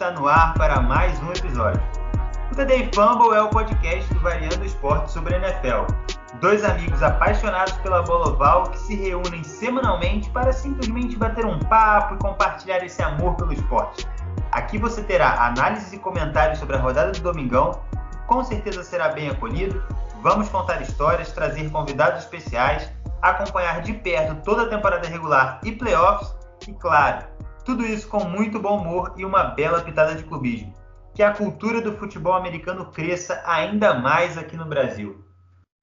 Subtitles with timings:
[0.00, 1.82] está no ar para mais um episódio.
[2.50, 5.92] O TD Fumble é o podcast do Variando Esporte sobre a NFL.
[6.40, 12.14] Dois amigos apaixonados pela bola oval que se reúnem semanalmente para simplesmente bater um papo
[12.14, 14.08] e compartilhar esse amor pelo esporte.
[14.52, 17.78] Aqui você terá análises e comentários sobre a rodada do Domingão,
[18.26, 19.84] com certeza será bem acolhido.
[20.22, 26.34] Vamos contar histórias, trazer convidados especiais, acompanhar de perto toda a temporada regular e playoffs
[26.66, 27.26] e, claro,
[27.64, 30.74] tudo isso com muito bom humor e uma bela pitada de clubismo.
[31.14, 35.24] Que a cultura do futebol americano cresça ainda mais aqui no Brasil.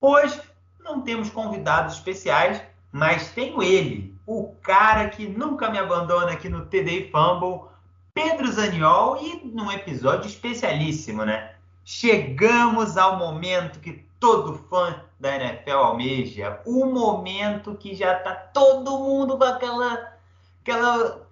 [0.02, 0.40] Hoje
[0.80, 6.66] não temos convidados especiais, mas tenho ele, o cara que nunca me abandona aqui no
[6.66, 7.70] TD Fumble,
[8.14, 11.54] Pedro Zaniol, e num episódio especialíssimo, né?
[11.84, 19.00] Chegamos ao momento que todo fã da NFL almeja, o momento que já tá todo
[19.00, 20.18] mundo com aquela
[20.62, 21.27] aquela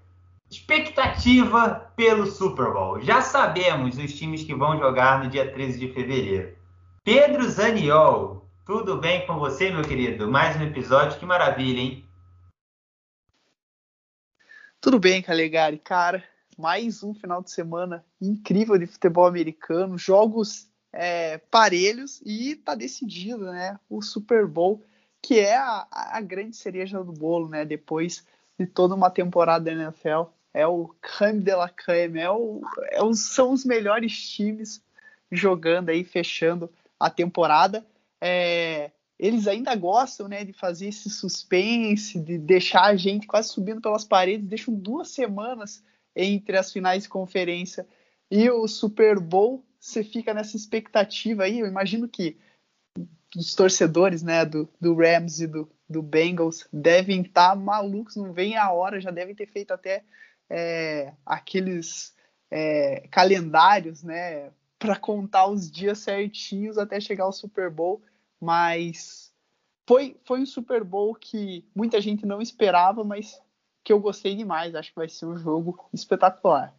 [0.55, 3.01] expectativa pelo Super Bowl.
[3.01, 6.55] Já sabemos os times que vão jogar no dia 13 de fevereiro.
[7.03, 10.31] Pedro Zaniol, tudo bem com você, meu querido?
[10.31, 12.05] Mais um episódio, que maravilha, hein?
[14.79, 15.77] Tudo bem, Calegari.
[15.77, 16.23] Cara,
[16.57, 23.51] mais um final de semana incrível de futebol americano, jogos é, parelhos e tá decidido,
[23.51, 23.77] né?
[23.89, 24.81] O Super Bowl,
[25.21, 27.65] que é a, a grande cereja do bolo, né?
[27.65, 28.25] Depois
[28.57, 30.34] de toda uma temporada da NFL.
[30.55, 32.61] É o creme de la creme, é o,
[32.91, 34.81] é o, são os melhores times
[35.29, 37.85] jogando aí, fechando a temporada.
[38.21, 38.89] É,
[39.19, 44.05] eles ainda gostam né, de fazer esse suspense, de deixar a gente quase subindo pelas
[44.05, 45.83] paredes, deixam duas semanas
[46.15, 47.85] entre as finais de conferência
[48.31, 49.61] e o Super Bowl.
[49.77, 51.59] Você fica nessa expectativa aí.
[51.59, 52.37] Eu imagino que
[53.35, 58.31] os torcedores né, do, do Rams e do, do Bengals devem estar tá malucos, não
[58.31, 60.01] vem a hora, já devem ter feito até
[60.49, 62.15] é, aqueles
[62.51, 68.01] é, calendários, né, para contar os dias certinhos até chegar ao Super Bowl,
[68.39, 69.33] mas
[69.87, 73.41] foi, foi um Super Bowl que muita gente não esperava, mas
[73.83, 76.73] que eu gostei demais, acho que vai ser um jogo espetacular.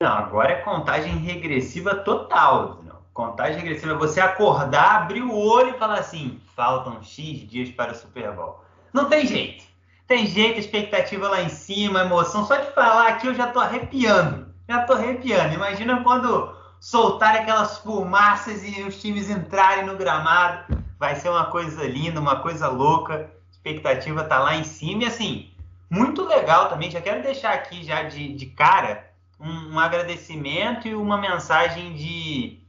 [0.00, 2.82] Não, agora é contagem regressiva total.
[2.82, 7.70] Não contagem regressiva é você acordar, abrir o olho e falar assim: faltam X dias
[7.70, 8.60] para o Super Bowl.
[8.92, 9.64] Não tem jeito.
[10.06, 12.46] Tem jeito, expectativa lá em cima, emoção.
[12.46, 14.46] Só de falar aqui eu já tô arrepiando.
[14.68, 15.54] Já tô arrepiando.
[15.54, 20.78] Imagina quando soltar aquelas fumaças e os times entrarem no gramado.
[20.98, 23.28] Vai ser uma coisa linda, uma coisa louca.
[23.50, 25.02] Expectativa tá lá em cima.
[25.02, 25.50] E assim,
[25.90, 26.90] muito legal também.
[26.90, 32.60] Já quero deixar aqui já de, de cara um, um agradecimento e uma mensagem de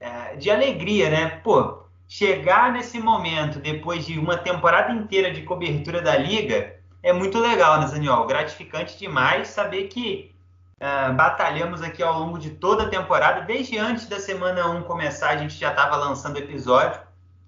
[0.00, 1.28] é, de alegria, né?
[1.44, 7.38] Pô, chegar nesse momento depois de uma temporada inteira de cobertura da liga é muito
[7.38, 8.26] legal, né, Zaniol?
[8.26, 10.34] Gratificante demais saber que
[10.76, 13.42] uh, batalhamos aqui ao longo de toda a temporada.
[13.42, 17.00] Desde antes da semana 1 começar, a gente já estava lançando episódio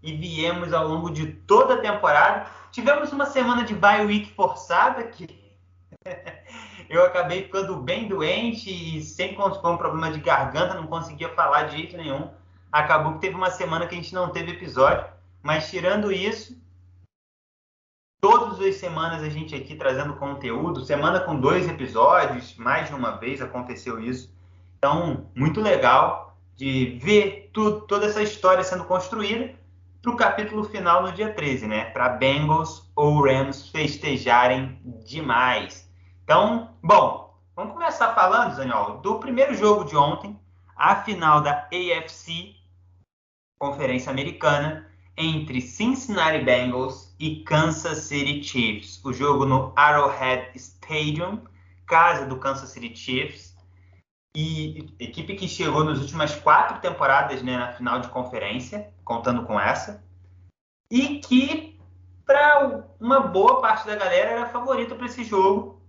[0.02, 2.46] e viemos ao longo de toda a temporada.
[2.70, 5.26] Tivemos uma semana de bye week forçada que
[6.88, 11.64] eu acabei ficando bem doente e sem com um problema de garganta, não conseguia falar
[11.64, 12.28] de jeito nenhum
[12.72, 15.04] acabou que teve uma semana que a gente não teve episódio,
[15.42, 16.58] mas tirando isso,
[18.22, 23.16] todas as semanas a gente aqui trazendo conteúdo, semana com dois episódios, mais de uma
[23.16, 24.32] vez aconteceu isso.
[24.78, 29.52] Então, muito legal de ver toda essa história sendo construída
[30.00, 31.86] para o capítulo final no dia 13, né?
[31.86, 35.90] Para Bengals ou Rams festejarem demais.
[36.22, 40.38] Então, bom, vamos começar falando, Zaniol, do primeiro jogo de ontem,
[40.76, 42.54] a final da AFC
[43.58, 49.00] Conferência Americana entre Cincinnati Bengals e Kansas City Chiefs.
[49.04, 51.40] O jogo no Arrowhead Stadium,
[51.86, 53.56] casa do Kansas City Chiefs.
[54.36, 59.60] E equipe que chegou nas últimas quatro temporadas né, na final de conferência, contando com
[59.60, 60.02] essa.
[60.90, 61.80] E que,
[62.26, 65.80] para uma boa parte da galera, era favorita para esse jogo.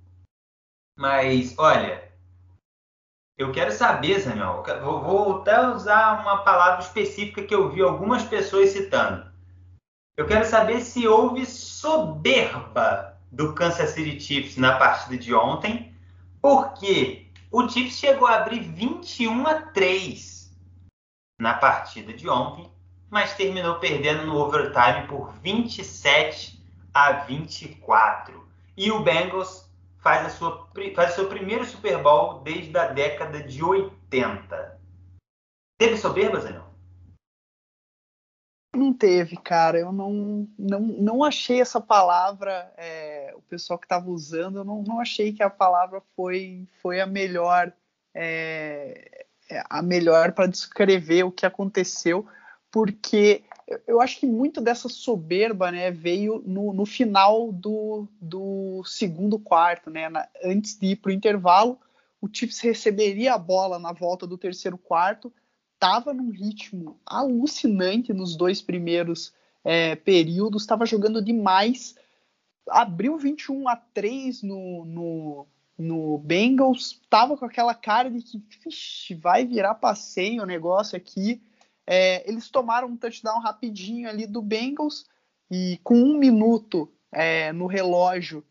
[0.96, 2.12] Mas, olha,
[3.40, 8.70] eu quero saber, Samuel, vou, até usar uma palavra específica que eu vi algumas pessoas
[8.70, 9.33] citando.
[10.16, 15.92] Eu quero saber se houve soberba do Kansas City Chiefs na partida de ontem,
[16.40, 20.56] porque o Chiefs chegou a abrir 21 a 3
[21.40, 22.72] na partida de ontem,
[23.10, 26.64] mas terminou perdendo no overtime por 27
[26.94, 28.48] a 24.
[28.78, 29.68] E o Bengals
[29.98, 34.80] faz, a sua, faz seu primeiro Super Bowl desde a década de 80.
[35.80, 36.63] Teve soberba, Zé?
[38.76, 39.78] Não teve, cara.
[39.78, 44.82] Eu não, não, não achei essa palavra, é, o pessoal que estava usando, eu não,
[44.82, 47.72] não achei que a palavra foi, foi a melhor
[48.14, 52.26] é, é a melhor para descrever o que aconteceu,
[52.72, 53.44] porque
[53.88, 59.90] eu acho que muito dessa soberba né, veio no, no final do, do segundo quarto,
[59.90, 61.80] né, na, antes de ir para o intervalo.
[62.22, 65.32] O Chiefs receberia a bola na volta do terceiro quarto,
[65.84, 69.34] estava num ritmo alucinante nos dois primeiros
[69.66, 71.96] é, períodos, estava jogando demais,
[72.70, 75.48] abriu 21 a 3 no, no,
[75.78, 81.44] no Bengals, estava com aquela cara de que vixe, vai virar passeio o negócio aqui.
[81.86, 85.06] É, eles tomaram um touchdown rapidinho ali do Bengals
[85.52, 88.42] e com um minuto é, no relógio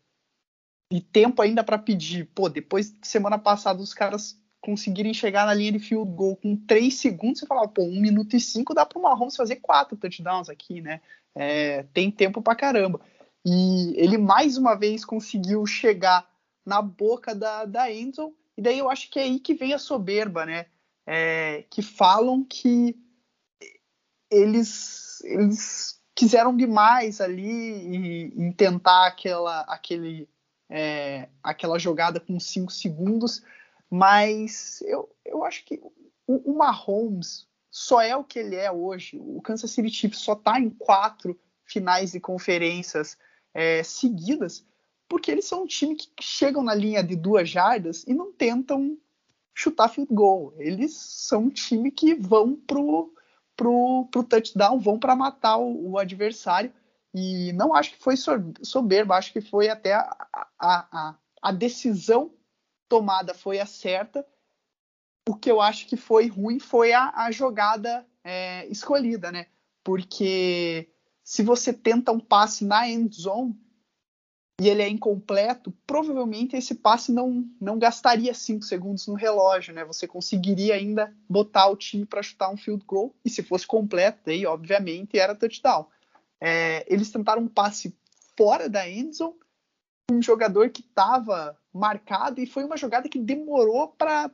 [0.91, 2.29] e tempo ainda para pedir.
[2.35, 6.55] Pô, depois de semana passada os caras conseguirem chegar na linha de field goal com
[6.55, 9.97] 3 segundos, você fala, pô, 1 minuto e 5 dá para o Mahomes fazer quatro
[9.97, 11.01] touchdowns aqui, né?
[11.35, 13.01] É, tem tempo para caramba.
[13.45, 16.25] E ele mais uma vez conseguiu chegar
[16.65, 19.77] na boca da, da Enzo, e daí eu acho que é aí que vem a
[19.77, 20.67] soberba, né?
[21.05, 22.95] É, que falam que
[24.31, 30.29] eles, eles quiseram demais ali em, tentar aquela, aquele,
[30.69, 33.43] é, aquela jogada com 5 segundos,
[33.93, 35.79] mas eu, eu acho que
[36.25, 39.19] o, o Mahomes só é o que ele é hoje.
[39.21, 43.15] O Kansas City Chiefs só está em quatro finais de conferências
[43.53, 44.65] é, seguidas
[45.07, 48.97] porque eles são um time que chegam na linha de duas jardas e não tentam
[49.53, 50.55] chutar field goal.
[50.57, 53.13] Eles são um time que vão pro,
[53.55, 56.73] pro, pro touchdown, vão para matar o, o, adversário.
[57.13, 58.15] E não acho que foi
[58.63, 62.31] soberba, acho que foi até a, a, a, a decisão
[62.93, 64.23] tomada foi a certa.
[65.27, 69.47] O que eu acho que foi ruim foi a, a jogada é, escolhida, né?
[69.83, 70.91] Porque
[71.23, 73.59] se você tenta um passe na end zone
[74.61, 79.83] e ele é incompleto, provavelmente esse passe não, não gastaria 5 segundos no relógio, né?
[79.85, 84.29] Você conseguiria ainda botar o time para chutar um field goal, e se fosse completo,
[84.29, 85.87] aí obviamente era touchdown.
[86.39, 87.97] É, eles tentaram um passe
[88.37, 89.42] fora da end zone,
[90.11, 94.31] um jogador que estava marcado e foi uma jogada que demorou para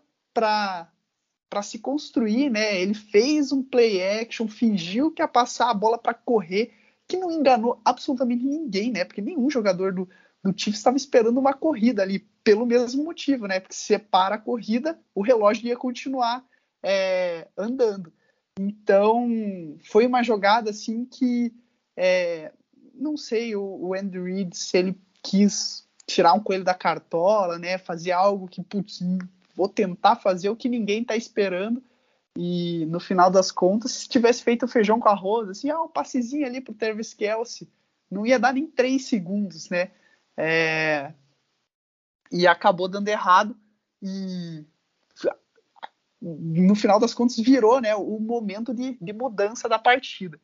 [1.63, 2.81] se construir, né?
[2.81, 6.74] Ele fez um play action, fingiu que ia passar a bola para correr,
[7.07, 9.06] que não enganou absolutamente ninguém, né?
[9.06, 10.10] Porque nenhum jogador do,
[10.44, 13.60] do Chiefs estava esperando uma corrida ali, pelo mesmo motivo, né?
[13.60, 16.44] Porque se separa a corrida, o relógio ia continuar
[16.83, 18.12] é, andando.
[18.60, 21.54] Então, foi uma jogada assim que
[21.95, 22.51] é,
[22.94, 27.77] não sei o, o Andrew Reid se ele quis tirar um coelho da cartola, né?
[27.77, 29.00] Fazer algo que, putz,
[29.56, 31.83] vou tentar fazer o que ninguém está esperando.
[32.36, 36.45] E no final das contas, se tivesse feito feijão com arroz, assim, ah, um passezinho
[36.45, 37.68] ali pro Travis Kelsey,
[38.10, 39.92] não ia dar nem três segundos, né?
[40.38, 41.13] É...
[42.31, 43.56] E acabou dando errado.
[44.01, 44.66] E
[46.21, 50.39] no final das contas virou né, o momento de, de mudança da partida.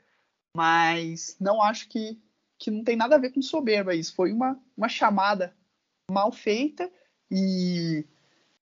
[0.55, 2.19] Mas não acho que
[2.57, 4.15] que não tem nada a ver com soberba isso.
[4.15, 5.53] Foi uma, uma chamada
[6.09, 6.89] mal feita
[7.29, 8.05] e,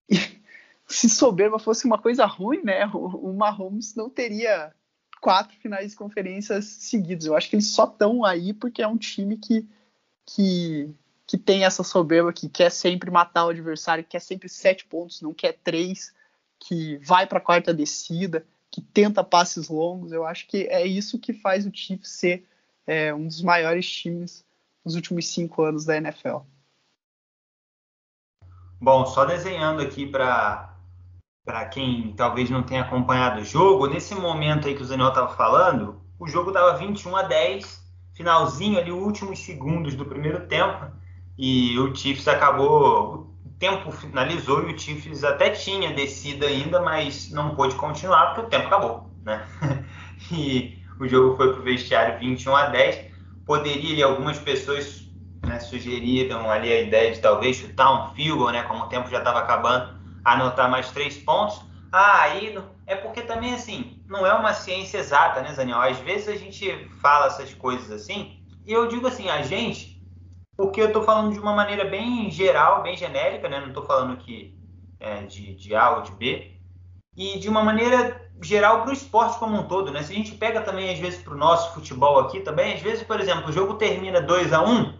[0.09, 0.15] e
[0.87, 2.87] se soberba fosse uma coisa ruim, né?
[2.87, 4.73] O, o Mahomes não teria
[5.21, 7.25] quatro finais de conferências seguidos.
[7.25, 9.65] Eu acho que eles só estão aí porque é um time que,
[10.25, 10.93] que,
[11.25, 15.21] que tem essa soberba, que quer sempre matar o adversário, que quer sempre sete pontos,
[15.21, 16.13] não quer três,
[16.59, 20.11] que vai para a quarta descida, que tenta passes longos.
[20.11, 22.45] Eu acho que é isso que faz o Chiefs ser
[22.85, 24.45] é um dos maiores times
[24.83, 26.39] nos últimos cinco anos da NFL.
[28.81, 30.75] Bom, só desenhando aqui para
[31.71, 36.01] quem talvez não tenha acompanhado o jogo, nesse momento aí que o Daniel estava falando,
[36.19, 37.81] o jogo estava 21 a 10,
[38.13, 40.91] finalzinho ali, últimos segundos do primeiro tempo,
[41.37, 47.31] e o Chiefs acabou, o tempo finalizou e o Chiefs até tinha descido ainda, mas
[47.31, 49.47] não pôde continuar porque o tempo acabou, né?
[50.29, 53.13] e o jogo foi para o vestiário 21 a 10.
[53.45, 55.03] Poderia, ali, algumas pessoas
[55.45, 59.09] né, sugeriram ali a ideia de talvez chutar um field goal, né, como o tempo
[59.09, 61.61] já estava acabando, anotar mais três pontos.
[61.91, 62.57] Ah, aí
[62.87, 65.81] é porque também assim, não é uma ciência exata, né, Daniel?
[65.81, 70.01] Às vezes a gente fala essas coisas assim, e eu digo assim, a gente,
[70.55, 73.59] porque eu estou falando de uma maneira bem geral, bem genérica, né?
[73.59, 74.57] Não estou falando que
[74.99, 76.51] é, de, de A ou de B,
[77.15, 80.03] e de uma maneira geral para o esporte como um todo, né?
[80.03, 83.03] Se a gente pega também, às vezes, para o nosso futebol aqui também, às vezes,
[83.03, 84.93] por exemplo, o jogo termina 2 a 1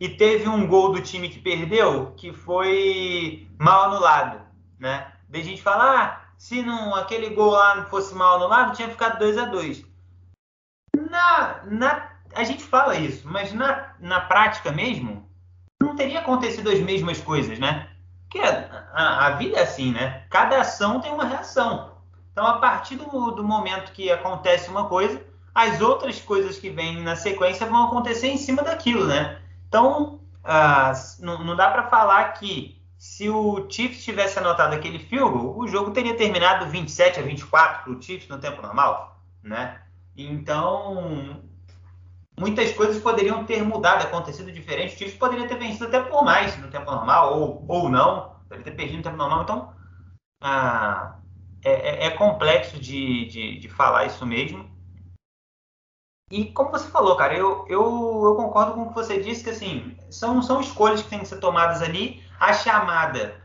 [0.00, 4.40] e teve um gol do time que perdeu que foi mal anulado,
[4.78, 5.12] né?
[5.28, 8.88] Daí a gente fala, ah, se não, aquele gol lá não fosse mal anulado, tinha
[8.88, 9.92] ficado 2 a 2
[11.12, 15.28] na, na, a gente fala isso, mas na, na prática mesmo,
[15.80, 17.90] não teria acontecido as mesmas coisas, né?
[18.22, 20.24] Porque a, a, a vida é assim, né?
[20.30, 21.91] Cada ação tem uma reação.
[22.32, 25.22] Então, a partir do, do momento que acontece uma coisa,
[25.54, 29.38] as outras coisas que vêm na sequência vão acontecer em cima daquilo, né?
[29.68, 35.30] Então, ah, não, não, dá para falar que se o Chiefs tivesse anotado aquele field
[35.30, 39.82] goal, o jogo teria terminado 27 a 24 para o Chiefs no tempo normal, né?
[40.16, 41.42] Então,
[42.38, 44.94] muitas coisas poderiam ter mudado, acontecido diferente.
[44.94, 48.64] O Chiefs poderia ter vencido até por mais no tempo normal, ou, ou não, poderia
[48.64, 49.42] ter perdido no tempo normal.
[49.42, 49.72] Então,
[50.40, 51.16] ah,
[51.64, 54.70] é, é, é, complexo de, de, de falar isso mesmo.
[56.30, 59.50] E como você falou, cara, eu, eu, eu concordo com o que você disse, que
[59.50, 62.22] assim, são, são escolhas que têm que ser tomadas ali.
[62.40, 63.42] A chamada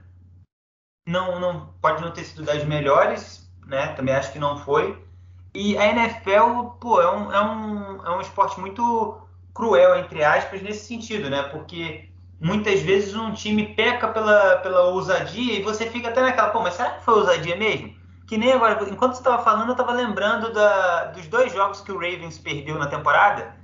[1.07, 3.87] não, não pode não ter sido das melhores, né?
[3.93, 5.05] Também acho que não foi.
[5.53, 9.21] E a NFL, pô, é um, é um, é um esporte muito
[9.53, 11.43] cruel, entre aspas, nesse sentido, né?
[11.43, 12.09] Porque
[12.39, 16.75] muitas vezes um time peca pela, pela ousadia e você fica até naquela, pô, mas
[16.75, 17.96] será que foi ousadia mesmo?
[18.27, 21.93] Que nem agora, enquanto você estava falando, eu estava lembrando da, dos dois jogos que
[21.93, 23.55] o Ravens perdeu na temporada,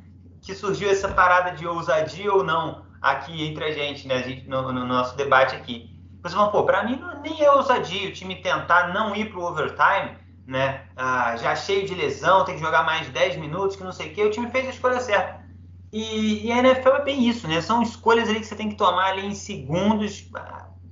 [0.42, 4.16] que surgiu essa parada de ousadia ou não aqui entre a gente, né?
[4.16, 5.90] A gente, no, no nosso debate aqui.
[6.22, 9.40] Você falou, pô, para mim não, nem é ousadia o time tentar não ir para
[9.40, 10.18] o overtime,
[10.48, 10.86] né?
[10.96, 14.14] Ah, já cheio de lesão, tem que jogar mais 10 minutos, que não sei o
[14.14, 14.24] quê.
[14.24, 15.44] O time fez a escolha certa.
[15.92, 17.60] E, e, a NFL é bem isso, né?
[17.60, 20.32] São escolhas ali que você tem que tomar ali em segundos,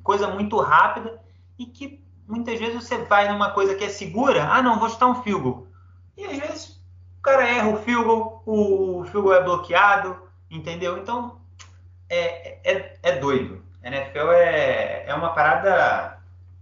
[0.03, 1.19] coisa muito rápida
[1.57, 2.00] e que
[2.31, 5.67] muitas vezes você vai numa coisa que é segura, ah não, vou chutar um field.
[6.15, 6.81] E às vezes
[7.19, 8.09] o cara erra o field
[8.45, 10.17] o goal é bloqueado,
[10.49, 10.97] entendeu?
[10.97, 11.41] Então
[12.09, 13.61] é, é, é doido.
[13.83, 16.19] A NFL é, é uma parada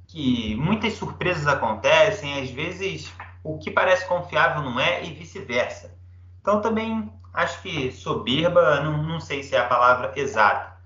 [0.08, 5.96] que muitas surpresas acontecem, às vezes o que parece confiável não é e vice-versa.
[6.42, 10.78] Então também acho que soberba, não, não sei se é a palavra exata,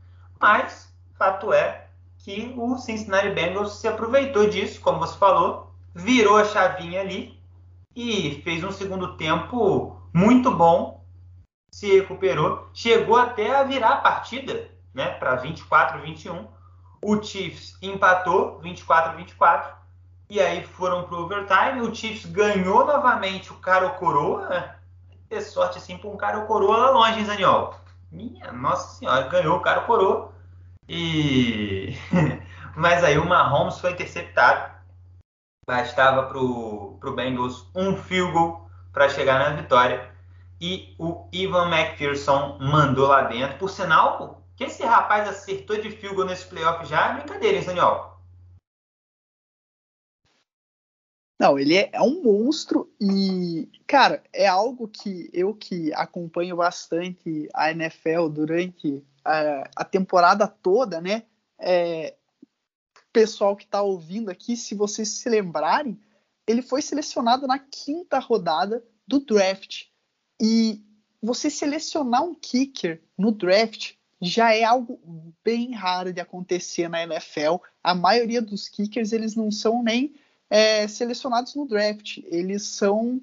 [0.42, 1.83] mas fato é
[2.24, 7.38] que o Cincinnati Bengals se aproveitou disso, como você falou, virou a chavinha ali
[7.94, 11.04] e fez um segundo tempo muito bom,
[11.70, 16.48] se recuperou, chegou até a virar a partida, né, para 24 21.
[17.04, 19.76] O Chiefs empatou 24 24
[20.30, 21.82] e aí foram pro overtime.
[21.82, 24.76] O Chiefs ganhou novamente o cara ou coroa?
[25.28, 27.76] Ter sorte assim para um cara ou coroa lá longe, hein, Zaniol?
[28.10, 30.33] Minha nossa senhora, ganhou o cara ou coroa
[30.88, 31.96] e
[32.76, 34.74] mas aí o Mahomes foi interceptado.
[35.68, 40.12] Bastava para o Bengals um field goal para chegar na vitória.
[40.60, 43.58] E o Ivan McPherson mandou lá dentro.
[43.58, 48.14] Por sinal, que esse rapaz acertou de field goal nesse playoff já brincadeira, hein, Daniel?
[51.40, 57.50] Não, ele é, é, um monstro e, cara, é algo que eu que acompanho bastante
[57.54, 61.24] a NFL durante a, a temporada toda, né?
[61.60, 62.16] É,
[63.14, 66.00] pessoal que está ouvindo aqui, se vocês se lembrarem,
[66.48, 69.86] ele foi selecionado na quinta rodada do draft.
[70.42, 70.84] E
[71.22, 75.00] você selecionar um kicker no draft já é algo
[75.44, 77.58] bem raro de acontecer na NFL.
[77.84, 80.16] A maioria dos kickers eles não são nem
[80.50, 83.22] é, selecionados no draft, eles são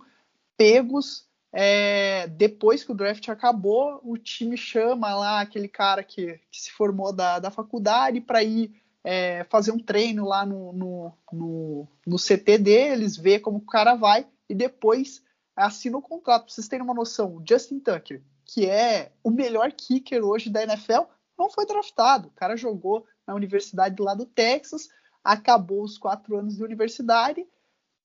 [0.56, 6.60] pegos é, depois que o draft acabou, o time chama lá aquele cara que, que
[6.60, 11.88] se formou da, da faculdade para ir é, fazer um treino lá no, no, no,
[12.06, 15.22] no, CT deles, ver como o cara vai e depois
[15.56, 16.44] assina o contrato.
[16.44, 20.62] Pra vocês terem uma noção, o Justin Tucker, que é o melhor kicker hoje da
[20.62, 21.02] NFL,
[21.36, 22.28] não foi draftado.
[22.28, 24.88] O cara jogou na universidade lá do Texas,
[25.24, 27.44] acabou os quatro anos de universidade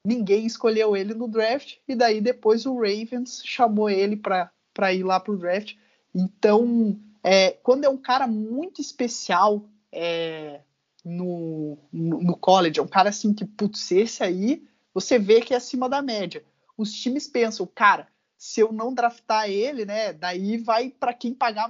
[0.06, 5.20] ninguém escolheu ele no draft, e daí depois o Ravens chamou ele para ir lá
[5.20, 5.76] para o draft.
[6.14, 10.62] Então, é, quando é um cara muito especial é,
[11.04, 15.54] no, no, no, college, é um cara assim que, putz, esse aí, você vê que
[15.54, 16.44] é acima da média.
[16.78, 18.08] Os times pensam, cara,
[18.38, 21.68] se eu não draftar ele, né, daí vai para quem pagar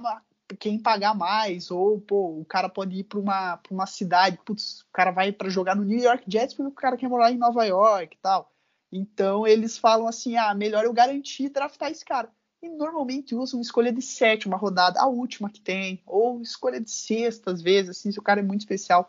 [0.54, 4.92] quem pagar mais, ou pô, o cara pode ir para uma, uma cidade, putz, o
[4.92, 7.64] cara vai para jogar no New York Jets porque o cara quer morar em Nova
[7.64, 8.52] York e tal.
[8.92, 12.30] Então eles falam assim: ah, melhor eu garantir draftar esse cara.
[12.62, 17.50] E normalmente usam escolha de sétima rodada, a última que tem, ou escolha de sexta,
[17.50, 19.08] às vezes, assim, se o cara é muito especial.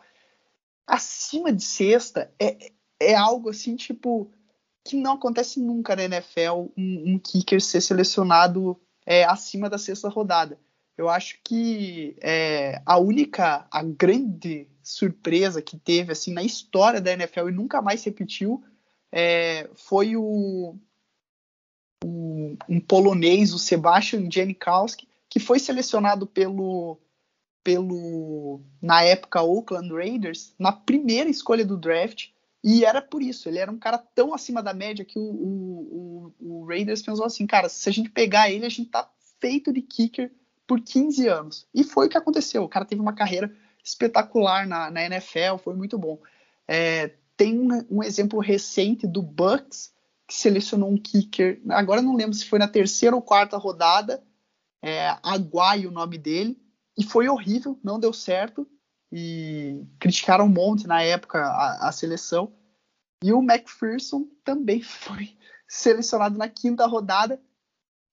[0.86, 4.30] Acima de sexta é, é algo assim, tipo,
[4.84, 10.08] que não acontece nunca na NFL um, um kicker ser selecionado é, acima da sexta
[10.08, 10.58] rodada.
[10.98, 17.12] Eu acho que é, a única, a grande surpresa que teve assim na história da
[17.12, 18.64] NFL e nunca mais se repetiu
[19.12, 20.74] é, foi o,
[22.04, 26.98] o, um polonês, o Sebastian Janikowski, que foi selecionado pelo,
[27.62, 32.30] pelo, na época, Oakland Raiders, na primeira escolha do draft,
[32.64, 36.34] e era por isso, ele era um cara tão acima da média que o, o,
[36.40, 39.08] o, o Raiders pensou assim, cara, se a gente pegar ele, a gente tá
[39.40, 40.32] feito de kicker
[40.68, 41.66] por 15 anos.
[41.74, 43.50] E foi o que aconteceu, o cara teve uma carreira
[43.82, 46.20] espetacular na, na NFL, foi muito bom.
[46.68, 49.94] É, tem um, um, exemplo recente do Bucks,
[50.26, 54.22] que selecionou um kicker, agora não lembro se foi na terceira ou quarta rodada,
[54.82, 56.60] é, Aguai o nome dele,
[56.98, 58.68] e foi horrível, não deu certo,
[59.10, 62.52] e criticaram um monte na época a, a seleção.
[63.24, 65.34] E o McPherson também foi
[65.66, 67.40] selecionado na quinta rodada,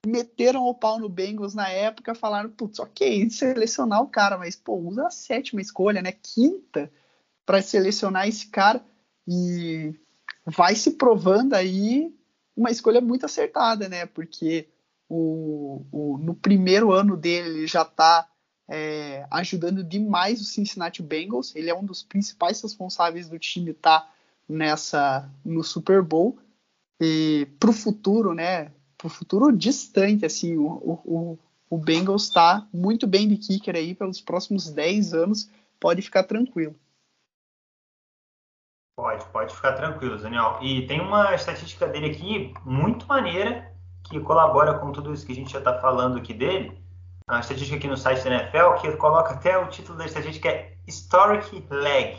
[0.06, 4.76] meteram o pau no Bengals na época, falaram, putz, ok, selecionar o cara, mas pô,
[4.76, 6.90] usa a sétima escolha, né, quinta,
[7.44, 8.84] para selecionar esse cara,
[9.26, 9.94] e
[10.44, 12.14] vai se provando aí
[12.56, 14.68] uma escolha muito acertada, né, porque
[15.08, 18.28] o, o no primeiro ano dele ele já está
[18.68, 24.00] é, ajudando demais o Cincinnati Bengals, ele é um dos principais responsáveis do time estar
[24.00, 24.12] tá
[24.48, 26.38] nessa no Super Bowl,
[27.00, 30.66] e para o futuro, né, pro futuro distante, assim, o,
[31.04, 31.38] o,
[31.68, 36.74] o Bengals está muito bem de kicker aí pelos próximos 10 anos, pode ficar tranquilo.
[38.96, 40.58] Pode, pode ficar tranquilo, Daniel.
[40.62, 43.70] E tem uma estatística dele aqui muito maneira
[44.04, 46.80] que colabora com tudo isso que a gente já está falando aqui dele.
[47.28, 50.76] A estatística aqui no site da NFL que coloca até o título da estatística é
[50.86, 52.16] Historic Leg,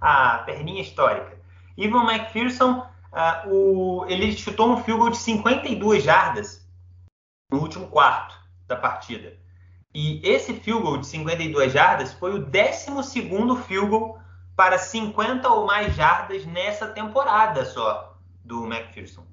[0.00, 1.38] a perninha histórica.
[1.76, 2.84] Ivan McPherson
[3.16, 6.68] uh, o, ele chutou um field goal de 52 jardas
[7.50, 9.36] no último quarto da partida.
[9.94, 13.22] E esse field goal de 52 jardas foi o 12
[13.66, 14.20] field goal
[14.54, 19.24] para 50 ou mais jardas nessa temporada só do McPherson.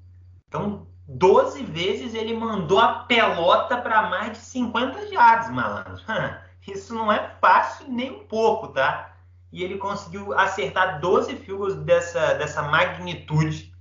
[0.48, 6.02] Então, 12 vezes ele mandou a pelota para mais de 50 jardas, malandro.
[6.66, 9.14] Isso não é fácil nem um pouco, tá?
[9.52, 13.73] E ele conseguiu acertar 12 field goals dessa, dessa magnitude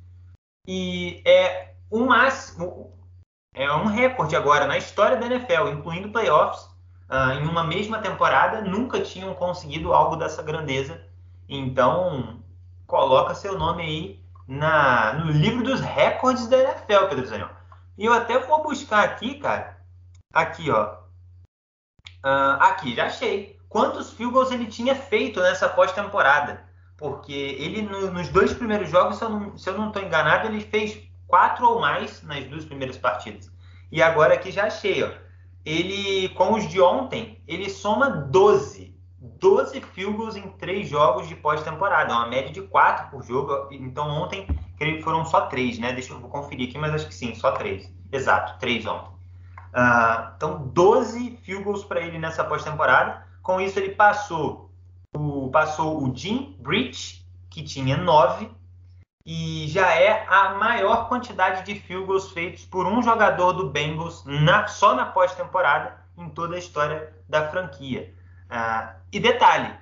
[0.67, 2.91] e é um máximo,
[3.53, 6.63] é um recorde agora na história da NFL, incluindo playoffs,
[7.09, 11.05] uh, em uma mesma temporada, nunca tinham conseguido algo dessa grandeza.
[11.47, 12.39] Então,
[12.87, 17.49] coloca seu nome aí na, no livro dos recordes da NFL, Pedro Zanel.
[17.97, 19.77] E eu até vou buscar aqui, cara.
[20.33, 20.95] Aqui, ó.
[22.25, 23.59] Uh, aqui, já achei.
[23.69, 26.63] Quantos field goals ele tinha feito nessa pós-temporada?
[27.03, 31.67] Porque ele no, nos dois primeiros jogos, se eu não estou enganado, ele fez quatro
[31.67, 33.51] ou mais nas duas primeiras partidas.
[33.91, 35.11] E agora aqui já achei, ó.
[35.65, 38.97] Ele, com os de ontem, ele soma 12.
[39.19, 42.13] 12 field goals em três jogos de pós-temporada.
[42.13, 43.67] É uma média de quatro por jogo.
[43.69, 45.91] Então ontem, creio que foram só três, né?
[45.91, 47.93] Deixa eu conferir aqui, mas acho que sim, só três.
[48.13, 49.11] Exato, três ontem.
[49.75, 53.25] Uh, então, 12 field goals para ele nessa pós-temporada.
[53.41, 54.72] Com isso, ele passou
[55.15, 58.49] o, passou o Jim Breach, que tinha 9,
[59.25, 64.23] e já é a maior quantidade de field goals feitos por um jogador do Bengals
[64.25, 68.13] na, só na pós-temporada em toda a história da franquia.
[68.49, 69.73] Ah, e detalhe,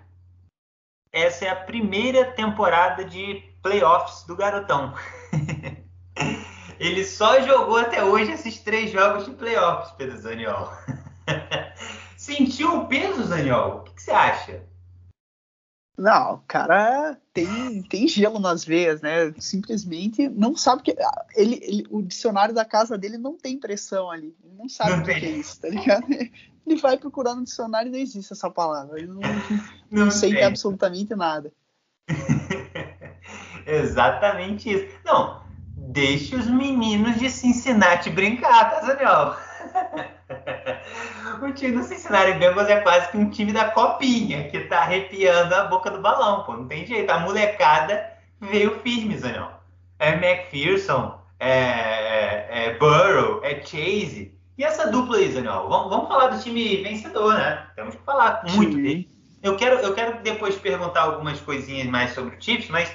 [1.12, 4.94] essa é a primeira temporada de playoffs do garotão.
[6.80, 10.72] Ele só jogou até hoje esses três jogos de playoffs, Pedro Zaniol.
[12.18, 13.78] Sentiu o peso, Zaniol?
[13.78, 14.64] O que, que você acha?
[15.98, 19.34] Não, o cara tem, tem gelo nas veias, né?
[19.38, 20.96] Simplesmente não sabe que.
[21.36, 24.36] Ele, ele, o dicionário da casa dele não tem pressão ali.
[24.44, 26.06] Ele não sabe não o que é isso, tá ligado?
[26.66, 28.98] Ele vai procurar no dicionário e não existe essa palavra.
[28.98, 29.20] Ele não,
[29.90, 31.52] não, não sente absolutamente nada.
[33.66, 34.98] Exatamente isso.
[35.04, 35.44] Não,
[35.76, 39.36] deixe os meninos de Cincinnati brincar, tá, Daniel?
[41.42, 45.54] o time do Cincinnati Bengals é quase que um time da copinha, que tá arrepiando
[45.56, 46.54] a boca do balão, pô.
[46.54, 47.10] Não tem jeito.
[47.10, 49.52] A molecada veio firme, Zanão.
[50.00, 54.34] É McPherson, é, é, é, Burrow, é Chase.
[54.58, 55.68] E essa dupla aí, Zanão?
[55.70, 57.68] Vamos, vamos falar do time vencedor, né?
[57.76, 59.10] Temos que falar muito dele.
[59.42, 62.92] Eu quero, eu quero depois perguntar algumas coisinhas mais sobre o Chiefs, mas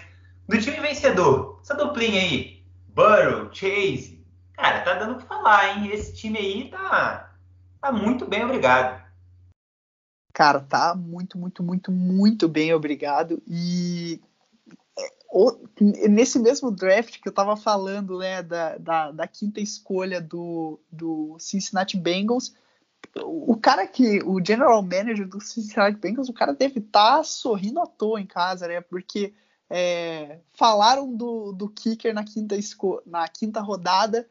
[0.48, 2.62] do time vencedor, essa duplinha aí,
[2.94, 4.15] Burrow, Chase,
[4.56, 5.90] cara, tá dando o que falar, hein?
[5.92, 7.26] Esse time aí tá,
[7.80, 9.00] Tá muito bem, obrigado.
[10.32, 13.40] Cara, tá muito, muito, muito, muito bem, obrigado.
[13.46, 14.20] E
[16.08, 21.36] nesse mesmo draft que eu tava falando, né, da, da, da, quinta escolha do, do
[21.38, 22.54] Cincinnati Bengals,
[23.22, 27.80] o cara que, o general manager do Cincinnati Bengals, o cara deve estar tá sorrindo
[27.80, 29.32] à toa em casa, né, porque
[29.70, 32.56] é, falaram do, do kicker na quinta,
[33.06, 34.28] na quinta rodada,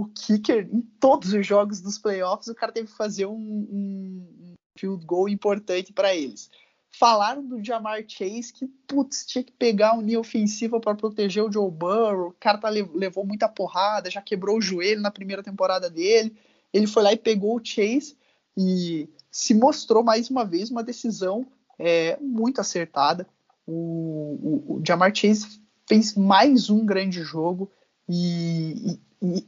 [0.00, 4.54] o kicker em todos os jogos dos playoffs, o cara teve que fazer um, um
[4.78, 6.50] field goal importante para eles.
[6.90, 11.52] Falaram do Jamar Chase que, putz, tinha que pegar uma linha ofensiva para proteger o
[11.52, 12.28] Joe Burrow.
[12.28, 16.36] O cara tá, levou muita porrada, já quebrou o joelho na primeira temporada dele.
[16.72, 18.16] Ele foi lá e pegou o Chase
[18.56, 21.46] e se mostrou mais uma vez uma decisão
[21.78, 23.26] é, muito acertada.
[23.66, 27.70] O, o, o, Jamar Chase fez mais um grande jogo
[28.08, 28.98] e,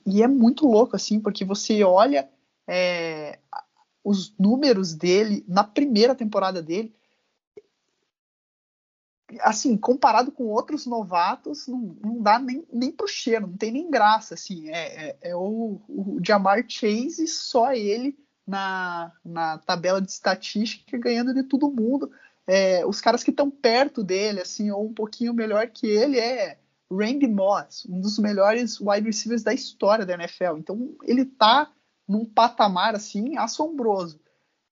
[0.07, 2.29] e, é muito louco assim, porque você olha
[2.69, 3.39] é,
[4.03, 6.95] os números dele na primeira temporada dele
[9.41, 13.91] assim, comparado com outros novatos, não, não dá nem, nem pro cheiro, não tem nem
[13.91, 20.11] graça, assim, é, é, é o, o Jamar Chase, só ele na, na tabela de
[20.11, 22.11] estatística, ganhando de todo mundo,
[22.47, 26.59] é, os caras que estão perto dele, assim, ou um pouquinho melhor que ele, é
[26.91, 31.73] Randy Moss, um dos melhores wide receivers da história da NFL, então ele tá
[32.09, 34.21] num patamar, assim, assombroso,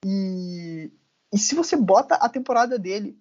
[0.05, 0.91] e,
[1.33, 3.19] e se você bota a temporada dele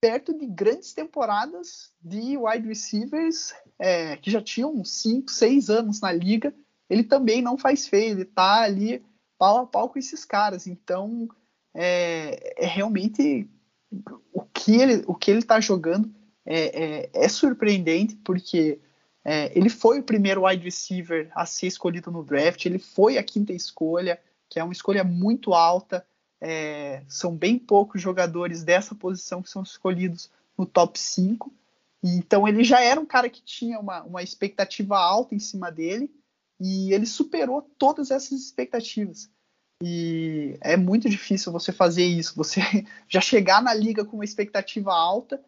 [0.00, 6.10] perto de grandes temporadas de wide receivers é, que já tinham 5, 6 anos na
[6.10, 6.54] liga.
[6.88, 9.04] Ele também não faz feio, ele tá ali
[9.38, 10.66] pau a pau com esses caras.
[10.66, 11.28] Então,
[11.74, 13.48] é, é realmente
[14.32, 16.12] o que ele o que ele tá jogando
[16.44, 18.80] é, é, é surpreendente, porque
[19.24, 23.22] é, ele foi o primeiro wide receiver a ser escolhido no draft, ele foi a
[23.22, 26.04] quinta escolha, que é uma escolha muito alta.
[26.42, 31.52] É, são bem poucos jogadores dessa posição que são escolhidos no top 5.
[32.02, 36.10] Então ele já era um cara que tinha uma, uma expectativa alta em cima dele
[36.58, 39.30] e ele superou todas essas expectativas.
[39.82, 42.60] E é muito difícil você fazer isso, você
[43.08, 45.42] já chegar na liga com uma expectativa alta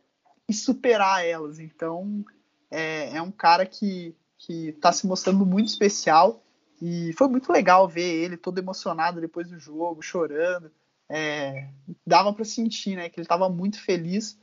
[0.48, 1.58] e superar elas.
[1.58, 2.24] Então
[2.70, 4.14] é, é um cara que
[4.48, 6.42] está se mostrando muito especial
[6.80, 10.70] e foi muito legal ver ele todo emocionado depois do jogo, chorando
[11.12, 11.68] é,
[12.06, 14.38] dava para sentir, né, que ele estava muito feliz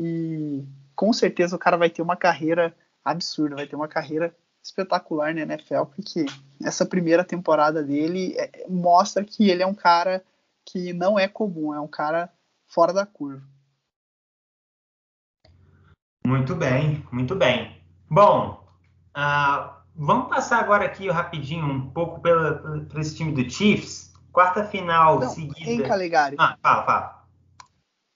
[0.00, 2.72] e com certeza o cara vai ter uma carreira
[3.04, 6.24] absurda, vai ter uma carreira espetacular na NFL, porque
[6.62, 10.24] essa primeira temporada dele é, mostra que ele é um cara
[10.64, 12.32] que não é comum, é um cara
[12.64, 13.42] fora da curva.
[16.26, 17.76] Muito bem, muito bem.
[18.08, 18.66] Bom,
[19.14, 22.54] uh, vamos passar agora aqui rapidinho um pouco pela,
[22.88, 24.12] por esse time do Chiefs.
[24.32, 25.70] Quarta final não, seguida.
[25.70, 26.36] Em Calegari.
[26.38, 27.24] Ah, fala, fala.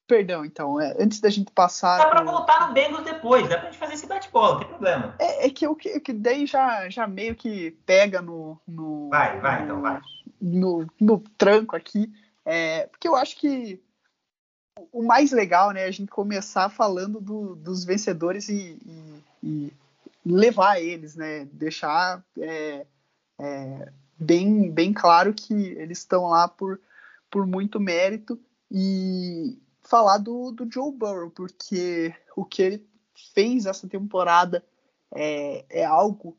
[0.08, 1.98] Perdão, então, é, antes da gente passar.
[1.98, 5.14] Dá pra voltar no Bengals depois, dá pra gente fazer esse bate-bola, não tem problema.
[5.18, 8.58] É, é que o que, que, daí já, já meio que pega no.
[8.66, 10.00] no vai, vai, então, no, então vai.
[10.40, 12.10] No, no tranco aqui.
[12.42, 13.82] É, porque eu acho que
[14.92, 19.72] o mais legal, né, é a gente começar falando do, dos vencedores e, e, e,
[20.24, 21.46] levar eles, né?
[21.52, 22.24] Deixar.
[22.38, 22.86] É,
[23.40, 26.80] é, bem, bem claro que eles estão lá por,
[27.30, 28.38] por muito mérito
[28.70, 32.86] e falar do, do Joe Burrow, porque o que ele
[33.34, 34.64] fez essa temporada
[35.14, 36.36] é, é algo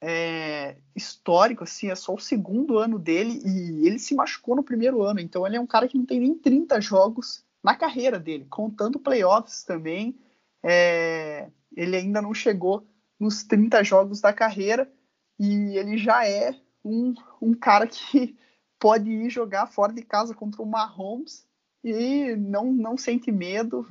[0.00, 5.02] é, histórico, assim, é só o segundo ano dele e ele se machucou no primeiro
[5.02, 8.46] ano, então ele é um cara que não tem nem 30 jogos na carreira dele,
[8.48, 10.16] contando playoffs também,
[10.62, 12.86] é, ele ainda não chegou
[13.18, 14.88] nos 30 jogos da carreira
[15.36, 18.38] e ele já é um, um cara que
[18.78, 21.44] pode ir jogar fora de casa contra o Mahomes
[21.82, 23.84] e não, não sente medo,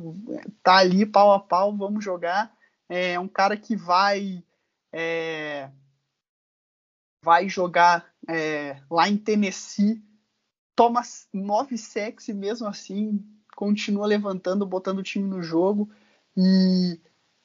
[0.63, 2.55] tá ali pau a pau, vamos jogar.
[2.87, 4.41] É um cara que vai
[4.93, 5.69] é,
[7.21, 10.01] vai jogar é, lá em Tennessee,
[10.77, 11.01] toma
[11.33, 15.89] nove sacks e mesmo assim continua levantando, botando o time no jogo.
[16.37, 16.99] E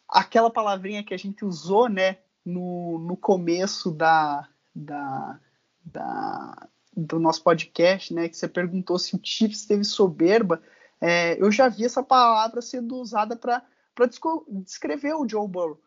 [0.09, 5.41] aquela palavrinha que a gente usou, né, no, no começo da, da,
[5.85, 10.61] da, do nosso podcast, né, que você perguntou se o Chiefs teve soberba,
[11.01, 13.63] é, eu já vi essa palavra sendo usada para
[14.49, 15.81] descrever o Joe Burrow,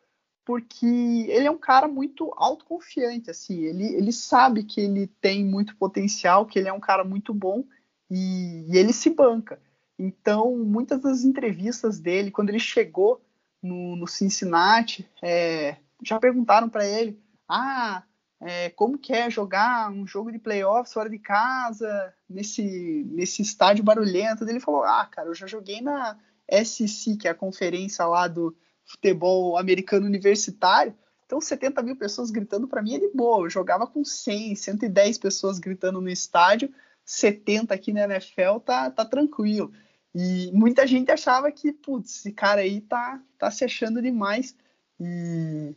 [0.45, 5.75] porque ele é um cara muito autoconfiante, assim, ele, ele sabe que ele tem muito
[5.75, 7.63] potencial, que ele é um cara muito bom
[8.09, 9.61] e, e ele se banca.
[9.97, 13.21] Então, muitas das entrevistas dele, quando ele chegou
[13.61, 18.03] no, no Cincinnati, é, já perguntaram para ele: ah,
[18.41, 23.83] é, como que é jogar um jogo de playoffs fora de casa, nesse, nesse estádio
[23.83, 24.43] barulhento.
[24.43, 26.17] Ele falou: Ah, cara, eu já joguei na
[26.51, 30.93] SC, que é a conferência lá do futebol americano universitário.
[31.25, 33.45] Então, 70 mil pessoas gritando para mim é de boa.
[33.45, 36.69] Eu jogava com 100, 110 pessoas gritando no estádio,
[37.05, 39.71] 70 aqui na NFL tá, tá tranquilo.
[40.15, 44.55] E muita gente achava que, putz, esse cara aí tá, tá se achando demais.
[44.99, 45.75] E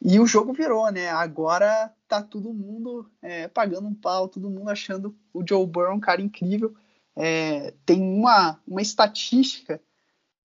[0.00, 1.08] E o jogo virou, né?
[1.10, 6.00] Agora tá todo mundo é, pagando um pau, todo mundo achando o Joe Burrow um
[6.00, 6.74] cara incrível.
[7.16, 9.80] É, tem uma, uma estatística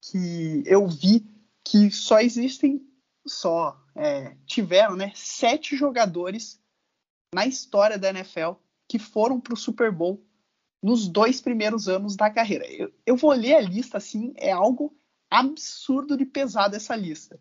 [0.01, 1.25] que eu vi
[1.63, 2.81] que só existem,
[3.27, 5.11] só é, tiveram, né?
[5.15, 6.59] Sete jogadores
[7.33, 8.53] na história da NFL
[8.87, 10.21] que foram para o Super Bowl
[10.81, 12.65] nos dois primeiros anos da carreira.
[12.71, 14.95] Eu, eu vou ler a lista assim, é algo
[15.29, 17.39] absurdo de pesado essa lista.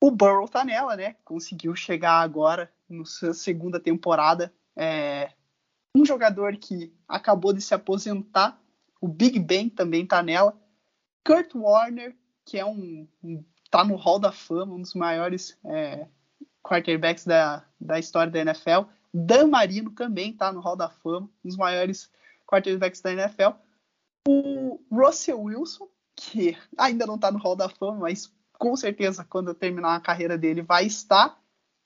[0.00, 1.16] O Burrow tá nela, né?
[1.24, 4.52] Conseguiu chegar agora na sua segunda temporada.
[4.76, 5.32] É,
[5.94, 8.60] um jogador que acabou de se aposentar.
[9.00, 10.58] O Big Ben também tá nela.
[11.24, 12.16] Kurt Warner,
[12.46, 16.06] que é um, um tá no Hall da Fama, um dos maiores é,
[16.62, 18.88] quarterbacks da, da história da NFL.
[19.12, 22.10] Dan Marino também tá no Hall da Fama, um dos maiores
[22.46, 23.50] quarterbacks da NFL.
[24.28, 29.54] O Russell Wilson, que ainda não tá no Hall da Fama, mas com certeza, quando
[29.54, 31.40] terminar a carreira dele, vai estar.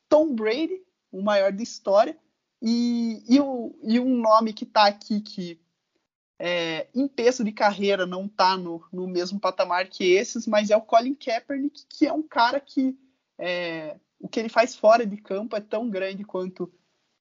[0.09, 2.19] Tom Brady, o maior da história.
[2.61, 5.61] E, e, o, e um nome que está aqui que
[6.39, 10.77] é, em peso de carreira não está no, no mesmo patamar que esses, mas é
[10.77, 12.99] o Colin Kaepernick, que é um cara que
[13.39, 16.73] é, o que ele faz fora de campo é tão grande quanto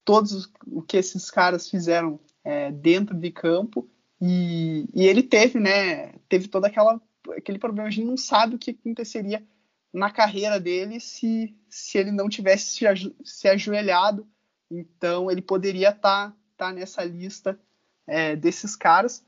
[0.05, 3.89] todos o que esses caras fizeram é, dentro de campo.
[4.21, 6.13] E, e, ele teve, né?
[6.29, 7.01] Teve toda aquela
[7.37, 7.87] aquele problema.
[7.87, 9.45] A gente não sabe o que aconteceria
[9.93, 14.27] na carreira dele se, se ele não tivesse se, aju se ajoelhado.
[14.69, 17.59] Então, ele poderia estar tá, tá nessa lista
[18.07, 19.23] é, desses caras.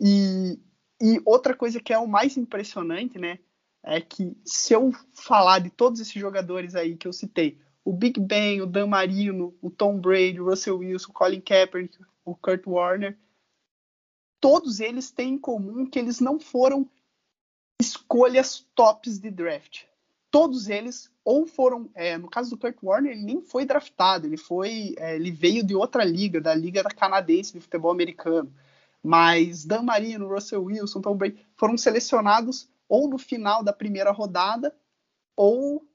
[0.00, 0.58] E,
[1.00, 3.38] e outra coisa que é o mais impressionante, né?
[3.82, 8.18] É que se eu falar de todos esses jogadores aí que eu citei, o Big
[8.18, 12.66] Ben, o Dan Marino, o Tom Brady, o Russell Wilson, o Colin Kaepernick, o Kurt
[12.66, 13.16] Warner,
[14.40, 16.90] todos eles têm em comum que eles não foram
[17.80, 19.84] escolhas tops de draft.
[20.32, 24.36] Todos eles ou foram, é, no caso do Kurt Warner, ele nem foi draftado, ele
[24.36, 28.52] foi, é, ele veio de outra liga, da liga canadense de futebol americano.
[29.00, 34.74] Mas Dan Marino, Russell Wilson, Tom Brady foram selecionados ou no final da primeira rodada
[35.36, 35.86] ou,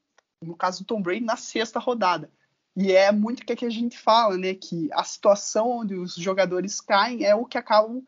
[0.42, 2.30] no caso do Tom Brady, na sexta rodada.
[2.74, 4.54] E é muito que, que a gente fala, né?
[4.54, 8.02] Que a situação onde os jogadores caem é o que acabam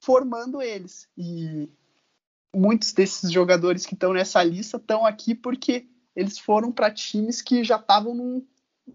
[0.00, 1.08] formando eles.
[1.16, 1.68] E
[2.54, 7.64] muitos desses jogadores que estão nessa lista estão aqui porque eles foram para times que
[7.64, 8.46] já estavam num,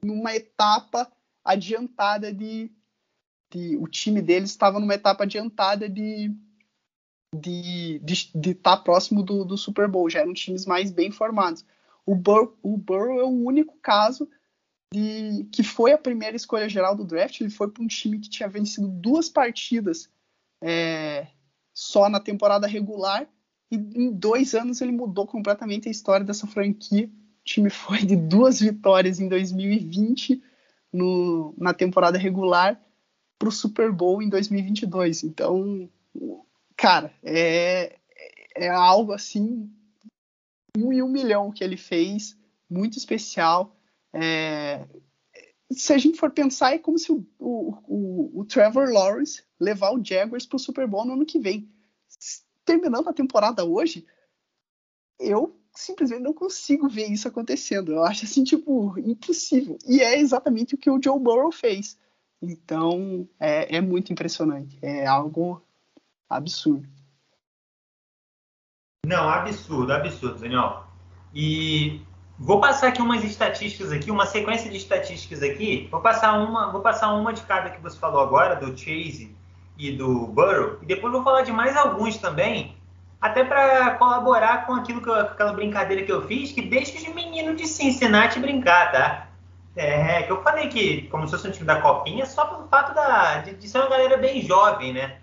[0.03, 1.11] numa etapa
[1.43, 2.71] adiantada de,
[3.51, 6.31] de, o time deles estava numa etapa adiantada de
[7.41, 11.11] de estar de, de tá próximo do, do, Super Bowl, já eram times mais bem
[11.11, 11.65] formados.
[12.05, 12.13] O,
[12.61, 14.29] o Burrow é o único caso
[14.93, 18.29] de que foi a primeira escolha geral do draft, ele foi para um time que
[18.29, 20.09] tinha vencido duas partidas
[20.61, 21.27] é,
[21.73, 23.27] só na temporada regular
[23.71, 27.07] e em dois anos ele mudou completamente a história dessa franquia.
[27.07, 30.41] O time foi de duas vitórias em 2020
[30.93, 32.79] no, na temporada regular
[33.37, 35.23] para o Super Bowl em 2022.
[35.23, 35.89] Então,
[36.77, 37.97] cara, é,
[38.55, 39.69] é algo assim,
[40.77, 42.37] um e um milhão que ele fez,
[42.69, 43.75] muito especial.
[44.13, 44.85] É,
[45.71, 49.91] se a gente for pensar, é como se o, o, o, o Trevor Lawrence levar
[49.91, 51.69] o Jaguars para o Super Bowl no ano que vem
[52.63, 54.05] terminando a temporada hoje,
[55.19, 57.91] eu simplesmente não consigo ver isso acontecendo.
[57.91, 59.77] Eu acho assim, tipo, impossível.
[59.87, 61.97] E é exatamente o que o Joe Burrow fez.
[62.41, 64.77] Então, é, é muito impressionante.
[64.81, 65.61] É algo
[66.29, 66.87] absurdo.
[69.05, 70.83] Não, absurdo, absurdo, Daniel.
[71.33, 72.01] E
[72.39, 75.87] vou passar aqui umas estatísticas aqui, uma sequência de estatísticas aqui.
[75.91, 79.35] Vou passar uma, vou passar uma de cada que você falou agora, do Chase
[79.77, 82.75] e do Burrow, e depois vou falar de mais alguns também,
[83.21, 87.13] até para colaborar com aquilo que eu, aquela brincadeira que eu fiz, que deixa os
[87.13, 89.27] meninos de Cincinnati brincar, tá?
[89.75, 92.95] É, que eu falei que, como se fosse um time da Copinha, só pelo fato
[92.95, 95.17] da, de, de ser uma galera bem jovem, né?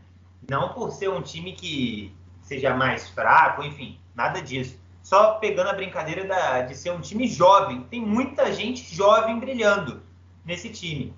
[0.49, 2.15] Não por ser um time que
[2.53, 4.79] seja mais fraco, enfim, nada disso.
[5.03, 7.83] Só pegando a brincadeira da, de ser um time jovem.
[7.85, 10.03] Tem muita gente jovem brilhando
[10.45, 11.15] nesse time.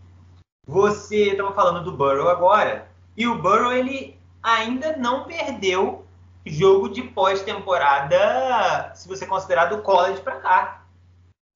[0.66, 2.88] Você estava falando do Burrow agora.
[3.16, 6.06] E o Burrow ele ainda não perdeu
[6.46, 10.84] jogo de pós-temporada, se você considerar do college para cá.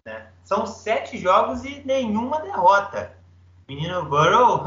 [0.04, 0.26] Né?
[0.42, 3.12] São sete jogos e nenhuma derrota.
[3.68, 4.64] Menino Burrow,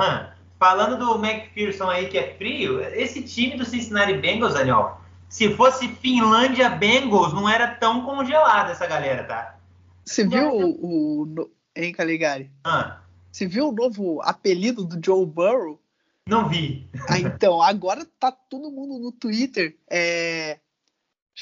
[0.57, 5.00] falando do McPherson aí que é frio, esse time do Cincinnati Bengals, Daniel,
[5.31, 9.57] se fosse Finlândia Bengals, não era tão congelada essa galera, tá?
[10.03, 12.51] Você viu o, o, hein, Caligari?
[12.65, 12.99] Ah.
[13.31, 15.79] Você viu o novo apelido do Joe Burrow?
[16.27, 16.85] Não vi.
[17.07, 20.59] Ah, então, agora tá todo mundo no Twitter é,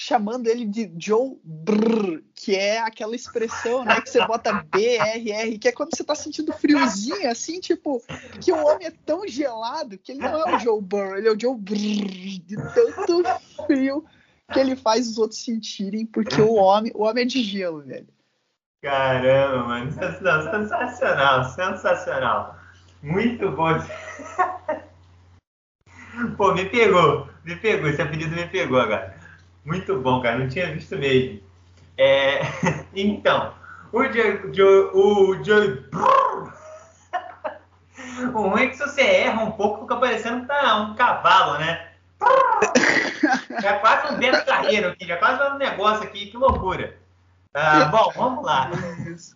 [0.02, 5.68] chamando ele de Joe Brrr, que é aquela expressão, né, que você bota BRR, que
[5.68, 8.02] é quando você tá sentindo friozinho, assim, tipo,
[8.40, 11.32] que o homem é tão gelado que ele não é o Joe Burrow, ele é
[11.34, 13.26] o Joe Brrr, de tanto
[13.68, 14.06] frio
[14.54, 18.08] que ele faz os outros sentirem, porque o homem, o homem é de gelo, velho.
[18.82, 22.58] Caramba, mano, sensacional, sensacional.
[23.04, 23.68] Muito bom.
[26.38, 29.19] Pô, me pegou, me pegou, esse apelido me pegou agora.
[29.70, 31.40] Muito bom, cara, não tinha visto mesmo.
[31.96, 32.42] É,
[32.96, 33.54] então,
[33.94, 34.90] o Joe.
[34.96, 35.88] O Joe.
[38.34, 41.92] O ruim é que se você erra um pouco, fica parecendo tá um cavalo, né?
[43.62, 46.98] Já é quase um Beto Carreiro aqui, já é quase um negócio aqui, que loucura.
[47.54, 48.72] Ah, bom, vamos lá.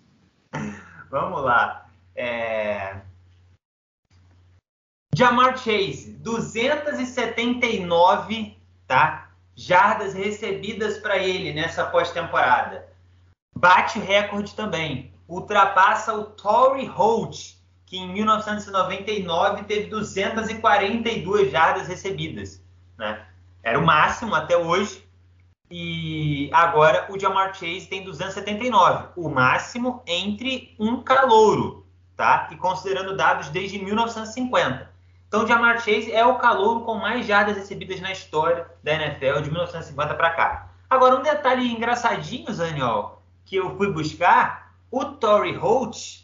[1.11, 1.85] vamos lá.
[2.15, 2.95] É...
[5.15, 9.22] Jamar Chase, 279, tá?
[9.55, 12.87] Jardas recebidas para ele nessa pós-temporada.
[13.55, 15.13] Bate recorde também.
[15.27, 22.61] Ultrapassa o Torrey Holt, que em 1999 teve 242 jardas recebidas.
[22.97, 23.25] Né?
[23.61, 25.03] Era o máximo até hoje.
[25.71, 31.83] E agora o Jamar Chase tem 279, o máximo entre um calouro,
[32.15, 32.47] tá?
[32.51, 34.92] E considerando dados desde 1950.
[35.33, 39.49] Então, Jamar Chase é o calouro com mais jardas recebidas na história da NFL de
[39.49, 40.69] 1950 para cá.
[40.87, 46.19] Agora, um detalhe engraçadinho, Zaniol, que eu fui buscar, o Torrey Holt,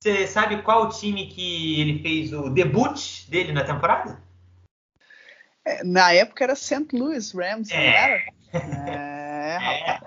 [0.00, 4.20] você sabe qual time que ele fez o debut dele na temporada?
[5.64, 6.88] É, na época era St.
[6.92, 7.76] Louis Rams, é.
[7.76, 8.22] não era?
[9.60, 10.00] É, é.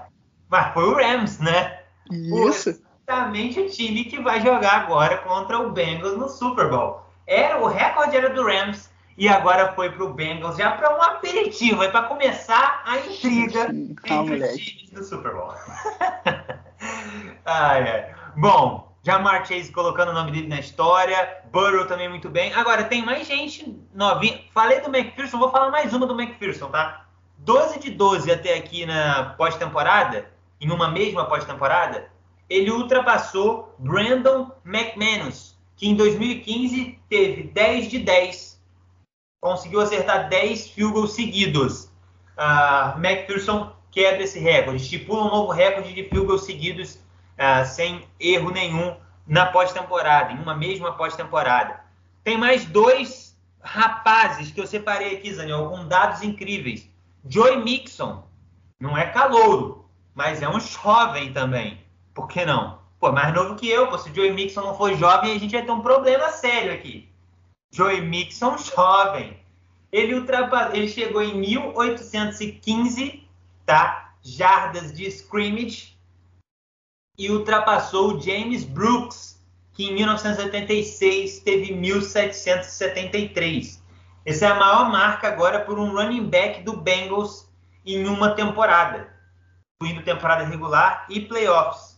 [0.50, 1.80] Mas foi o Rams, né?
[2.12, 2.78] Isso.
[3.08, 7.68] Exatamente o time que vai jogar agora contra o Bengals no Super Bowl era o
[7.68, 12.04] recorde era do Rams e agora foi para o Bengals já para um aperitivo, para
[12.04, 13.70] começar a intriga
[14.06, 15.54] entre os times do Super Bowl.
[17.46, 18.16] ai, ai.
[18.36, 22.54] Bom, Jamar Chase colocando o nome dele na história, Burrow também muito bem.
[22.54, 24.42] Agora tem mais gente novinha.
[24.54, 27.06] Falei do McPherson, vou falar mais uma do McPherson, tá?
[27.40, 32.08] 12 de 12 até aqui na pós-temporada, em uma mesma pós-temporada,
[32.48, 35.51] ele ultrapassou Brandon McManus,
[35.82, 38.62] que em 2015 teve 10 de 10,
[39.42, 41.86] conseguiu acertar 10 field goals seguidos.
[42.38, 47.00] Uh, McPherson quebra esse recorde, estipula um novo recorde de field goals seguidos
[47.34, 51.80] uh, sem erro nenhum na pós-temporada, em uma mesma pós-temporada.
[52.24, 56.88] Tem mais dois rapazes que eu separei aqui, Zaniel, com dados incríveis.
[57.28, 58.24] Joey Mixon,
[58.80, 61.82] não é calouro, mas é um jovem também.
[62.14, 62.81] Por que não?
[63.02, 65.54] Pô, mais novo que eu, pô, se o Joey Mixon não for jovem, a gente
[65.54, 67.10] vai ter um problema sério aqui.
[67.74, 69.40] Joey Mixon jovem.
[69.92, 70.70] Ele, ultrapa...
[70.72, 73.28] ele chegou em 1815,
[73.66, 74.14] tá?
[74.22, 75.98] Jardas de scrimmage
[77.18, 83.84] e ultrapassou o James Brooks, que em 1986 teve 1773.
[84.24, 87.50] Essa é a maior marca agora por um running back do Bengals
[87.84, 89.12] em uma temporada,
[89.82, 91.91] incluindo temporada regular e playoffs.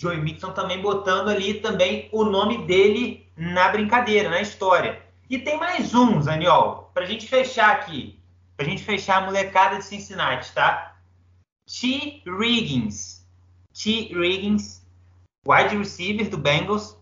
[0.00, 5.02] Joey Mixon também botando ali também o nome dele na brincadeira, na história.
[5.30, 8.18] E tem mais um, Zaniol, para a gente fechar aqui.
[8.56, 10.96] Para a gente fechar a molecada de Cincinnati, tá?
[11.66, 12.22] T.
[12.26, 13.26] Riggins.
[13.72, 14.12] T.
[14.12, 14.86] Riggins,
[15.46, 16.96] wide receiver do Bengals.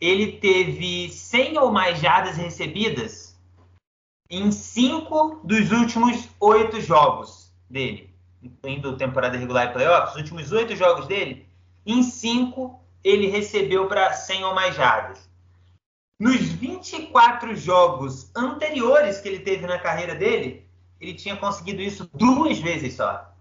[0.00, 3.36] Ele teve 100 ou mais jardas recebidas
[4.30, 8.14] em cinco dos últimos oito jogos dele.
[8.42, 11.47] Incluindo temporada regular e playoffs, os últimos oito jogos dele,
[11.92, 15.28] em 5, ele recebeu para 100 ou mais jardas.
[16.20, 20.68] Nos 24 jogos anteriores que ele teve na carreira dele,
[21.00, 23.32] ele tinha conseguido isso duas vezes só.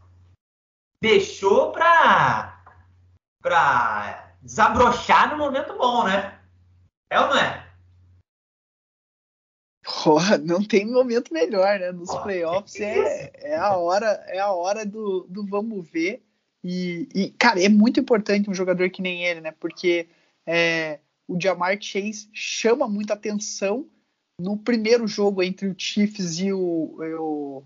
[1.02, 2.64] Deixou para
[3.42, 6.40] para desabrochar no momento bom, né?
[7.10, 7.68] É ou não é?
[10.04, 11.92] Porra, não tem momento melhor, né?
[11.92, 16.27] Nos playoffs é, é, a hora é a hora do, do vamos ver.
[16.64, 19.52] E, e, cara, é muito importante um jogador que nem ele, né?
[19.52, 20.08] Porque
[20.46, 23.88] é, o Jamar Chase chama muita atenção
[24.40, 27.64] no primeiro jogo entre o Chiefs e o, o,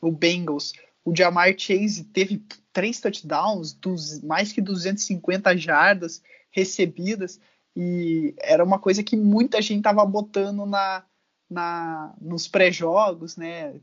[0.00, 0.72] o Bengals.
[1.04, 7.40] O Jamar Chase teve três touchdowns, dos, mais que 250 jardas recebidas,
[7.76, 11.04] e era uma coisa que muita gente tava botando na,
[11.48, 13.80] na nos pré-jogos, né?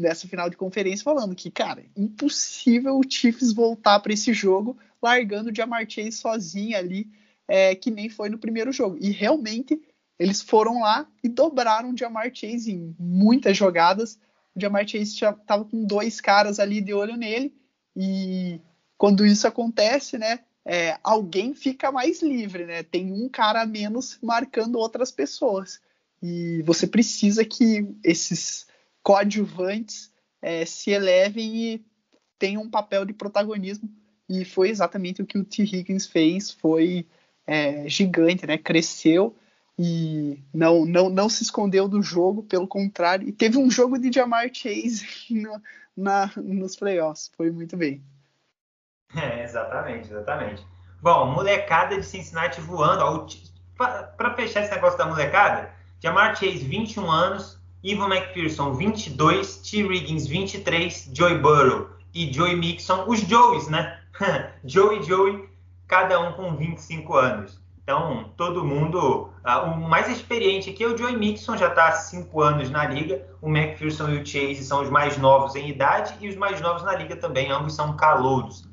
[0.00, 5.50] Nessa final de conferência falando que, cara, impossível o Chiefs voltar para esse jogo largando
[5.50, 7.08] o Jamar Chase sozinho ali,
[7.46, 8.96] é, que nem foi no primeiro jogo.
[9.00, 9.80] E realmente
[10.18, 14.18] eles foram lá e dobraram o Jamar Chase em muitas jogadas.
[14.54, 17.54] O Jamar Chase já estava com dois caras ali de olho nele
[17.94, 18.60] e
[18.96, 22.82] quando isso acontece, né, é, alguém fica mais livre, né?
[22.82, 25.80] Tem um cara a menos marcando outras pessoas.
[26.22, 28.66] E você precisa que esses
[29.04, 30.10] coadjuvantes
[30.42, 31.84] é, se elevem e
[32.38, 33.88] tenham um papel de protagonismo.
[34.28, 35.62] E foi exatamente o que o T.
[35.62, 36.50] Higgins fez.
[36.50, 37.06] Foi
[37.46, 38.58] é, gigante, né?
[38.58, 39.36] Cresceu
[39.78, 43.28] e não, não, não se escondeu do jogo, pelo contrário.
[43.28, 45.60] E teve um jogo de Jamar Chase no,
[45.96, 47.30] na, nos playoffs.
[47.36, 48.02] Foi muito bem.
[49.16, 50.66] É, exatamente, exatamente.
[51.00, 53.28] Bom, molecada de Cincinnati voando.
[53.76, 59.86] Para fechar esse negócio da molecada, Jamar Chase, 21 anos, Ivan McPherson, 22, T.
[59.86, 64.00] Riggins, 23, Joey Burrow e Joey Mixon, os Joeys, né?
[64.64, 65.46] Joey Joey,
[65.86, 67.62] cada um com 25 anos.
[67.82, 69.28] Então, todo mundo.
[69.44, 72.86] Uh, o mais experiente aqui é o Joey Mixon, já está há 5 anos na
[72.86, 73.22] liga.
[73.42, 76.82] O McPherson e o Chase são os mais novos em idade e os mais novos
[76.82, 78.66] na liga também, ambos são calouros.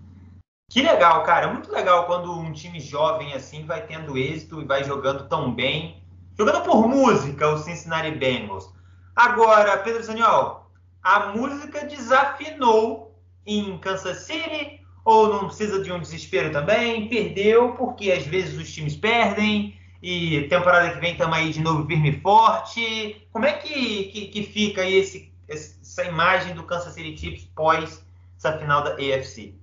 [0.69, 1.51] Que legal, cara.
[1.51, 6.01] Muito legal quando um time jovem assim vai tendo êxito e vai jogando tão bem.
[6.39, 8.71] Jogando por música, o Cincinnati Bengals.
[9.15, 10.71] Agora, Pedro Saniol,
[11.03, 17.09] a música desafinou em Kansas City ou não precisa de um desespero também?
[17.09, 21.85] Perdeu porque às vezes os times perdem e temporada que vem estamos aí de novo
[21.85, 23.27] firme e forte.
[23.31, 28.03] Como é que, que, que fica esse, essa imagem do Kansas City Chiefs pós
[28.37, 29.60] essa final da AFC?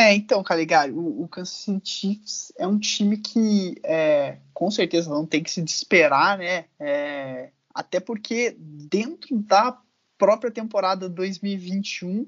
[0.00, 5.10] É, então, Caligari, o, o Kansas City Chiefs é um time que é, com certeza
[5.10, 6.64] não tem que se desesperar, né?
[6.78, 9.78] É, até porque dentro da
[10.16, 12.26] própria temporada 2021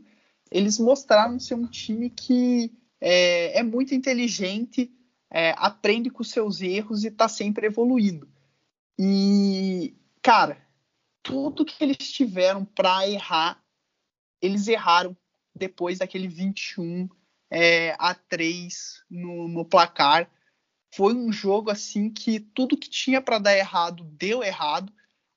[0.50, 2.70] eles mostraram ser um time que
[3.00, 4.92] é, é muito inteligente,
[5.30, 8.28] é, aprende com seus erros e está sempre evoluindo.
[8.98, 10.58] E, cara,
[11.22, 13.64] tudo que eles tiveram para errar,
[14.42, 15.16] eles erraram
[15.56, 17.08] depois daquele 21
[17.54, 20.28] é, a 3 no, no placar.
[20.94, 24.90] Foi um jogo assim que tudo que tinha para dar errado deu errado.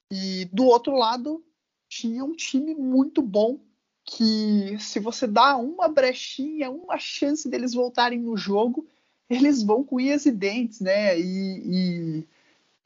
[0.09, 1.43] E do outro lado
[1.89, 3.59] tinha um time muito bom
[4.05, 8.87] que se você dá uma brechinha, uma chance deles voltarem no jogo,
[9.29, 11.19] eles vão com unhas e dentes, né?
[11.19, 12.23] E,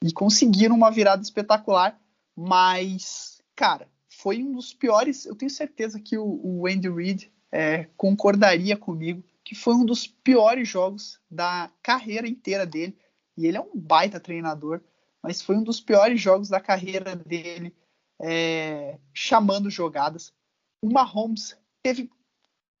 [0.00, 2.00] e, e conseguiram uma virada espetacular.
[2.34, 5.24] Mas, cara, foi um dos piores.
[5.24, 10.06] Eu tenho certeza que o, o Andy Reid é, concordaria comigo que foi um dos
[10.06, 12.96] piores jogos da carreira inteira dele.
[13.36, 14.80] E ele é um baita treinador,
[15.20, 17.74] mas foi um dos piores jogos da carreira dele,
[18.20, 20.32] é, chamando jogadas.
[20.80, 22.10] O Mahomes teve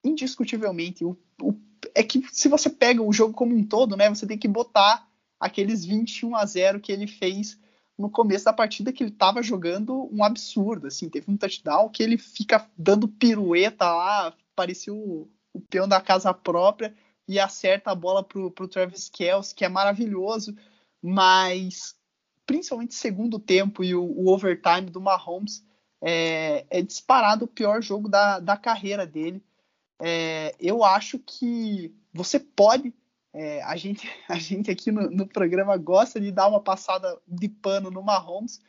[0.04, 1.54] indiscutivelmente o, o,
[1.94, 5.08] é que se você pega o jogo como um todo, né, você tem que botar
[5.40, 7.58] aqueles 21 a 0 que ele fez
[7.98, 12.02] no começo da partida que ele estava jogando um absurdo, assim, teve um touchdown que
[12.02, 16.94] ele fica dando pirueta lá, parecia o, o peão da casa própria
[17.26, 20.54] e acerta a bola pro, pro Travis Kelce, que é maravilhoso,
[21.00, 21.96] mas
[22.44, 25.64] principalmente segundo tempo e o, o overtime do Mahomes
[26.02, 29.42] é, é, disparado o pior jogo da, da carreira dele.
[29.98, 32.92] É, eu acho que você pode.
[33.32, 37.48] É, a, gente, a gente aqui no, no, programa gosta de dar uma passada de
[37.48, 38.60] pano no Mahomes,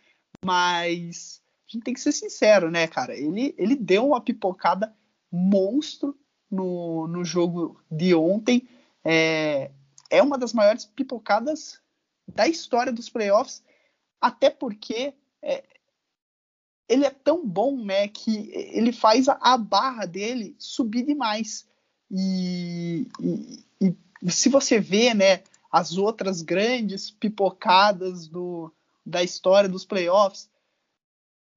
[0.45, 3.13] mas a gente tem que ser sincero, né, cara?
[3.13, 4.95] Ele, ele deu uma pipocada
[5.31, 6.17] monstro
[6.49, 8.67] no, no jogo de ontem.
[9.03, 9.71] É,
[10.09, 11.79] é uma das maiores pipocadas
[12.27, 13.63] da história dos playoffs,
[14.19, 15.63] até porque é,
[16.87, 21.65] ele é tão bom, né, que ele faz a, a barra dele subir demais.
[22.09, 28.71] E, e, e, se você vê, né, as outras grandes pipocadas do,
[29.05, 30.49] da história dos playoffs,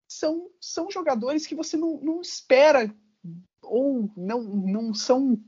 [0.07, 2.95] são, são jogadores que você não, não espera
[3.65, 5.39] ou não, não são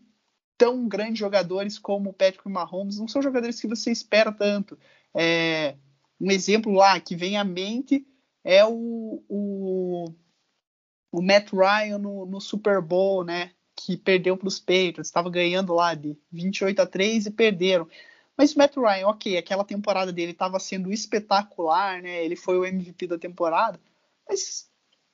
[0.56, 4.78] tão grandes jogadores como o Patrick Mahomes, não são jogadores que você espera tanto.
[5.14, 5.76] É,
[6.20, 8.06] um exemplo lá que vem à mente
[8.42, 10.14] é o, o,
[11.12, 13.52] o Matt Ryan no, no, Super Bowl, né?
[13.74, 17.88] Que perdeu para os Patriots, estava ganhando lá de 28 a 3 e perderam.
[18.36, 22.24] Mas o Matt Ryan, ok, aquela temporada dele estava sendo espetacular, né?
[22.24, 23.80] Ele foi o MVP da temporada,
[24.28, 24.65] mas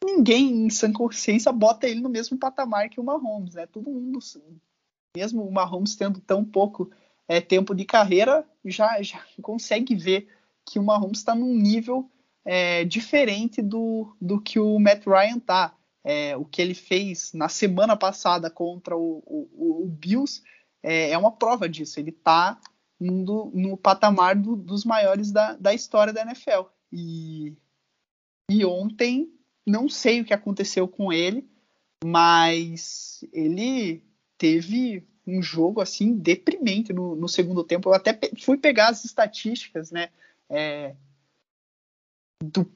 [0.04, 3.66] ninguém em sã consciência bota ele no mesmo patamar que o Mahomes, né?
[3.66, 4.18] Todo mundo,
[5.16, 6.90] mesmo o Mahomes tendo tão pouco
[7.28, 10.28] é, tempo de carreira, já, já consegue ver
[10.64, 12.10] que o Mahomes está num nível
[12.44, 15.76] é, diferente do, do que o Matt Ryan tá.
[16.04, 20.42] É, o que ele fez na semana passada contra o, o, o Bills
[20.82, 22.00] é, é, uma prova disso.
[22.00, 22.60] Ele está
[22.98, 26.62] no, no patamar do, dos maiores da, da história da NFL.
[26.92, 27.54] E,
[28.50, 29.32] e ontem
[29.66, 31.48] não sei o que aconteceu com ele,
[32.04, 34.02] Mas ele
[34.36, 37.88] teve um jogo assim deprimente no, no segundo tempo.
[37.88, 40.08] Eu até fui pegar as estatísticas, né?
[40.50, 40.96] É,
[42.42, 42.70] do,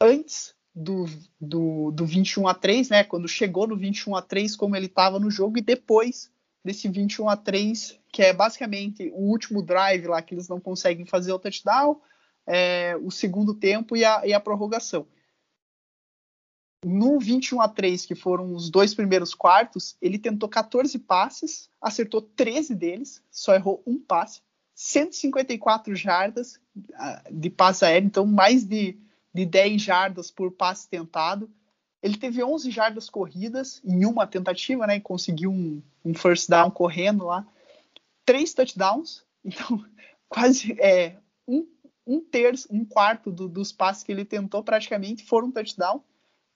[0.00, 1.06] antes do,
[1.40, 3.04] do, do 21 a 3, né?
[3.04, 6.30] Quando chegou no 21 a 3, como ele estava no jogo, e depois
[6.64, 11.04] desse 21 a 3, que é basicamente o último drive lá que eles não conseguem
[11.06, 12.00] fazer o touchdown,
[12.46, 15.06] é, o segundo tempo e a, e a prorrogação.
[16.84, 22.22] No 21 a 3, que foram os dois primeiros quartos, ele tentou 14 passes, acertou
[22.22, 24.40] 13 deles, só errou um passe,
[24.74, 26.58] 154 jardas
[26.94, 28.98] ah, de passe aéreo, então mais de,
[29.34, 31.50] de 10 jardas por passe tentado.
[32.02, 34.96] Ele teve 11 jardas corridas em uma tentativa, né?
[34.96, 37.46] E conseguiu um, um first down correndo lá.
[38.24, 39.84] Três touchdowns, então
[40.30, 41.66] quase é, um,
[42.06, 46.02] um terço, um quarto do, dos passes que ele tentou praticamente foram touchdown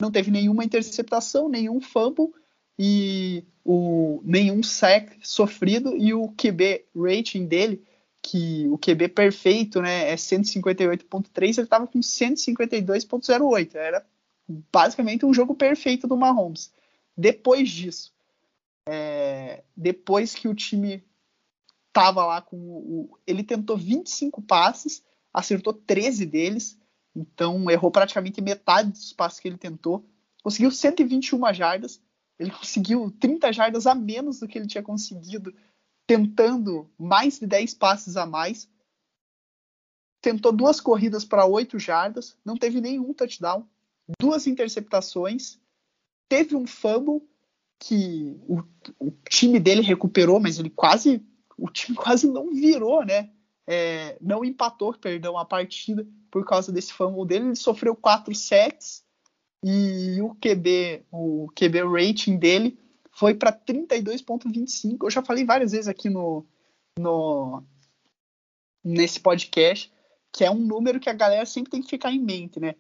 [0.05, 2.33] não teve nenhuma interceptação, nenhum fumble
[2.79, 7.83] e o, nenhum sack sofrido e o QB rating dele,
[8.23, 13.75] que o QB perfeito, né, é 158.3, ele estava com 152.08.
[13.75, 14.05] Era
[14.71, 16.71] basicamente um jogo perfeito do Mahomes.
[17.17, 18.13] Depois disso,
[18.87, 21.03] é, depois que o time
[21.93, 25.03] tava lá com o, ele tentou 25 passes,
[25.33, 26.79] acertou 13 deles,
[27.15, 30.05] então errou praticamente metade dos passos que ele tentou.
[30.43, 32.03] Conseguiu 121 jardas.
[32.39, 35.55] Ele conseguiu 30 jardas a menos do que ele tinha conseguido
[36.07, 38.69] tentando mais de 10 passes a mais.
[40.21, 43.67] Tentou duas corridas para 8 jardas, não teve nenhum touchdown,
[44.19, 45.59] duas interceptações,
[46.29, 47.23] teve um fumble
[47.79, 48.63] que o,
[48.99, 51.23] o time dele recuperou, mas ele quase
[51.57, 53.31] o time quase não virou, né?
[53.67, 57.47] É, não empatou, perdão, a partida por causa desse fumble dele.
[57.47, 59.05] Ele sofreu quatro sacks
[59.63, 62.79] e o QB, o QB rating dele
[63.13, 64.99] foi para 32.25.
[65.03, 66.45] Eu já falei várias vezes aqui no,
[66.99, 67.63] no
[68.83, 69.95] nesse podcast
[70.35, 72.75] que é um número que a galera sempre tem que ficar em mente, né?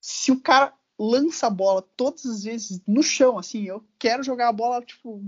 [0.00, 4.48] Se o cara lança a bola todas as vezes no chão, assim, eu quero jogar
[4.48, 5.20] a bola tipo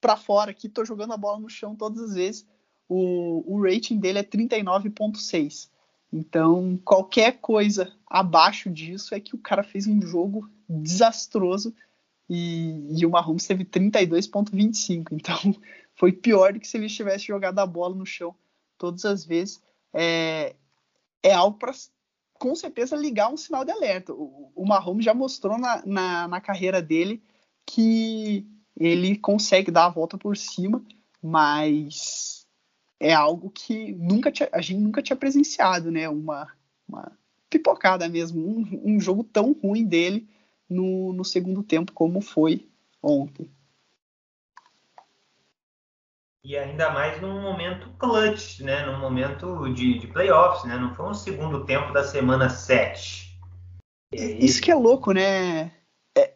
[0.00, 2.48] para fora aqui, tô jogando a bola no chão todas as vezes.
[2.94, 5.70] O, o rating dele é 39.6.
[6.12, 11.74] Então, qualquer coisa abaixo disso é que o cara fez um jogo desastroso
[12.28, 15.08] e, e o Mahomes teve 32,25.
[15.12, 15.38] Então,
[15.96, 18.34] foi pior do que se ele tivesse jogado a bola no chão
[18.76, 19.62] todas as vezes.
[19.94, 20.54] É,
[21.22, 21.72] é algo para,
[22.34, 24.12] com certeza, ligar um sinal de alerta.
[24.12, 27.22] O, o Mahomes já mostrou na, na, na carreira dele
[27.64, 30.84] que ele consegue dar a volta por cima,
[31.22, 32.41] mas
[33.02, 36.08] é algo que nunca tinha, a gente nunca tinha presenciado, né?
[36.08, 36.48] Uma,
[36.88, 37.10] uma
[37.50, 40.28] pipocada mesmo, um, um, jogo tão ruim dele
[40.70, 42.70] no, no segundo tempo como foi
[43.02, 43.50] ontem.
[46.44, 48.86] E ainda mais num momento clutch, né?
[48.86, 50.76] Num momento de, de playoffs, né?
[50.76, 53.36] Não foi um segundo tempo da semana 7.
[54.12, 55.72] Isso que é louco, né?
[56.16, 56.34] É,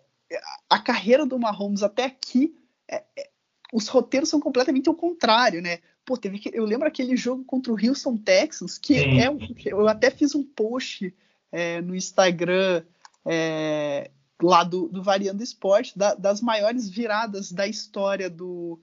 [0.68, 2.56] a carreira do Mahomes até aqui,
[2.90, 3.30] é, é,
[3.72, 5.78] os roteiros são completamente o contrário, né?
[6.06, 9.20] Pô, teve que, eu lembro aquele jogo contra o Houston Texans, que Sim.
[9.20, 9.28] é
[9.66, 11.12] eu até fiz um post
[11.50, 12.84] é, no Instagram
[13.24, 18.78] é, lá do, do Variando Esporte, da, das maiores viradas da história do,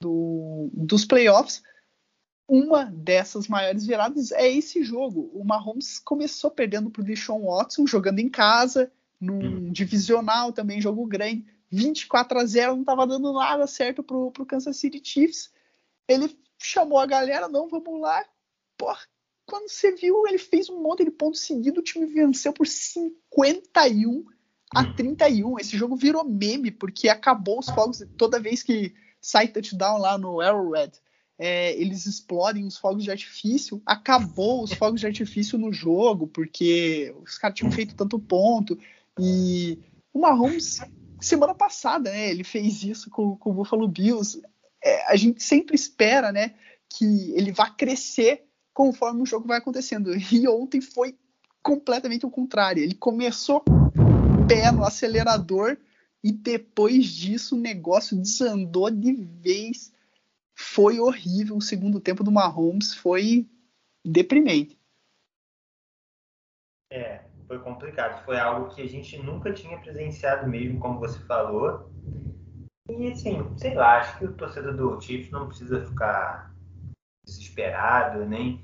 [0.00, 1.62] do, dos playoffs.
[2.46, 5.30] Uma dessas maiores viradas é esse jogo.
[5.32, 9.72] O Mahomes começou perdendo para o Deshaun Watson, jogando em casa, num hum.
[9.72, 11.46] divisional também, jogo grande.
[11.70, 15.50] 24 a 0, não estava dando nada certo para o Kansas City Chiefs.
[16.06, 18.24] Ele chamou a galera, não, vamos lá.
[18.76, 19.00] Porra,
[19.46, 24.24] quando você viu, ele fez um monte de pontos seguidos, o time venceu por 51
[24.74, 25.48] a 31.
[25.48, 25.58] Hum.
[25.58, 30.40] Esse jogo virou meme, porque acabou os fogos toda vez que sai touchdown lá no
[30.40, 30.92] Arrowhead.
[31.36, 33.82] É, eles explodem os fogos de artifício.
[33.84, 38.78] Acabou os fogos de artifício no jogo, porque os caras tinham feito tanto ponto.
[39.18, 39.78] E
[40.12, 40.80] o Mahomes,
[41.20, 44.40] semana passada, né, ele fez isso com, com o Buffalo Bills
[44.84, 46.54] é, a gente sempre espera, né,
[46.90, 50.10] que ele vá crescer conforme o jogo vai acontecendo.
[50.30, 51.16] E ontem foi
[51.62, 52.82] completamente o contrário.
[52.82, 53.64] Ele começou
[54.46, 55.78] pé no acelerador
[56.22, 59.92] e depois disso o negócio desandou de vez.
[60.54, 61.56] Foi horrível.
[61.56, 63.48] O segundo tempo do Mahomes foi
[64.04, 64.78] deprimente.
[66.90, 68.24] É, foi complicado.
[68.24, 71.90] Foi algo que a gente nunca tinha presenciado mesmo, como você falou.
[72.88, 76.54] E assim, sei lá, acho que o torcedor do Chiefs não precisa ficar
[77.24, 78.62] desesperado, nem.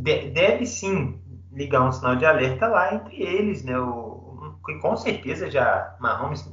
[0.00, 1.20] deve sim
[1.52, 3.76] ligar um sinal de alerta lá entre eles, né?
[3.78, 6.48] O, com certeza já Mahomes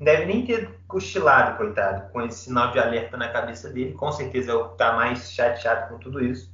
[0.00, 3.92] deve nem ter cochilado, coitado, com esse sinal de alerta na cabeça dele.
[3.92, 6.50] Com certeza é o que está mais chateado com tudo isso.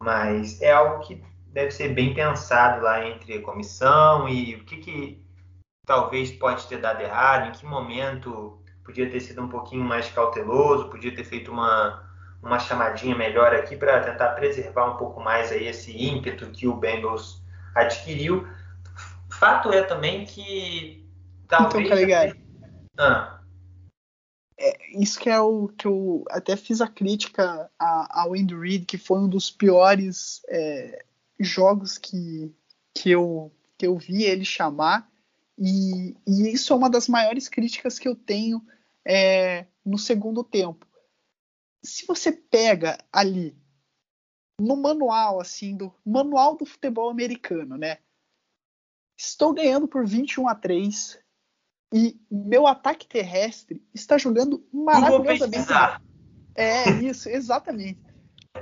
[0.00, 4.78] Mas é algo que deve ser bem pensado lá entre a comissão e o que,
[4.78, 5.23] que
[5.84, 10.90] talvez pode ter dado errado, em que momento podia ter sido um pouquinho mais cauteloso,
[10.90, 12.04] podia ter feito uma,
[12.42, 16.76] uma chamadinha melhor aqui para tentar preservar um pouco mais aí esse ímpeto que o
[16.76, 17.42] Bengals
[17.74, 18.46] adquiriu.
[19.30, 21.04] Fato é também que
[21.48, 21.86] talvez.
[21.86, 22.44] Então, Caligari.
[22.98, 23.40] Ah.
[24.56, 28.96] É, isso que é o que eu até fiz a crítica ao Andy Reid, que
[28.96, 31.04] foi um dos piores é,
[31.40, 32.54] jogos que,
[32.94, 35.10] que, eu, que eu vi ele chamar.
[35.58, 38.64] E, e isso é uma das maiores críticas que eu tenho
[39.04, 40.86] é, no segundo tempo.
[41.82, 43.56] Se você pega ali
[44.60, 47.98] no manual assim do manual do futebol americano, né?
[49.16, 51.18] Estou ganhando por 21 a 3
[51.92, 55.68] e meu ataque terrestre está jogando maravilhosamente.
[56.56, 58.00] É isso, exatamente.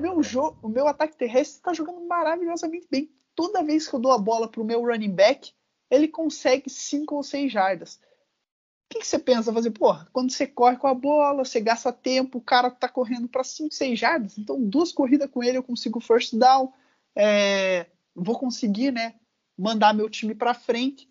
[0.01, 3.11] Meu jogo, o meu ataque terrestre está jogando maravilhosamente bem.
[3.35, 5.53] Toda vez que eu dou a bola para o meu running back,
[5.93, 7.97] ele consegue 5 ou 6 jardas.
[7.97, 9.71] O que, você pensa fazer?
[9.73, 13.45] Porra, quando você corre com a bola, você gasta tempo, o cara tá correndo para
[13.45, 16.73] 5, 6 jardas, então duas corridas com ele eu consigo first down,
[17.15, 19.15] é, vou conseguir, né,
[19.57, 21.11] mandar meu time para frente.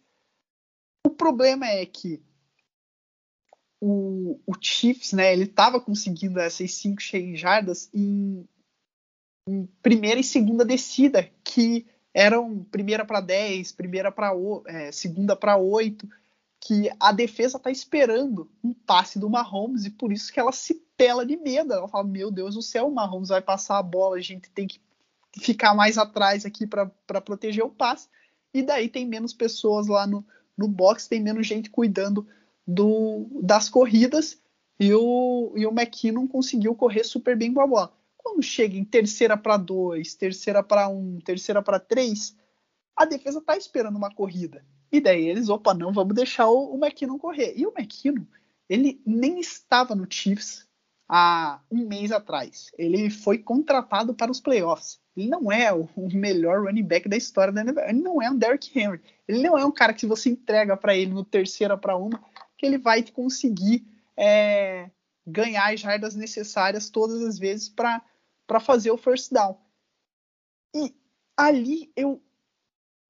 [1.06, 2.22] O problema é que
[3.80, 8.48] o, o Chiefs, né, ele estava conseguindo essas 5, 6 jardas em,
[9.48, 14.32] em primeira e segunda descida, que eram primeira para 10, primeira para
[14.68, 16.08] é, segunda para 8,
[16.60, 20.76] que a defesa está esperando um passe do Mahomes e por isso que ela se
[20.96, 21.74] pela de medo.
[21.74, 24.68] Ela fala: Meu Deus do céu, o Mahomes vai passar a bola, a gente tem
[24.68, 24.80] que
[25.40, 28.08] ficar mais atrás aqui para proteger o passe.
[28.54, 30.26] E daí tem menos pessoas lá no,
[30.58, 32.28] no box, tem menos gente cuidando
[32.68, 34.40] do, das corridas
[34.80, 37.94] e o, e o McKinnon conseguiu correr super bem com a bola.
[38.24, 42.36] Quando chega em terceira para dois, terceira para um, terceira para três,
[42.96, 44.64] a defesa está esperando uma corrida.
[44.92, 47.54] E daí eles, opa, não, vamos deixar o, McKinnon correr.
[47.56, 48.26] E o McKinnon,
[48.70, 50.68] ele nem estava no Chiefs
[51.08, 52.72] há um mês atrás.
[52.78, 55.00] Ele foi contratado para os playoffs.
[55.16, 57.80] Ele não é o, o melhor running back da história da NFL.
[57.80, 59.02] Ele não é um Derrick Henry.
[59.28, 62.22] Ele não é um cara que você entrega para ele no terceira para uma,
[62.58, 64.90] que ele vai conseguir é,
[65.26, 68.02] ganhar as jardas necessárias todas as vezes para
[68.52, 69.58] para fazer o first down.
[70.76, 70.94] E
[71.38, 72.22] ali eu.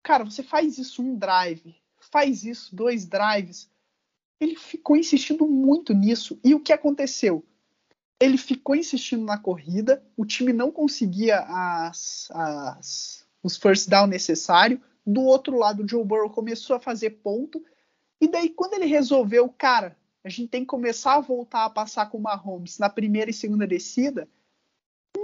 [0.04, 3.68] Cara, você faz isso um drive, faz isso dois drives.
[4.40, 6.40] Ele ficou insistindo muito nisso.
[6.44, 7.44] E o que aconteceu?
[8.20, 14.80] Ele ficou insistindo na corrida, o time não conseguia as, as, os first down necessários.
[15.04, 17.66] Do outro lado, o Joe Burrow começou a fazer ponto.
[18.20, 22.12] E daí, quando ele resolveu, cara, a gente tem que começar a voltar a passar
[22.12, 24.30] com o Mahomes na primeira e segunda descida,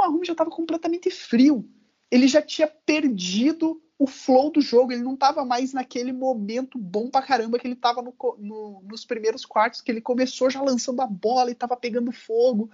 [0.07, 1.69] Mahomes já estava completamente frio.
[2.09, 7.09] Ele já tinha perdido o flow do jogo, ele não estava mais naquele momento bom
[7.09, 11.01] pra caramba que ele estava no, no, nos primeiros quartos, que ele começou já lançando
[11.01, 12.69] a bola e estava pegando fogo.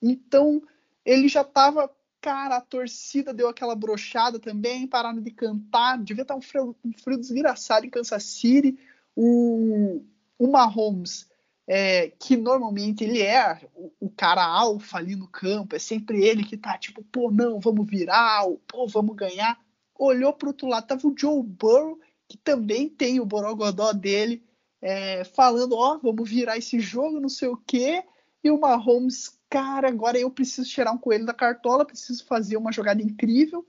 [0.00, 0.62] Então,
[1.04, 6.36] ele já estava cara, a torcida deu aquela brochada também, pararam de cantar, devia estar
[6.36, 8.78] um frio, um frio desgraçado em Kansas City.
[9.14, 10.02] O,
[10.38, 11.27] o Mahomes
[11.70, 16.42] é, que normalmente ele é o, o, cara alfa ali no campo, é sempre ele
[16.42, 19.60] que tá tipo, pô, não, vamos virar, pô, vamos ganhar.
[19.94, 24.42] Olhou pro outro lado, tava o Joe Burrow, que também tem o Borogodó dele,
[24.80, 28.02] é, falando, ó, oh, vamos virar esse jogo, não sei o quê,
[28.42, 32.72] e o Mahomes, cara, agora eu preciso tirar um coelho da cartola, preciso fazer uma
[32.72, 33.66] jogada incrível,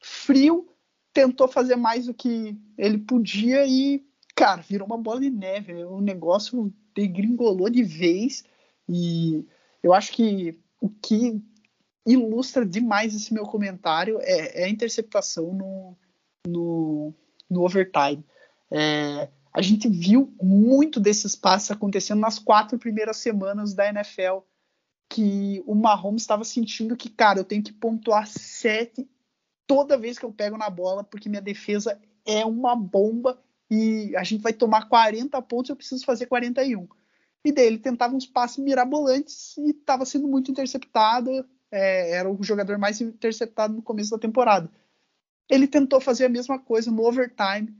[0.00, 0.68] frio,
[1.14, 4.04] tentou fazer mais do que ele podia e,
[4.38, 8.44] cara, virou uma bola de neve, o um negócio degringolou de vez.
[8.88, 9.44] E
[9.82, 11.42] eu acho que o que
[12.06, 15.98] ilustra demais esse meu comentário é, é a interceptação no,
[16.46, 17.14] no,
[17.50, 18.24] no overtime.
[18.70, 24.38] É, a gente viu muito desses passes acontecendo nas quatro primeiras semanas da NFL,
[25.10, 29.08] que o Mahomes estava sentindo que, cara, eu tenho que pontuar sete
[29.66, 34.24] toda vez que eu pego na bola, porque minha defesa é uma bomba e a
[34.24, 36.88] gente vai tomar 40 pontos, eu preciso fazer 41.
[37.44, 41.30] E daí ele tentava uns passes mirabolantes e estava sendo muito interceptado.
[41.70, 44.70] É, era o jogador mais interceptado no começo da temporada.
[45.48, 47.74] Ele tentou fazer a mesma coisa no overtime,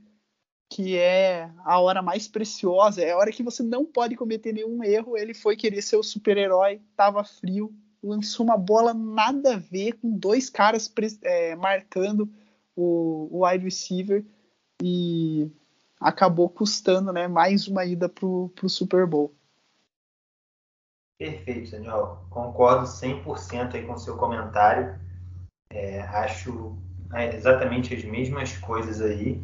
[0.71, 4.83] que é a hora mais preciosa, é a hora que você não pode cometer nenhum
[4.83, 5.17] erro.
[5.17, 10.09] Ele foi querer ser o super-herói, estava frio, lançou uma bola nada a ver, com
[10.11, 10.91] dois caras
[11.23, 12.31] é, marcando
[12.75, 14.23] o, o wide receiver.
[14.81, 15.51] E
[15.99, 19.35] acabou custando né, mais uma ida para o Super Bowl.
[21.19, 22.25] Perfeito, Daniel.
[22.29, 24.97] Concordo 100% aí com o seu comentário.
[25.69, 26.77] É, acho
[27.13, 29.43] é, exatamente as mesmas coisas aí.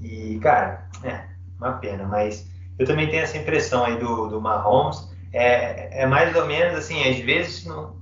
[0.00, 2.48] E, cara, é uma pena, mas
[2.78, 5.12] eu também tenho essa impressão aí do, do Mahomes.
[5.32, 7.96] É, é mais ou menos assim, às vezes não,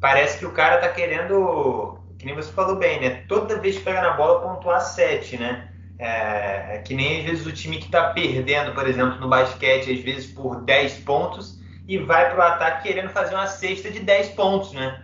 [0.00, 3.24] parece que o cara tá querendo, que nem você falou bem, né?
[3.26, 5.72] Toda vez que pega na bola, pontuar 7, né?
[5.98, 9.90] É, é, que nem às vezes o time que tá perdendo, por exemplo, no basquete,
[9.90, 14.30] às vezes por 10 pontos, e vai pro ataque querendo fazer uma cesta de 10
[14.30, 15.02] pontos, né?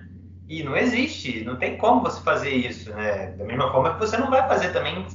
[0.49, 3.29] E não existe, não tem como você fazer isso, né?
[3.39, 5.07] Da mesma forma que você não vai fazer também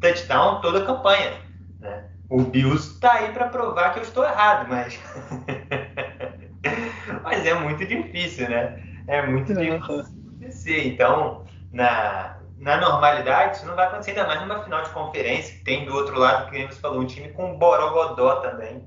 [0.00, 1.32] touchdown toda a campanha,
[1.80, 2.04] né?
[2.30, 4.98] O Bills está aí para provar que eu estou errado, mas
[7.22, 8.82] mas é muito difícil, né?
[9.06, 10.88] É muito difícil acontecer.
[10.88, 15.64] Então, na, na normalidade, isso não vai acontecer ainda mais numa final de conferência, que
[15.64, 18.84] tem do outro lado, que você falou, um time com Borogodó também.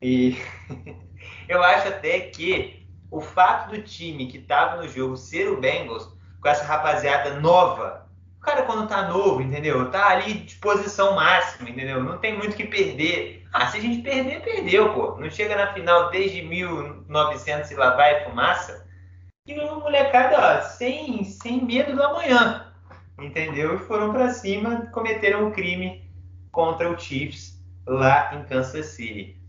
[0.00, 0.36] E
[1.48, 6.08] eu acho até que o fato do time que estava no jogo ser o Bengals,
[6.40, 9.90] com essa rapaziada nova, o cara quando tá novo, entendeu?
[9.90, 12.02] Tá ali de posição máxima, entendeu?
[12.02, 13.46] Não tem muito o que perder.
[13.52, 15.16] Ah, se a gente perder, perdeu, pô.
[15.16, 18.84] Não chega na final desde 1900 e lá vai fumaça.
[19.46, 22.71] E uma molecada, ó, sem, sem medo do amanhã,
[23.18, 23.76] entendeu?
[23.76, 26.10] E foram para cima, cometeram um crime
[26.50, 29.40] contra o Chiefs lá em Kansas City.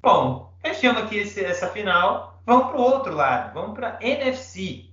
[0.00, 4.90] Bom, fechando aqui esse, essa final, Vamos para o outro lado, vamos para NFC.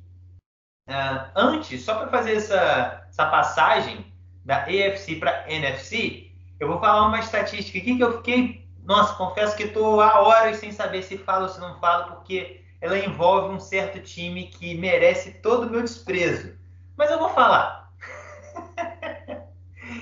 [0.90, 4.06] Uh, ah, antes, só para fazer essa, essa passagem
[4.46, 9.58] da AFC para NFC, eu vou falar uma estatística aqui que eu fiquei, nossa, confesso
[9.58, 13.54] que estou há horas sem saber se falo ou se não falo, porque ela envolve
[13.54, 16.58] um certo time que merece todo o meu desprezo.
[16.96, 17.81] Mas eu vou falar.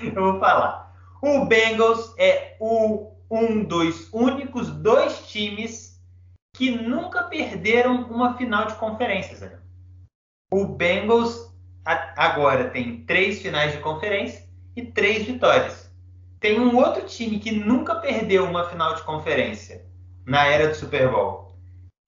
[0.14, 0.94] eu vou falar.
[1.22, 6.00] O Bengals é o, um dos únicos dois times
[6.54, 9.40] que nunca perderam uma final de conferências.
[9.40, 9.58] Né?
[10.50, 11.50] O Bengals
[11.84, 15.90] agora tem três finais de conferência e três vitórias.
[16.38, 19.84] Tem um outro time que nunca perdeu uma final de conferência
[20.24, 21.54] na era do Super Bowl,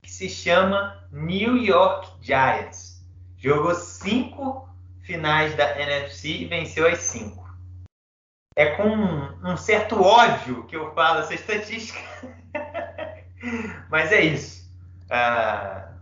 [0.03, 3.05] que se chama New York Giants.
[3.37, 4.69] Jogou cinco
[5.03, 7.42] finais da NFC e venceu as cinco.
[8.55, 11.99] É com um certo ódio que eu falo essa estatística.
[13.91, 14.71] Mas é isso.
[15.07, 15.93] Uh,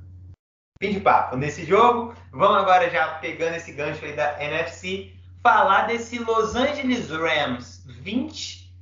[0.83, 2.15] fim de papo nesse jogo.
[2.33, 8.73] Vamos agora já pegando esse gancho aí da NFC, falar desse Los Angeles Rams 20,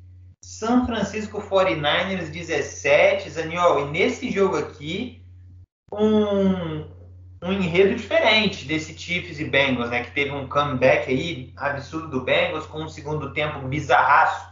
[0.42, 3.88] São Francisco 49ers 17, Zaniol.
[3.88, 5.22] E nesse jogo aqui,
[5.92, 6.97] um,
[7.42, 10.02] um enredo diferente desse Chiefs e Bengals, né?
[10.02, 14.48] Que teve um comeback aí absurdo do Bengals com um segundo tempo bizarraço.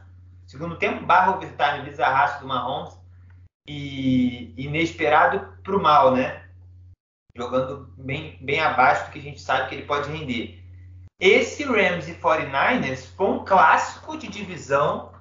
[0.47, 2.97] Segundo tempo barra overtime bizarraço do Mahomes
[3.68, 6.45] e inesperado para o mal, né?
[7.37, 10.62] Jogando bem, bem abaixo do que a gente sabe que ele pode render.
[11.18, 15.12] Esse Rams e 49ers foi um clássico de divisão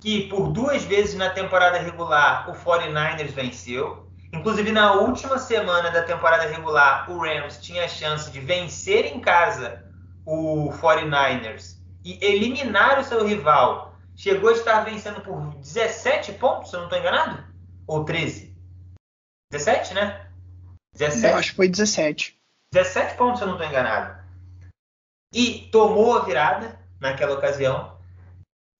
[0.00, 4.09] que por duas vezes na temporada regular o 49ers venceu.
[4.32, 9.20] Inclusive na última semana da temporada regular, o Rams tinha a chance de vencer em
[9.20, 9.84] casa
[10.24, 13.96] o 49ers e eliminar o seu rival.
[14.14, 17.50] Chegou a estar vencendo por 17 pontos, se eu não estou enganado?
[17.90, 18.56] ou 13?
[19.50, 20.30] 17, né?
[20.94, 21.26] 17?
[21.26, 22.40] Eu acho que foi 17.
[22.72, 24.20] 17 pontos, se eu não estou enganado.
[25.34, 27.99] E tomou a virada naquela ocasião.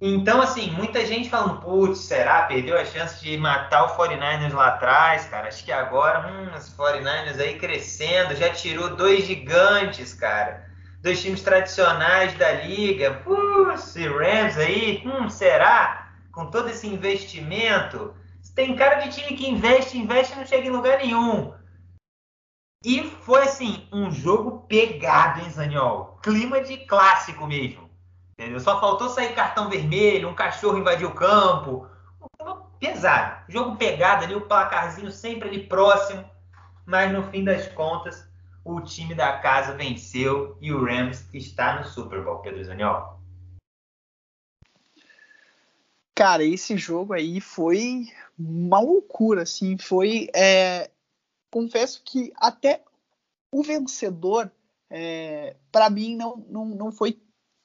[0.01, 2.45] Então, assim, muita gente falando, putz, será?
[2.45, 5.49] Perdeu a chance de matar o 49ers lá atrás, cara.
[5.49, 10.71] Acho que agora, hum, os 49ers aí crescendo, já tirou dois gigantes, cara.
[11.03, 13.13] Dois times tradicionais da liga.
[13.25, 16.15] Putz, Rams aí, hum, será?
[16.33, 18.15] Com todo esse investimento,
[18.55, 21.53] tem cara de time que investe, investe e não chega em lugar nenhum.
[22.83, 26.19] E foi assim, um jogo pegado, hein, Zaniol?
[26.23, 27.90] Clima de clássico mesmo.
[28.41, 28.59] Entendeu?
[28.59, 31.87] Só faltou sair cartão vermelho, um cachorro invadir o campo.
[32.79, 33.45] Pesado.
[33.47, 36.25] Jogo pegado ali, o placarzinho sempre ali próximo.
[36.87, 38.27] Mas no fim das contas,
[38.65, 43.21] o time da casa venceu e o Rams está no Super Bowl, Pedro Zaniol.
[46.15, 48.07] Cara, esse jogo aí foi
[48.39, 50.31] uma loucura, assim, foi.
[50.35, 50.91] É,
[51.51, 52.83] confesso que até
[53.53, 54.51] o vencedor,
[54.89, 57.21] é, para mim, não, não, não foi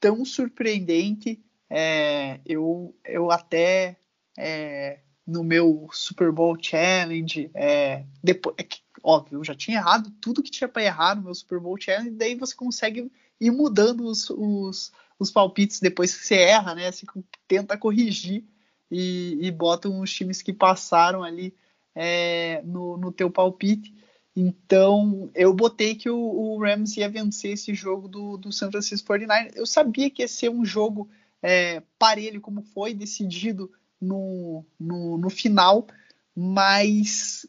[0.06, 1.42] tão surpreendente.
[1.68, 3.96] É, eu, eu até
[4.38, 8.66] é, no meu Super Bowl Challenge, é, depois, é
[9.02, 12.10] óbvio, eu já tinha errado tudo que tinha para errar no meu Super Bowl Challenge,
[12.10, 16.92] daí você consegue ir mudando os, os, os palpites depois que você erra, né?
[16.92, 17.04] Você
[17.48, 18.44] tenta corrigir
[18.88, 21.52] e, e bota os times que passaram ali
[21.96, 23.92] é, no, no teu palpite.
[24.38, 29.06] Então, eu botei que o, o, Rams ia vencer esse jogo do, do San Francisco
[29.06, 31.08] 49 Eu sabia que ia ser um jogo
[31.42, 35.86] é, parelho, como foi decidido no, no, no final,
[36.34, 37.46] mas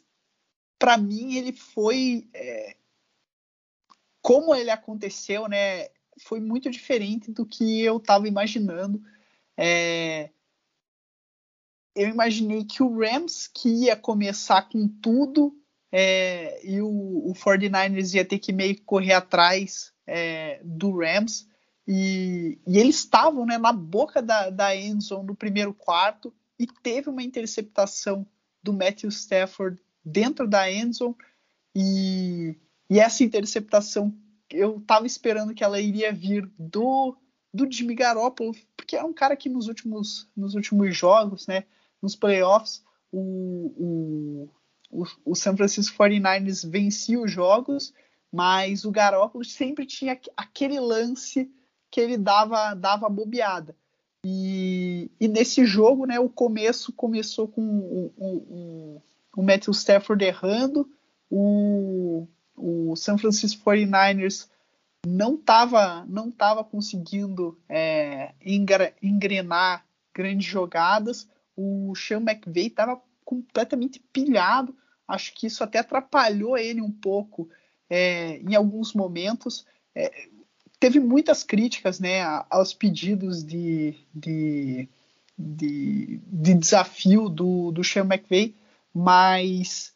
[0.78, 2.26] para mim ele foi.
[2.32, 2.74] É,
[4.22, 5.88] como ele aconteceu, né?
[6.20, 9.02] Foi muito diferente do que eu estava imaginando.
[9.58, 10.30] É,
[11.94, 15.57] eu imaginei que o Rams que ia começar com tudo
[15.90, 21.48] é, e o, o 49ers ia ter que meio que correr atrás é, do Rams.
[21.86, 24.68] E, e eles estavam né, na boca da, da
[25.24, 28.26] no primeiro quarto e teve uma interceptação
[28.62, 31.14] do Matthew Stafford dentro da endzone.
[31.74, 32.56] E,
[32.90, 34.14] e essa interceptação
[34.50, 37.16] eu estava esperando que ela iria vir do,
[37.52, 41.64] do Jimmy Garoppolo, porque é um cara que nos últimos, nos últimos jogos, né,
[42.00, 42.82] nos playoffs,
[43.12, 44.48] o, o,
[44.90, 47.92] o, o San Francisco 49ers vencia os jogos,
[48.32, 51.50] mas o Garoppolo sempre tinha aquele lance
[51.90, 53.74] que ele dava, dava bobeada.
[54.24, 59.02] E, e nesse jogo, né, o começo começou com o, o,
[59.36, 60.90] o Matthew Stafford errando,
[61.30, 62.26] o,
[62.56, 64.48] o San Francisco 49ers
[65.06, 68.34] não estava não tava conseguindo é,
[69.00, 74.74] engrenar grandes jogadas, o Sean McVay estava completamente pilhado.
[75.06, 77.50] Acho que isso até atrapalhou ele um pouco
[77.90, 79.66] é, em alguns momentos.
[79.94, 80.10] É,
[80.80, 84.88] teve muitas críticas né, aos pedidos de, de,
[85.38, 88.54] de, de desafio do, do Sean McVay,
[88.94, 89.92] mas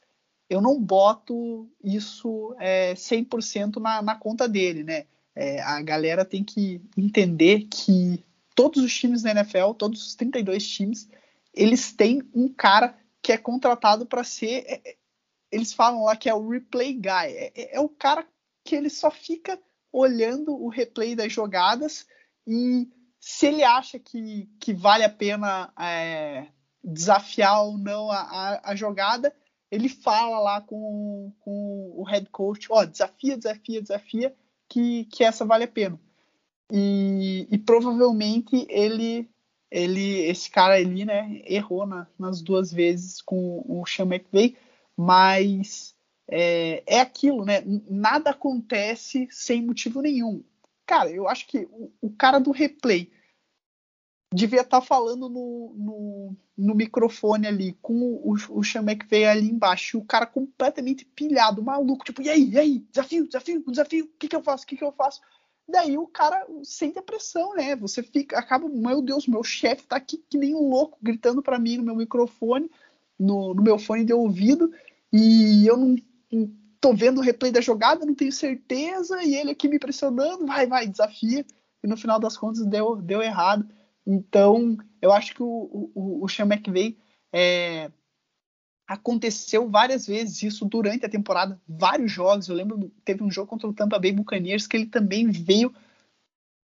[0.51, 4.85] eu não boto isso é, 100% na, na conta dele.
[4.85, 5.07] Né?
[5.35, 8.23] É, a galera tem que entender que
[8.55, 11.09] todos os times da NFL, todos os 32 times,
[11.55, 14.65] eles têm um cara que é contratado para ser.
[14.67, 14.97] É, é,
[15.51, 17.09] eles falam lá que é o replay guy.
[17.09, 18.27] É, é, é, o cara
[18.65, 19.59] que ele só fica
[19.93, 22.07] olhando o replay das jogadas
[22.47, 22.89] e
[23.21, 26.49] se ele acha que, que vale a pena é,
[26.83, 29.35] desafiar ou não a, a, a, jogada,
[29.71, 34.37] ele fala lá com, com o head coach: ó, oh, desafia, desafia, desafia,
[34.69, 36.01] que, que essa vale a pena.
[36.73, 39.31] E, e provavelmente ele
[39.73, 44.55] ele, esse cara ali, né, errou na, nas duas vezes com o Sean McVay,
[44.95, 45.97] mas
[46.31, 47.63] é, é aquilo, né?
[47.89, 50.45] Nada acontece sem motivo nenhum.
[50.87, 53.11] Cara, eu acho que o, o cara do replay
[54.33, 59.51] devia estar tá falando no, no, no, microfone ali, com o, o Sean McVay ali
[59.51, 64.05] embaixo, e o cara completamente pilhado, maluco, tipo, e aí, e aí, desafio, desafio, desafio,
[64.05, 65.23] o que que eu faço, o que que eu faço?
[65.69, 67.77] Daí o cara sente a pressão, né?
[67.77, 71.59] Você fica, acaba, meu Deus, meu chefe tá aqui que nem um louco gritando para
[71.59, 72.71] mim no meu microfone,
[73.19, 74.73] no, no, meu fone de ouvido,
[75.13, 75.97] e eu não,
[76.81, 80.67] tô vendo o replay da jogada, não tenho certeza, e ele aqui me pressionando, vai,
[80.67, 81.47] vai, desafia.
[81.83, 83.67] E no final das contas deu, deu errado.
[84.05, 86.97] Então, eu acho que o, o, o Sean McVay
[87.33, 87.91] é,
[88.93, 92.49] aconteceu várias vezes isso durante a temporada, vários jogos.
[92.49, 95.75] Eu lembro teve um jogo contra o Tampa Bay Buccaneers que ele também veio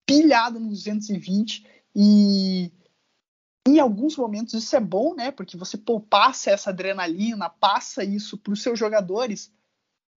[0.06, 2.70] pilhado no 220 e
[3.66, 5.30] em alguns momentos isso é bom, né?
[5.30, 9.52] Porque você passa essa adrenalina, passa isso para os seus jogadores.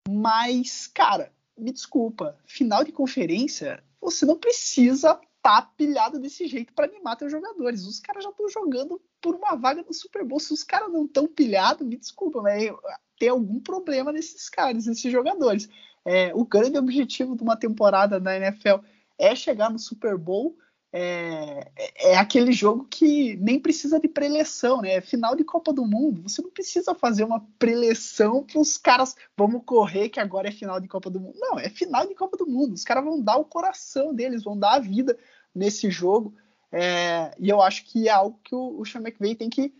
[0.08, 6.86] Mas, cara, me desculpa, final de conferência, você não precisa tá pilhado desse jeito para
[6.86, 7.86] animar teus jogadores.
[7.86, 10.40] Os caras já estão jogando por uma vaga no Super Bowl.
[10.40, 12.70] Se os caras não estão pilhados, me desculpa, mas
[13.18, 15.68] tem algum problema nesses caras, nesses jogadores.
[16.04, 18.84] É, o grande objetivo de uma temporada da NFL
[19.18, 20.56] é chegar no Super Bowl.
[20.92, 25.00] É, é, aquele jogo que nem precisa de preleção, né?
[25.00, 29.62] Final de Copa do Mundo, você não precisa fazer uma preleção para os caras vamos
[29.64, 31.38] correr que agora é final de Copa do Mundo.
[31.38, 32.74] Não, é final de Copa do Mundo.
[32.74, 35.16] Os caras vão dar o coração deles, vão dar a vida
[35.54, 36.34] nesse jogo.
[36.72, 39.72] É, e eu acho que é algo que o, o Sean McVay tem que,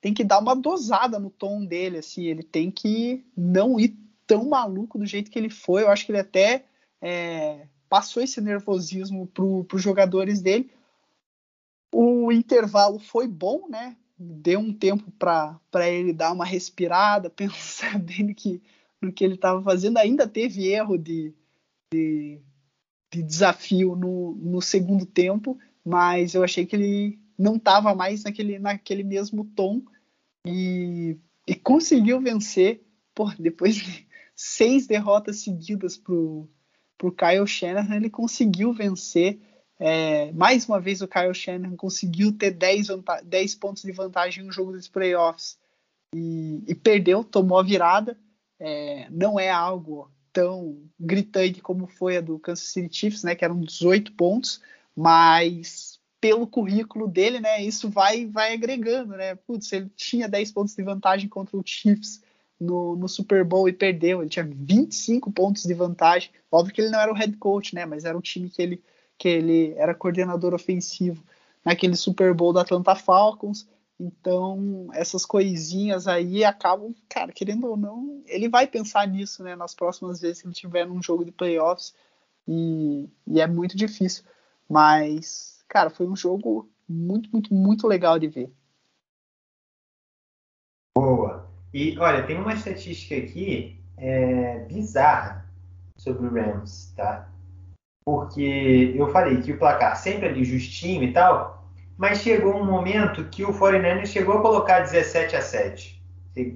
[0.00, 1.98] tem que dar uma dosada no tom dele.
[1.98, 3.94] Assim, ele tem que não ir
[4.26, 5.82] tão maluco do jeito que ele foi.
[5.82, 6.64] Eu acho que ele até
[7.02, 10.70] é, passou esse nervosismo para os jogadores dele.
[11.92, 13.96] O intervalo foi bom, né?
[14.18, 18.62] Deu um tempo para ele dar uma respirada, pensar bem no que,
[19.00, 19.98] no que ele estava fazendo.
[19.98, 21.34] Ainda teve erro de,
[21.92, 22.40] de
[23.16, 28.58] de desafio no, no segundo tempo, mas eu achei que ele não estava mais naquele,
[28.58, 29.82] naquele mesmo tom
[30.46, 31.16] e,
[31.46, 32.82] e conseguiu vencer
[33.14, 36.14] por depois de seis derrotas seguidas para
[37.02, 39.38] o Kyle Shanahan, ele conseguiu vencer
[39.78, 42.88] É, mais uma vez o Kyle Shanahan conseguiu ter 10,
[43.24, 45.58] 10 pontos de vantagem no jogo dos playoffs
[46.14, 48.18] e, e perdeu, tomou a virada.
[48.58, 53.44] É, não é algo tão gritante como foi a do Kansas City Chiefs, né, que
[53.44, 54.62] eram 18 pontos,
[54.94, 59.34] mas pelo currículo dele, né, isso vai vai agregando, né?
[59.34, 62.22] Putz, ele tinha 10 pontos de vantagem contra o Chiefs
[62.60, 64.20] no, no, Super Bowl e perdeu.
[64.20, 66.30] Ele tinha 25 pontos de vantagem.
[66.50, 67.84] Óbvio que ele não era o head coach, né?
[67.84, 68.82] Mas era um time que ele,
[69.18, 71.22] que ele era coordenador ofensivo
[71.64, 73.68] naquele Super Bowl da Atlanta Falcons.
[73.98, 79.56] Então, essas coisinhas aí acabam, cara, querendo ou não, ele vai pensar nisso, né?
[79.56, 81.94] Nas próximas vezes que ele tiver num jogo de playoffs.
[82.46, 84.24] E, e é muito difícil.
[84.68, 88.52] Mas, cara, foi um jogo muito, muito, muito legal de ver.
[90.94, 91.35] Boa.
[91.76, 95.44] E olha, tem uma estatística aqui é, bizarra
[95.98, 97.28] sobre o Rams, tá?
[98.02, 103.24] Porque eu falei que o placar sempre ali justinho e tal, mas chegou um momento
[103.24, 106.02] que o 49ers chegou a colocar 17 a 7.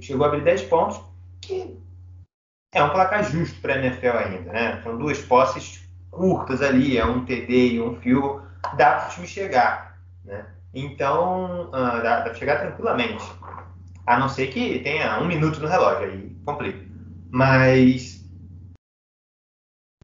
[0.00, 0.98] Chegou a abrir 10 pontos,
[1.42, 1.78] que
[2.74, 4.80] é um placar justo para a NFL ainda, né?
[4.82, 8.40] São duas posses curtas ali, é um TD e um fio,
[8.74, 10.46] dá para o time chegar, né?
[10.72, 13.22] Então, uh, dá para chegar tranquilamente.
[14.10, 16.84] A não ser que tenha um minuto no relógio, aí complica.
[17.30, 18.28] Mas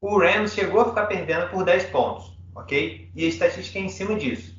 [0.01, 3.11] o Rams chegou a ficar perdendo por 10 pontos, ok?
[3.17, 4.57] E a estatística é em cima disso.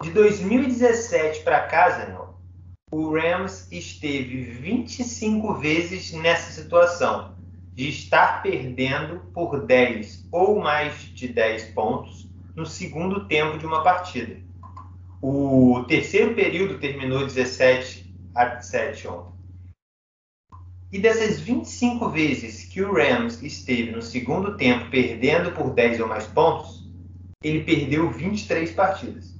[0.00, 2.36] De 2017 para não,
[2.92, 7.34] o Rams esteve 25 vezes nessa situação
[7.72, 13.82] de estar perdendo por 10 ou mais de 10 pontos no segundo tempo de uma
[13.82, 14.40] partida.
[15.20, 18.05] O terceiro período terminou 17
[18.36, 19.36] a 7 ontem.
[20.92, 26.08] E dessas 25 vezes que o Rams esteve no segundo tempo perdendo por 10 ou
[26.08, 26.88] mais pontos,
[27.42, 29.34] ele perdeu 23 partidas.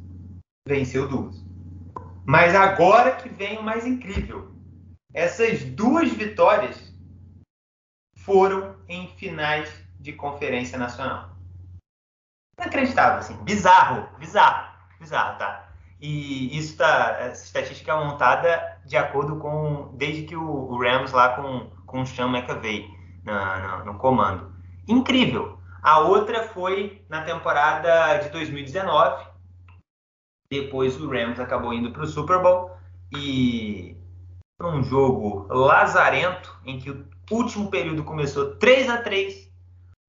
[0.67, 1.37] Venceu duas.
[2.25, 4.51] Mas agora que vem o mais incrível.
[5.15, 6.93] Essas duas vitórias
[8.17, 9.71] foram em finais
[10.01, 11.37] de conferência nacional.
[12.59, 13.37] Inacreditável, assim.
[13.45, 15.73] Bizarro, bizarro, bizarro, tá?
[16.01, 21.31] E isso tá, essa estatística é montada de acordo com desde que o, Rams lá
[21.31, 22.89] com, com o Sean McAvey
[23.25, 24.55] na, na, no comando.
[24.87, 25.59] Incrível.
[25.83, 29.27] A outra foi na temporada de 2019.
[30.51, 32.71] Depois o Rams acabou indo para o Super Bowl
[33.17, 33.97] e
[34.61, 39.51] um jogo lazarento em que o último período começou 3 a 3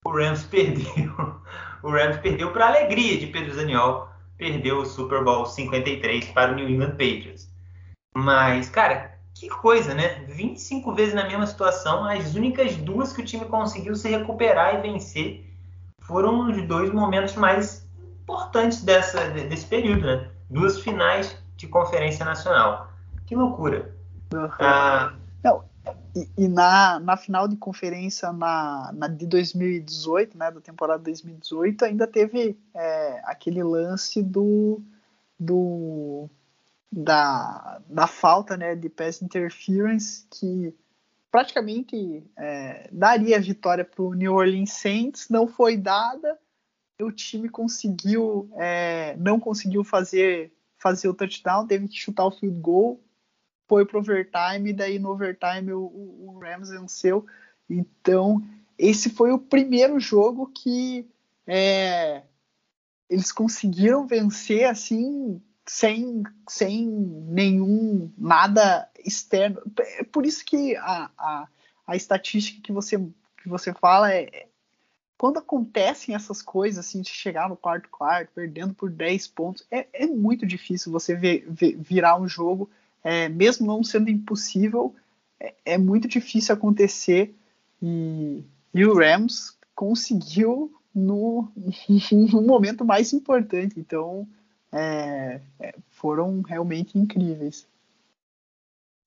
[0.05, 1.41] o Rams perdeu.
[1.84, 4.07] O Rams perdeu para alegria de Pedro Zaniol
[4.38, 7.51] perdeu o Super Bowl 53 para o New England Patriots.
[8.18, 10.24] Mas, cara, que coisa, né?
[10.28, 14.82] 25 vezes na mesma situação, as únicas duas que o time conseguiu se recuperar e
[14.82, 15.45] vencer
[15.99, 17.88] foram os dois momentos mais
[18.24, 20.32] importantes dessa, desse período, né?
[20.49, 22.91] Duas finais de conferência nacional.
[23.28, 23.95] Que loucura.
[24.34, 24.49] Uhum.
[24.61, 25.13] Ah,
[25.43, 25.63] Não,
[26.15, 31.86] e, e, na, na final de conferência na, na, de 2018, né, da temporada 2018,
[31.86, 34.82] ainda teve é, aquele lance do,
[35.39, 36.28] do
[36.91, 40.73] da, da falta né, de pass interference que
[41.31, 46.39] praticamente é, daria a vitória para o New Orleans Saints, não foi dada,
[47.01, 52.59] o time conseguiu é, não conseguiu fazer fazer o touchdown, teve que chutar o field
[52.59, 52.99] goal
[53.67, 57.25] foi pro overtime, e daí no overtime o, o, Rams venceu.
[57.69, 58.41] Então,
[58.77, 61.05] esse foi o primeiro jogo que
[61.45, 62.23] é,
[63.09, 69.61] eles conseguiram vencer assim sem, sem nenhum nada externo.
[69.99, 71.47] É por isso que a, a,
[71.86, 74.47] a estatística que você, que você fala é
[75.18, 79.88] quando acontecem essas coisas, assim, de chegar no quarto quarto, perdendo por 10 pontos, é,
[79.91, 82.70] é muito difícil você ver, ver, virar um jogo
[83.03, 84.93] é, mesmo não sendo impossível,
[85.39, 87.34] é, é muito difícil acontecer
[87.82, 88.43] e,
[88.74, 91.49] e, o Rams conseguiu no,
[92.11, 93.80] no momento mais importante.
[93.80, 94.28] Então,
[94.78, 97.67] é, é, foram realmente incríveis.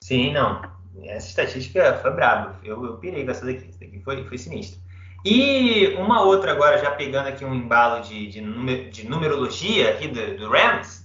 [0.02, 0.62] Sim, não.
[1.04, 2.58] Essa estatística foi braba.
[2.64, 3.68] Eu, eu pirei com essa daqui.
[3.68, 4.80] Essa daqui foi, foi sinistro.
[5.24, 10.08] E uma outra agora, já pegando aqui um embalo de, de, numer, de numerologia aqui
[10.08, 11.04] do, do Rams,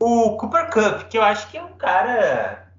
[0.00, 2.72] o Cooper Cup, que eu acho que é um cara.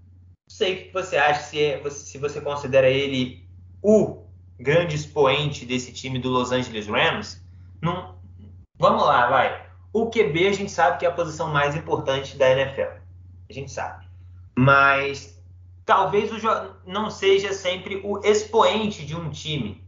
[0.50, 3.48] Não sei o que você acha, se, é, se você considera ele
[3.82, 4.24] o
[4.60, 7.42] grande expoente desse time do Los Angeles Rams.
[8.78, 9.63] Vamos lá, vai.
[9.94, 12.98] O QB a gente sabe que é a posição mais importante da NFL.
[13.48, 14.08] A gente sabe.
[14.58, 15.40] Mas
[15.86, 19.84] talvez o não seja sempre o expoente de um time,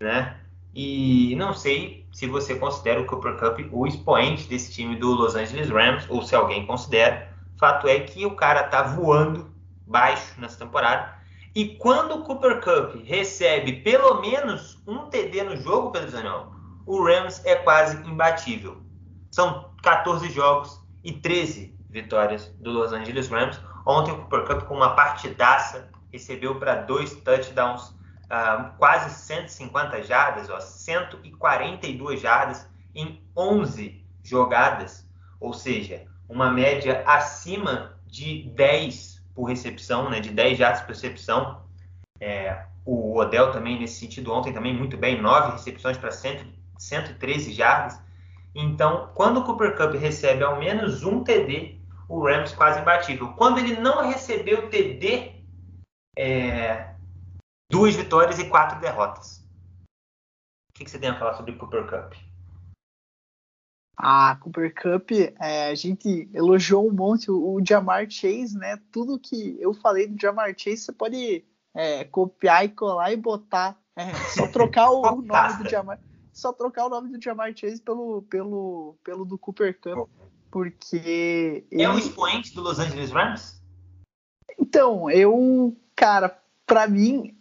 [0.00, 0.36] né?
[0.72, 5.34] E não sei se você considera o Cooper Cup o expoente desse time do Los
[5.34, 7.28] Angeles Rams, ou se alguém considera.
[7.58, 9.50] Fato é que o cara tá voando
[9.84, 11.18] baixo nessa temporada.
[11.52, 16.52] E quando o Cooper Cup recebe pelo menos um TD no jogo, Pedro Zaniol,
[16.86, 18.80] o Rams é quase imbatível.
[19.30, 23.60] São 14 jogos e 13 vitórias do Los Angeles Rams.
[23.86, 30.48] Ontem o Cooper Cup com uma partidaça recebeu para dois touchdowns, uh, quase 150 jardas,
[30.50, 35.08] ó, 142 jardas em 11 jogadas,
[35.40, 41.62] ou seja, uma média acima de 10 por recepção, né, de 10 jardas por recepção.
[42.20, 48.00] É, o Odell também, nesse sentido, ontem também muito bem, 9 recepções para 113 jardas.
[48.54, 51.78] Então, quando o Cooper Cup recebe ao menos um TD,
[52.08, 53.34] o Rams quase imbatível.
[53.34, 55.34] Quando ele não recebeu TD,
[56.16, 56.94] é,
[57.70, 59.38] duas vitórias e quatro derrotas.
[60.70, 62.14] O que, que você tem a falar sobre o Cooper Cup?
[64.00, 68.80] Ah, Cooper Cup, é, a gente elogiou um monte o, o Jamar Chase, né?
[68.92, 71.44] Tudo que eu falei do Jamar Chase, você pode
[71.74, 73.76] é, copiar e colar e botar.
[73.96, 75.98] É, só trocar o, o, nome do Jamar.
[76.38, 80.08] Só trocar o nome do Jamar Chase pelo, pelo, pelo do Cooper Cup.
[80.52, 81.64] Porque.
[81.68, 81.82] Ele...
[81.82, 83.60] É um expoente do Los Angeles Rams?
[84.56, 87.36] Então, eu, cara, para mim,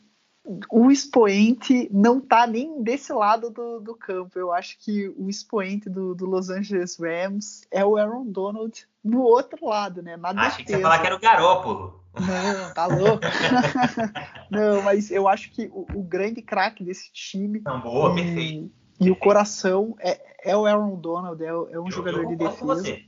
[0.72, 4.40] o expoente não tá nem desse lado do, do campo.
[4.40, 9.22] Eu acho que o expoente do, do, Los Angeles Rams é o Aaron Donald no
[9.22, 10.18] outro lado, né?
[10.18, 12.04] Na Achei que você ia falar que era o Garópolo.
[12.20, 13.22] Não, tá louco.
[14.50, 17.62] não, mas eu acho que o, o grande craque desse time.
[17.64, 18.87] Não, boa, e, perfeito.
[19.00, 22.36] E o coração é, é o Aaron Donald, é, é um eu, jogador eu de
[22.36, 23.00] defesa.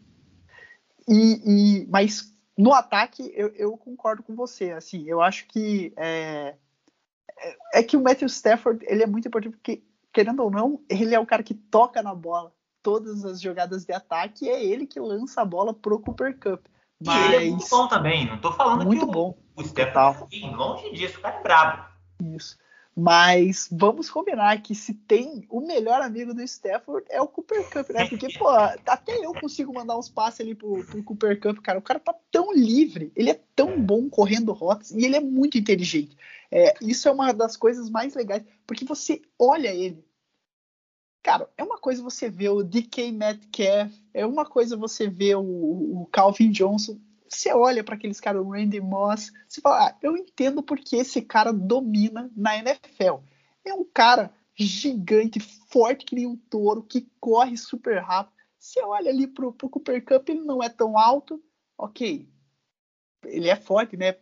[1.07, 4.71] E, e, mas no ataque eu, eu, concordo com você.
[4.71, 6.55] Assim, eu acho que é,
[7.39, 9.81] é, é que o Matthew Stafford ele é muito importante porque,
[10.13, 13.93] querendo ou não, ele é o cara que toca na bola todas as jogadas de
[13.93, 16.65] ataque e é ele que lança a bola pro Cooper Cup.
[17.03, 17.15] Mas...
[17.15, 19.37] E ele é muito bom também, não tô falando muito que bom.
[19.55, 21.85] o, o Stafford é longe disso, o cara é brabo.
[22.35, 22.57] Isso.
[22.99, 27.89] Mas vamos combinar que se tem o melhor amigo do Stafford é o Cooper Cup,
[27.91, 28.09] né?
[28.09, 31.79] Porque, pô, até eu consigo mandar uns passes ali pro, pro Cooper Cup, cara.
[31.79, 35.57] O cara tá tão livre, ele é tão bom correndo rotas e ele é muito
[35.57, 36.17] inteligente.
[36.51, 40.03] É, isso é uma das coisas mais legais, porque você olha ele.
[41.23, 46.01] Cara, é uma coisa você ver o DK Metcalf, é uma coisa você ver o,
[46.01, 46.99] o Calvin Johnson.
[47.29, 51.21] Você olha para aqueles caras, o Randy Moss, você fala, ah, eu entendo porque esse
[51.21, 53.19] cara domina na NFL.
[53.63, 58.35] É um cara gigante, forte que nem um touro, que corre super rápido.
[58.57, 61.41] Você olha ali pro, pro Cooper Cup, ele não é tão alto,
[61.77, 62.27] ok.
[63.25, 64.15] Ele é forte, né?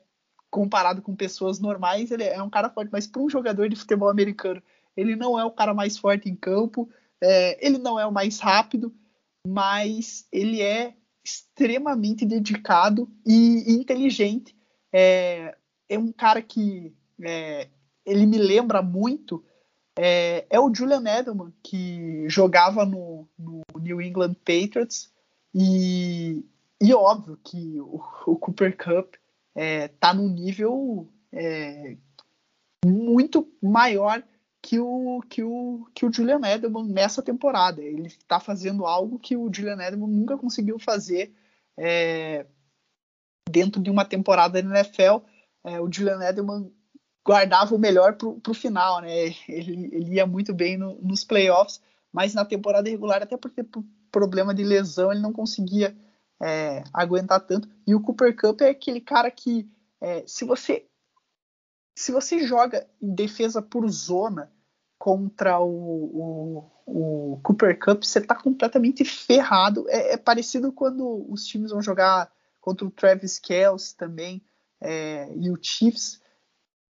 [0.49, 4.09] comparado com pessoas normais, ele é um cara forte, mas para um jogador de futebol
[4.09, 4.61] americano,
[4.95, 6.89] ele não é o cara mais forte em campo,
[7.21, 8.93] é, ele não é o mais rápido,
[9.45, 10.95] mas ele é
[11.27, 14.55] extremamente dedicado e inteligente.
[14.93, 15.55] É,
[15.89, 17.67] é um cara que é,
[18.05, 19.43] ele me lembra muito.
[19.99, 25.11] É, é, o Julian Edelman, que jogava no, no New England Patriots,
[25.53, 26.45] e,
[26.79, 29.15] e óbvio que o, o Cooper Cup
[29.53, 31.97] é, tá num nível é,
[32.85, 34.23] muito maior
[34.67, 37.81] que o, que o, que o Julian Edelman nessa temporada.
[37.81, 41.33] Ele está fazendo algo que o Julian Edelman nunca conseguiu fazer
[41.77, 42.45] é,
[43.49, 45.23] dentro de uma temporada na NFL.
[45.63, 46.69] É, o Julian Edelman
[47.25, 49.27] guardava o melhor para o final, né?
[49.47, 51.81] Ele, ele, ia muito bem no, nos playoffs,
[52.11, 53.49] mas na temporada regular, até por
[54.11, 55.95] problema de lesão, ele não conseguia
[56.43, 57.69] é, aguentar tanto.
[57.87, 59.65] E o Cooper Cup é aquele cara que,
[60.01, 60.85] é, se você
[61.97, 64.51] se você joga em defesa por zona
[64.97, 69.85] contra o, o, o Cooper Cup, você está completamente ferrado.
[69.89, 74.41] É, é, parecido quando os times vão jogar contra o Travis Kelce também
[74.81, 76.21] é, e o Chiefs.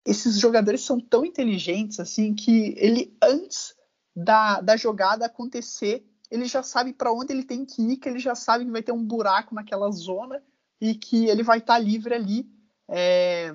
[0.05, 3.75] Esses jogadores são tão inteligentes assim que ele antes
[4.15, 8.19] da, da jogada acontecer ele já sabe para onde ele tem que ir, que ele
[8.19, 10.43] já sabe que vai ter um buraco naquela zona
[10.81, 12.49] e que ele vai estar tá livre ali.
[12.89, 13.53] É,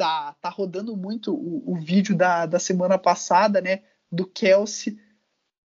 [0.00, 3.82] tá, tá rodando muito o, o vídeo da, da semana passada, né?
[4.10, 4.98] Do Kelsey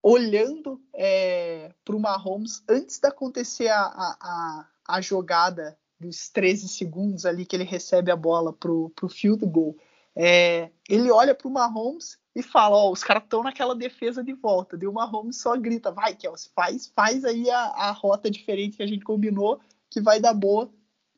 [0.03, 7.25] olhando é, para o Mahomes antes de acontecer a, a, a, jogada dos 13 segundos
[7.25, 9.77] ali que ele recebe a bola pro, pro field goal.
[10.13, 14.33] É, ele olha para o Mahomes e fala, ó, os caras estão naquela defesa de
[14.33, 14.75] volta.
[14.77, 18.83] Deu uma home só grita, vai, Kelsey, faz, faz aí a, a rota diferente que
[18.83, 20.69] a gente combinou, que vai dar boa.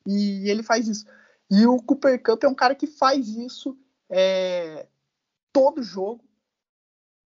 [0.06, 1.06] E ele faz isso.
[1.50, 3.78] E o Cooper Cup é um cara que faz isso
[4.10, 4.88] é,
[5.54, 6.24] todo jogo.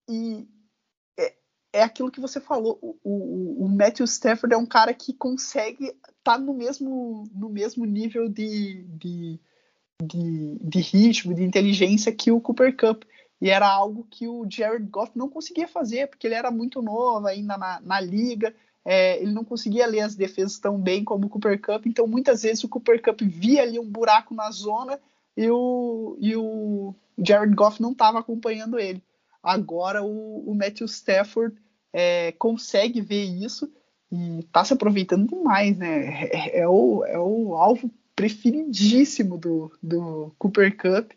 [0.09, 0.47] e
[1.19, 1.35] é,
[1.73, 2.79] é aquilo que você falou.
[2.83, 7.49] O, o, o, Matthew Stafford é um cara que consegue estar tá no, mesmo, no
[7.49, 9.41] mesmo nível de, de,
[10.03, 13.05] de, de ritmo, de inteligência que o Cooper Cup.
[13.41, 17.27] E era algo que o Jared Goff não conseguia fazer, porque ele era muito novo
[17.27, 18.55] ainda na, na liga.
[18.85, 22.43] É, ele não conseguia ler as defesas tão bem como o Cooper Cup, então muitas
[22.43, 24.99] vezes o Cooper Cup via ali um buraco na zona
[25.37, 29.03] e o, e o Jared Goff não estava acompanhando ele.
[29.43, 31.55] Agora o, o Matthew Stafford
[31.93, 33.71] é, consegue ver isso
[34.11, 36.25] e está se aproveitando demais, né?
[36.25, 41.13] É, é, o, é o alvo preferidíssimo do, do Cooper Cup,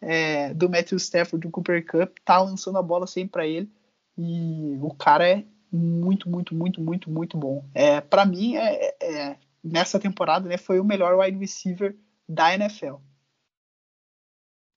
[0.00, 3.70] é, do Matthew Stafford, do Cooper Cup, tá lançando a bola sempre para ele
[4.16, 7.64] e o cara é muito, muito, muito, muito, muito bom.
[7.74, 11.96] É, para mim, é, é, nessa temporada, né, foi o melhor wide receiver
[12.28, 12.96] da NFL.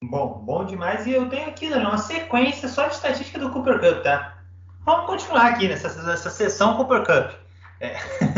[0.03, 1.05] Bom, bom demais.
[1.05, 4.37] E eu tenho aqui né, uma sequência só de estatística do Cooper Cup, tá?
[4.85, 7.39] Vamos continuar aqui nessa, nessa sessão Cooper Cup.
[7.81, 7.95] É.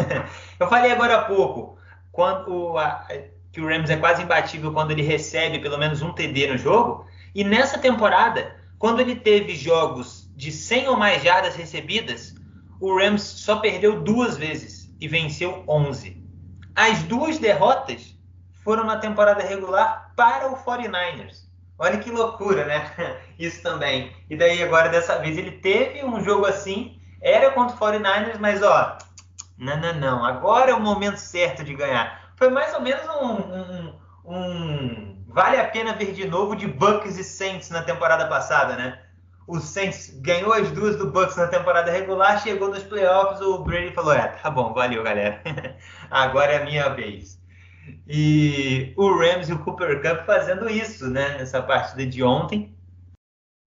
[0.60, 1.78] eu falei agora há pouco
[2.12, 3.06] quando a,
[3.52, 7.06] que o Rams é quase imbatível quando ele recebe pelo menos um TD no jogo.
[7.36, 12.36] E nessa temporada, quando ele teve jogos de 100 ou mais jardas recebidas,
[12.80, 16.24] o Rams só perdeu duas vezes e venceu 11.
[16.76, 18.16] As duas derrotas
[18.64, 21.48] foram na temporada regular para o 49ers.
[21.80, 22.91] Olha que loucura, né?
[23.38, 24.12] Isso também.
[24.30, 28.62] E daí agora dessa vez ele teve um jogo assim, era contra o 49ers, mas
[28.64, 28.98] ó,
[29.58, 30.26] não, não, não.
[30.26, 32.32] Agora é o momento certo de ganhar.
[32.36, 37.18] Foi mais ou menos um, um, um vale a pena ver de novo de Bucks
[37.18, 38.99] e Saints na temporada passada, né?
[39.48, 43.94] O Saints ganhou as duas do Bucks na temporada regular, chegou nos playoffs, o Brady
[43.94, 45.41] falou: "É, tá bom, valeu, galera.
[46.11, 47.41] Agora é a minha vez".
[48.06, 52.76] E o Rams e o Cooper Cup fazendo isso, né, nessa partida de ontem.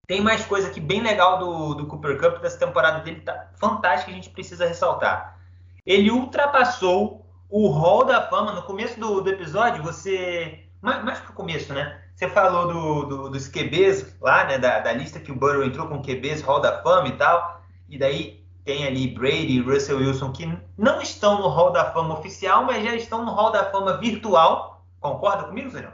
[0.06, 4.10] Tem mais coisa aqui bem legal do, do Cooper Cup dessa temporada dele, tá fantástica,
[4.10, 5.40] a gente precisa ressaltar.
[5.86, 9.82] Ele ultrapassou o Hall da Fama no começo do, do episódio.
[9.82, 11.99] Você mais, mais pro começo, né?
[12.20, 14.58] Você falou do, do, dos QBs lá, né?
[14.58, 17.62] Da, da, lista que o Burrow entrou com QBs, Hall da Fama e tal.
[17.88, 22.18] E daí tem ali Brady e Russell Wilson que não estão no Hall da Fama
[22.18, 24.84] oficial, mas já estão no Hall da Fama virtual.
[25.00, 25.90] Concorda comigo, Zé?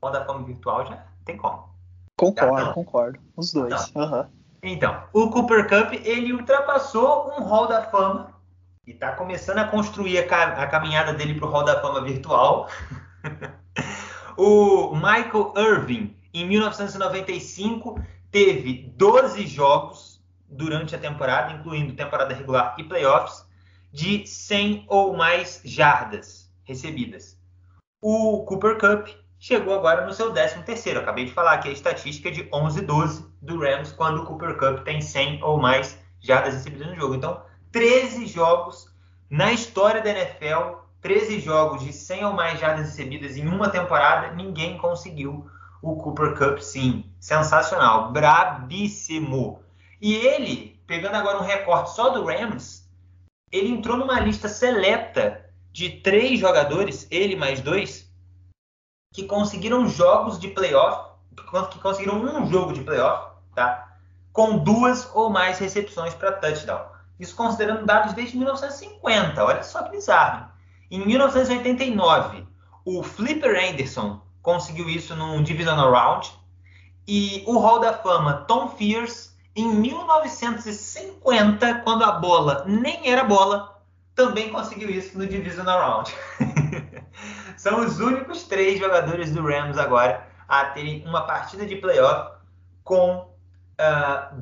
[0.00, 1.68] Hall da Fama virtual já tem como.
[2.16, 3.18] Concordo, então, concordo.
[3.36, 3.88] Os dois.
[3.88, 4.26] Então, uhum.
[4.62, 8.28] então, o Cooper Cup, ele ultrapassou um Hall da Fama
[8.86, 12.68] e está começando a construir a, a caminhada dele para o Hall da Fama virtual.
[14.36, 22.84] O Michael Irving, em 1995, teve 12 jogos durante a temporada, incluindo temporada regular e
[22.84, 23.46] playoffs,
[23.92, 27.38] de 100 ou mais jardas recebidas.
[28.00, 29.08] O Cooper Cup
[29.38, 30.98] chegou agora no seu 13º.
[30.98, 35.00] Acabei de falar que a estatística de 11-12 do Rams quando o Cooper Cup tem
[35.00, 37.14] 100 ou mais jardas recebidas no jogo.
[37.14, 38.92] Então, 13 jogos
[39.30, 44.34] na história da NFL 13 jogos de 100 ou mais jardas recebidas em uma temporada,
[44.34, 45.46] ninguém conseguiu
[45.82, 47.04] o Cooper Cup, sim.
[47.20, 49.62] Sensacional, brabíssimo.
[50.00, 52.88] E ele, pegando agora um recorte só do Rams,
[53.52, 58.10] ele entrou numa lista seleta de três jogadores, ele mais dois,
[59.12, 61.18] que conseguiram jogos de playoff,
[61.70, 63.94] que conseguiram um jogo de playoff, tá?
[64.32, 66.86] Com duas ou mais recepções para touchdown.
[67.20, 69.44] Isso considerando dados desde 1950.
[69.44, 70.53] Olha só que bizarro.
[70.94, 72.46] Em 1989,
[72.84, 76.32] o Flipper Anderson conseguiu isso num Divisional Round.
[77.04, 83.82] E o Hall da Fama, Tom Fierce, em 1950, quando a bola nem era bola,
[84.14, 86.14] também conseguiu isso no Divisional Round.
[87.58, 92.38] São os únicos três jogadores do Rams agora a terem uma partida de playoff
[92.84, 93.26] com uh,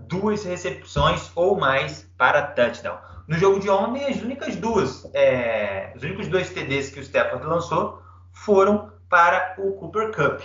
[0.07, 3.12] duas recepções ou mais para touchdown.
[3.29, 7.47] No jogo de ontem, as únicas duas, é, os únicos dois TDs que o Stafford
[7.47, 10.41] lançou foram para o Cooper Cup.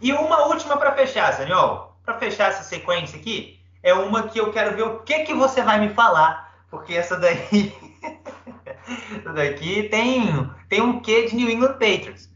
[0.00, 1.96] E uma última para fechar, Daniel.
[2.04, 5.62] Para fechar essa sequência aqui, é uma que eu quero ver o que, que você
[5.62, 7.72] vai me falar, porque essa daí,
[9.16, 12.30] essa daqui tem, tem um quê de New England Patriots.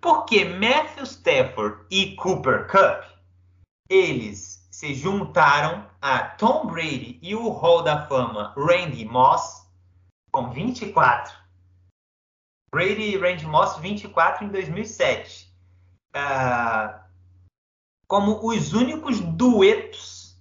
[0.00, 3.04] Porque Matthew Stafford e Cooper Cup,
[3.88, 9.64] eles se juntaram a Tom Brady e o Hall da Fama Randy Moss
[10.32, 11.32] com 24.
[12.72, 15.44] Brady e Randy Moss 24 em 2007.
[15.44, 17.04] Uh, ah,
[18.08, 20.36] como os únicos duetos,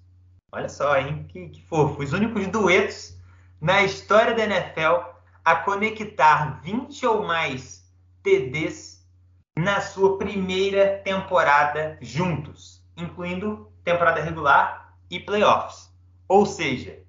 [0.51, 3.15] olha só, hein, que, que fofo, os únicos duetos
[3.61, 5.05] na história da NFL
[5.45, 7.87] a conectar 20 ou mais
[8.23, 9.07] TDs
[9.55, 14.80] na sua primeira temporada juntos, incluindo temporada regular
[15.11, 15.91] e playoffs.
[16.27, 17.03] Ou seja,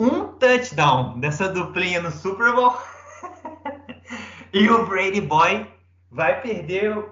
[0.00, 2.74] um touchdown dessa duplinha no Super Bowl
[4.52, 5.70] e o Brady Boy
[6.10, 7.06] vai perder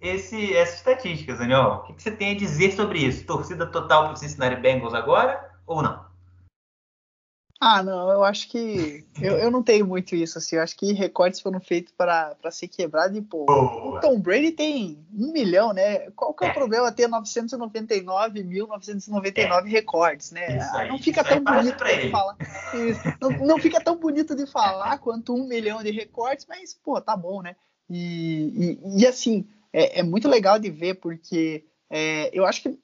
[0.00, 1.62] esse, essas estatísticas, Daniel.
[1.62, 3.24] O que, que você tem a dizer sobre isso?
[3.24, 6.03] Torcida total para o Cincinnati Bengals agora ou não?
[7.60, 9.04] Ah, não, eu acho que.
[9.20, 10.56] Eu, eu não tenho muito isso, assim.
[10.56, 13.46] Eu acho que recortes foram feitos para ser quebrado e, pô.
[13.48, 16.10] O Tom Brady tem um milhão, né?
[16.10, 16.50] Qual que é, é.
[16.50, 19.68] o problema ter 999.999 é.
[19.68, 20.58] recordes, né?
[20.74, 22.36] Aí, não fica tão bonito de falar.
[23.20, 27.16] Não, não, fica tão bonito de falar quanto um milhão de recortes, mas, pô, tá
[27.16, 27.56] bom, né?
[27.88, 32.78] E, e, e assim, é, é, muito legal de ver, porque é, eu acho que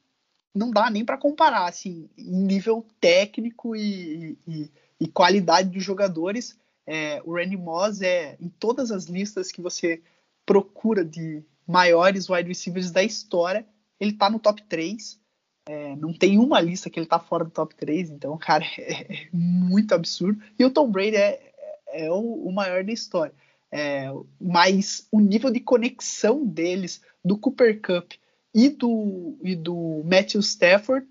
[0.55, 4.70] não dá nem para comparar, assim, em nível técnico e, e,
[5.01, 6.59] e qualidade dos jogadores.
[6.86, 10.02] É, o Randy Moss é, em todas as listas que você
[10.44, 13.64] procura de maiores wide receivers da história,
[14.01, 15.20] ele tá no top 3.
[15.68, 19.27] É, não tem uma lista que ele tá fora do top 3, então, cara, é,
[19.27, 20.43] é muito absurdo.
[20.59, 21.52] E o Tom Brady é,
[21.93, 23.32] é o, o maior da história.
[23.70, 24.09] É,
[24.40, 28.12] mas o nível de conexão deles, do Cooper Cup
[28.55, 31.06] e do, e do Matthew Stafford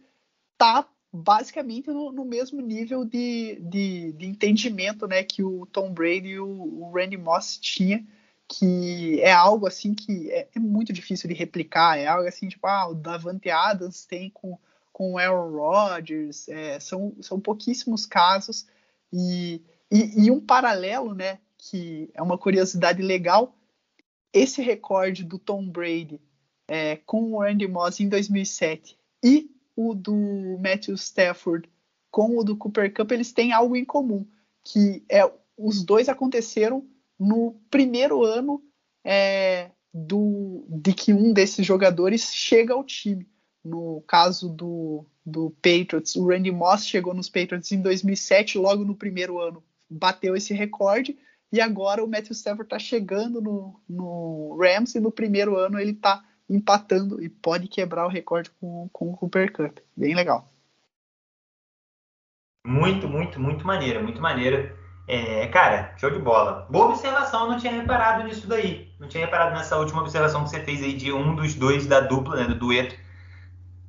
[0.58, 6.30] tá basicamente no, no mesmo nível de, de, de, entendimento né, que o Tom Brady
[6.30, 8.06] e o, o, Randy Moss tinha,
[8.48, 12.68] que é algo assim que é, é, muito difícil de replicar, é algo assim, tipo,
[12.68, 14.58] ah, o Davante Adams tem com,
[14.92, 18.68] com o Aaron Rodgers, é, são, são pouquíssimos casos,
[19.12, 23.56] e, e, e um paralelo, né, que é uma curiosidade legal,
[24.32, 26.22] esse recorde do Tom Brady
[26.70, 30.14] é, com o Randy Moss em 2007 e o do
[30.62, 31.68] Matthew Stafford
[32.12, 34.26] com o do Cooper Cup, eles têm algo em comum,
[34.64, 36.88] que é os dois aconteceram
[37.20, 38.64] no primeiro ano
[39.04, 43.28] é, do, de que um desses jogadores chega ao time.
[43.64, 48.96] No caso do, do Patriots, o Randy Moss chegou nos Patriots em 2007, logo no
[48.96, 51.18] primeiro ano bateu esse recorde,
[51.52, 55.92] e agora o Matthew Stafford está chegando no, no Rams e no primeiro ano ele
[55.92, 59.78] está empatando e pode quebrar o recorde com, com o Cooper Cup.
[59.96, 60.52] Bem legal.
[62.66, 64.78] Muito, muito, muito maneiro, muito maneiro.
[65.08, 66.68] É, cara, show de bola.
[66.70, 68.94] Boa observação, não tinha reparado nisso daí.
[69.00, 72.00] Não tinha reparado nessa última observação que você fez aí de um dos dois da
[72.00, 72.96] dupla, né, do dueto,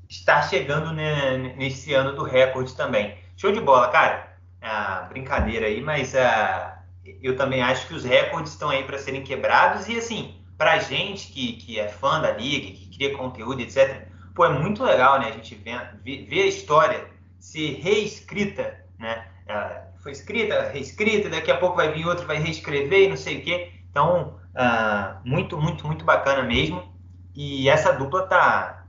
[0.09, 3.19] estar chegando né, nesse ano do recorde também.
[3.37, 4.37] Show de bola, cara.
[4.63, 6.83] Ah, brincadeira aí, mas ah,
[7.23, 11.33] eu também acho que os recordes estão aí para serem quebrados e assim, pra gente
[11.33, 15.29] que, que é fã da liga, que cria conteúdo, etc., pô, é muito legal, né?
[15.29, 17.07] A gente ver, ver a história
[17.39, 19.27] ser reescrita, né?
[19.47, 23.39] Ela foi escrita, reescrita, daqui a pouco vai vir outro, vai reescrever e não sei
[23.39, 23.73] o quê.
[23.91, 26.93] Então, uh, muito, muito, muito bacana mesmo.
[27.35, 28.85] E essa dupla tá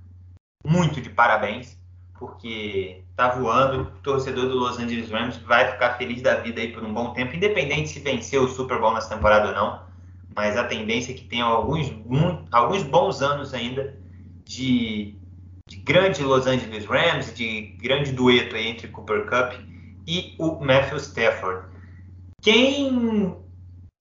[0.65, 1.79] muito de parabéns,
[2.19, 3.83] porque tá voando.
[3.83, 7.13] O torcedor do Los Angeles Rams vai ficar feliz da vida aí por um bom
[7.13, 9.90] tempo, independente se vencer o Super Bowl nessa temporada ou não
[10.35, 11.91] mas a tendência é que tenha alguns,
[12.51, 13.97] alguns bons anos ainda
[14.45, 15.15] de,
[15.67, 19.59] de, grande Los Angeles Rams, de grande dueto entre Cooper Cup
[20.07, 21.67] e o Matthew Stafford.
[22.41, 23.35] Quem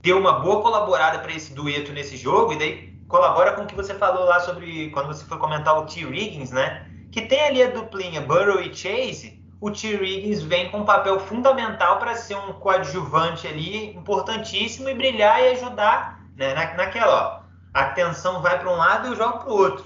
[0.02, 3.74] deu uma boa colaborada para esse dueto nesse jogo, e daí colabora com o que
[3.74, 6.07] você falou lá sobre quando você foi comentar o T.
[6.07, 6.86] Riggins, né?
[7.11, 9.40] Que tem ali a duplinha Burrow e Chase.
[9.61, 9.97] O T.
[9.97, 15.48] Riggins vem com um papel fundamental para ser um coadjuvante ali importantíssimo e brilhar e
[15.51, 16.54] ajudar né?
[16.54, 19.84] Na, naquela, ó, a atenção vai para um lado e eu jogo para o outro.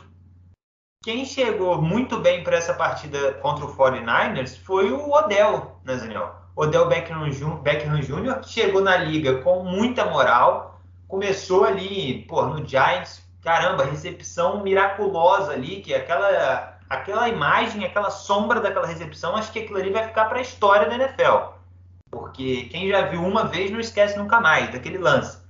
[1.02, 6.34] Quem chegou muito bem para essa partida contra o 49ers foi o Odell, né, Daniel?
[6.56, 13.22] Odell Beckham, Jr., que chegou na liga com muita moral, começou ali, pô, no Giants,
[13.42, 19.78] caramba, recepção miraculosa ali, que aquela, aquela imagem, aquela sombra daquela recepção, acho que aquilo
[19.78, 21.52] ali vai ficar para a história da NFL.
[22.10, 25.43] Porque quem já viu uma vez não esquece nunca mais daquele lance.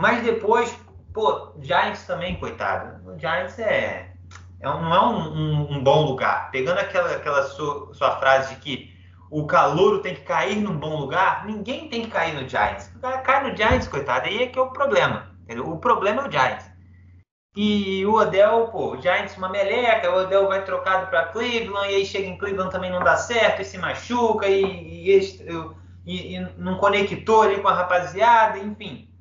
[0.00, 0.76] Mas depois,
[1.12, 3.08] pô, Giants também, coitado.
[3.08, 4.12] O Giants é,
[4.60, 6.50] é um, não é um, um, um, bom lugar.
[6.50, 8.94] Pegando aquela, aquela sua, sua, frase de que
[9.30, 12.90] o calouro tem que cair num bom lugar, ninguém tem que cair no Giants.
[12.96, 15.30] O cara cai no Giants, coitado, aí é que é o problema.
[15.44, 15.68] Entendeu?
[15.70, 16.74] O problema é o Giants.
[17.56, 21.96] E o Odell, pô, o Giants uma meleca, o Odell vai trocado para Cleveland, e
[21.96, 25.20] aí chega em Cleveland também não dá certo, e se machuca, e, e,
[26.04, 29.13] e, e não conectou ali com a rapaziada, enfim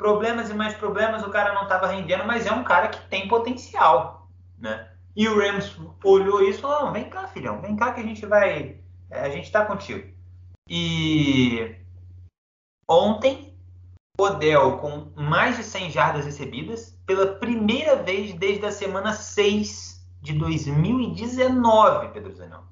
[0.00, 3.28] problemas e mais problemas, o cara não estava rendendo, mas é um cara que tem
[3.28, 4.90] potencial, né?
[5.14, 8.24] E o Rams olhou isso e falou: vem cá, filhão, vem cá que a gente
[8.24, 8.80] vai.
[9.10, 10.10] É, a gente está contigo.
[10.66, 11.76] E
[12.88, 13.54] ontem,
[14.18, 20.32] Odell com mais de 100 jardas recebidas, pela primeira vez desde a semana 6 de
[20.32, 22.64] 2019, Pedro Zanão.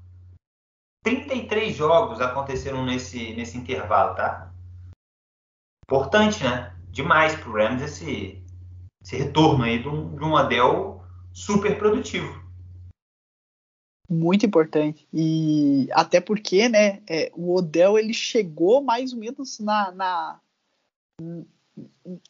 [1.04, 4.50] 33 jogos aconteceram nesse, nesse intervalo, tá?
[5.84, 6.77] Importante, né?
[6.90, 8.42] Demais pro Rams esse,
[9.02, 11.02] esse retorno aí de um, de um Adel
[11.32, 12.48] super produtivo.
[14.10, 15.06] Muito importante.
[15.12, 19.92] E até porque, né, é, o Odell ele chegou mais ou menos na.
[19.92, 20.40] na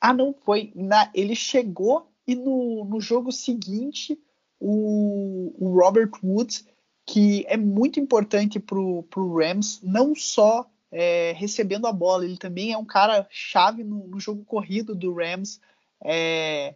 [0.00, 0.72] ah, não, foi.
[0.74, 4.18] Na, ele chegou e no, no jogo seguinte
[4.60, 6.66] o, o Robert Woods,
[7.06, 12.72] que é muito importante para o Rams, não só é, recebendo a bola, ele também
[12.72, 15.60] é um cara chave no, no jogo corrido do Rams,
[16.02, 16.74] é,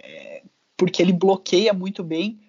[0.00, 0.42] é,
[0.76, 2.40] porque ele bloqueia muito bem.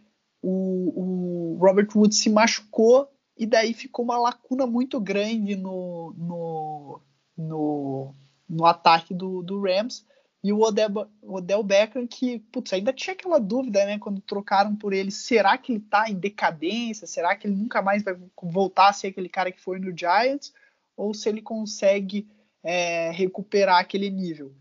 [0.41, 7.01] O, o, Robert Woods se machucou e daí ficou uma lacuna muito grande no, no,
[7.37, 8.15] no,
[8.49, 10.05] no ataque do, do Rams.
[10.43, 14.91] E o Odell, Odell Beckham, que putz, ainda tinha aquela dúvida, né, quando trocaram por
[14.91, 17.07] ele, será que ele tá em decadência?
[17.07, 20.53] Será que ele nunca mais vai voltar a ser aquele cara que foi no Giants?
[20.95, 22.27] Ou se ele consegue
[22.63, 24.53] é, recuperar aquele nível?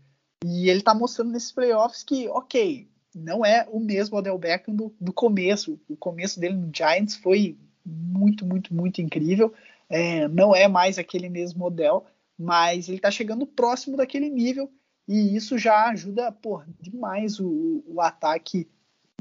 [0.43, 4.93] E ele tá mostrando nesses playoffs que, ok, não é o mesmo Odell Beckham do,
[4.99, 5.79] do começo.
[5.87, 9.53] O começo dele no Giants foi muito, muito, muito incrível.
[9.89, 12.05] É, não é mais aquele mesmo Odell,
[12.37, 14.71] mas ele tá chegando próximo daquele nível
[15.07, 18.67] e isso já ajuda pô, demais o, o ataque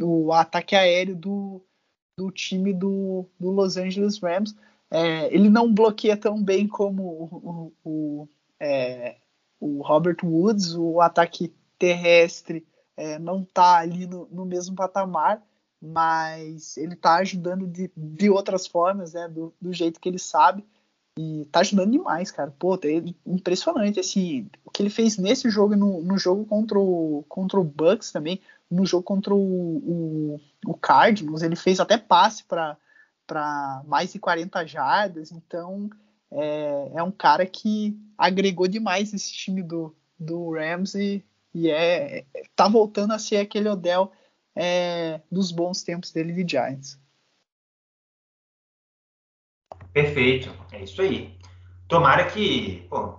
[0.00, 1.62] o ataque aéreo do,
[2.18, 4.54] do time do, do Los Angeles Rams.
[4.94, 8.28] É, ele não bloqueia tão bem como o, o,
[8.60, 9.16] é,
[9.58, 15.42] o Robert Woods, o ataque terrestre é, não está ali no, no, mesmo patamar,
[15.80, 20.62] mas ele está ajudando de, de outras formas, né, do, do jeito que ele sabe.
[21.18, 22.54] E tá ajudando demais, cara.
[22.58, 27.24] Pô, é impressionante assim, o que ele fez nesse jogo, no, no jogo contra o,
[27.28, 28.40] contra o Bucks também,
[28.70, 32.76] no jogo contra o, o, o Cardinals, ele fez até passe para
[33.86, 35.88] mais de 40 jardas, então
[36.30, 41.24] é, é, um cara que agregou demais esse time do, do Rams e,
[41.54, 42.24] e é,
[42.54, 44.12] tá voltando a ser aquele Odell
[44.54, 47.00] é, dos bons tempos dele de Giants.
[49.92, 51.38] Perfeito, é isso aí.
[51.86, 53.18] Tomara que pô,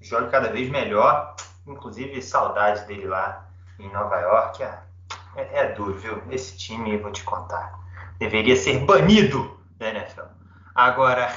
[0.00, 1.34] jogue cada vez melhor.
[1.66, 4.62] Inclusive, saudades dele lá em Nova York.
[4.62, 4.82] É,
[5.36, 6.22] é, é duro, viu?
[6.30, 7.80] Esse time, vou te contar,
[8.24, 10.22] deveria ser banido da NFL.
[10.74, 11.30] Agora,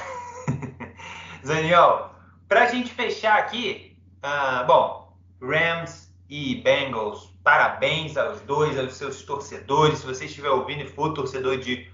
[1.44, 2.10] Daniel,
[2.48, 9.22] para a gente fechar aqui, uh, bom, Rams e Bengals, parabéns aos dois, aos seus
[9.22, 9.98] torcedores.
[9.98, 11.90] Se você estiver ouvindo e for torcedor de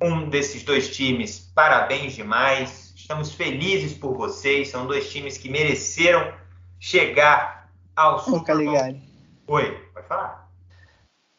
[0.00, 2.94] um desses dois times, parabéns demais.
[2.96, 4.68] Estamos felizes por vocês.
[4.68, 6.32] São dois times que mereceram
[6.78, 9.00] chegar ao Super Bowl.
[9.48, 10.47] Oi, pode falar.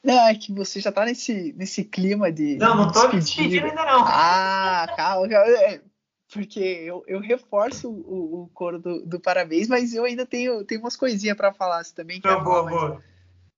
[0.04, 2.58] Não, é que você já tá nesse, nesse clima de.
[2.58, 4.04] Não, não tô me despedindo ainda, não.
[4.06, 5.28] Ah, calma.
[5.34, 5.82] É,
[6.34, 10.82] porque eu, eu reforço o, o coro do, do, parabéns, mas eu ainda tenho, tenho
[10.82, 12.22] umas coisinhas para falar você também.
[12.24, 13.04] Não, boa, boa.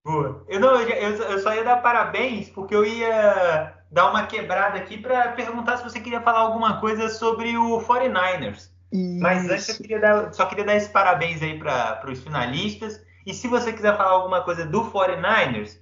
[0.04, 0.44] Boa.
[0.48, 4.98] Eu, não, eu, eu só ia dar parabéns porque eu ia dar uma quebrada aqui
[4.98, 8.72] para perguntar se você queria falar alguma coisa sobre o 49ers.
[8.92, 9.22] Isso.
[9.22, 13.00] Mas antes eu queria dar, só queria dar esse parabéns aí para os finalistas.
[13.26, 15.78] E se você quiser falar alguma coisa do 49ers,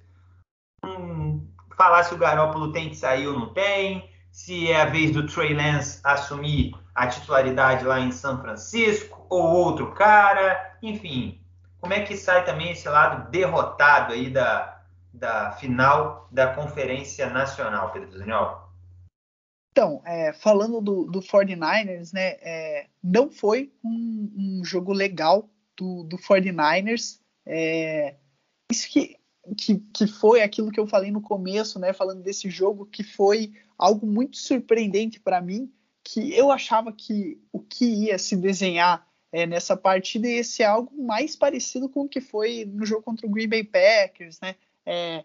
[0.86, 5.12] hum, falar se o Garópolo tem que sair ou não tem, se é a vez
[5.12, 11.42] do Trey Lance assumir a titularidade lá em São Francisco, ou outro cara, enfim.
[11.80, 14.82] Como é que sai também esse lado derrotado aí da,
[15.14, 18.70] da final da Conferência Nacional, Pedro Daniel?
[19.72, 26.04] Então, é, falando do, do 49ers, né, é, não foi um, um, jogo legal do,
[26.04, 27.22] do 49ers.
[27.46, 28.16] É,
[28.70, 29.16] isso que,
[29.56, 33.54] que, que foi aquilo que eu falei no começo, né, falando desse jogo, que foi
[33.78, 35.72] algo muito surpreendente para mim,
[36.04, 40.92] que eu achava que o que ia se desenhar é, nessa partida ia ser algo
[41.02, 44.56] mais parecido com o que foi no jogo contra o Green Bay Packers, né?
[44.90, 45.24] é,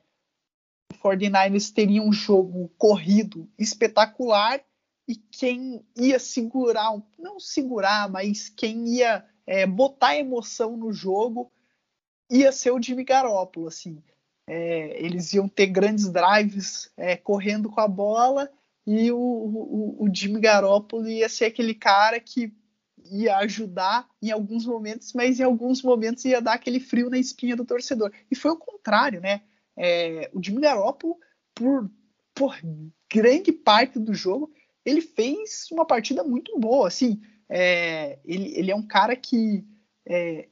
[0.93, 4.61] o 49ers teria um jogo corrido espetacular
[5.09, 11.51] e quem ia segurar, não segurar, mas quem ia é, botar emoção no jogo
[12.31, 14.03] ia ser o Jimmy Garoppolo, assim.
[14.47, 18.51] É, eles iam ter grandes drives é, correndo com a bola
[18.87, 22.53] e o, o, o Jimmy Garoppolo ia ser aquele cara que
[23.11, 27.57] ia ajudar em alguns momentos, mas em alguns momentos ia dar aquele frio na espinha
[27.57, 28.12] do torcedor.
[28.31, 29.43] E foi o contrário, né?
[29.77, 31.19] É, o Jimmy Garoppolo,
[31.55, 31.91] por,
[32.35, 32.57] por
[33.12, 34.53] grande parte do jogo,
[34.85, 36.89] ele fez uma partida muito boa.
[36.89, 39.65] Assim, é, ele, ele é um cara que
[40.07, 40.49] é,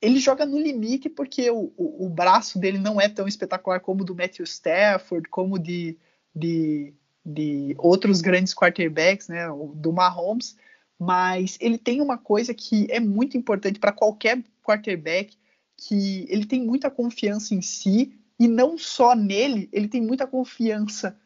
[0.00, 4.02] ele joga no limite porque o, o, o, braço dele não é tão espetacular como
[4.02, 5.96] o do Matthew Stafford, como de,
[6.34, 6.94] de,
[7.24, 10.56] de outros grandes quarterbacks, né, do Mahomes,
[10.98, 15.36] mas ele tem uma coisa que é muito importante para qualquer quarterback,
[15.76, 21.18] que ele tem muita confiança em si e não só nele, ele tem muita confiança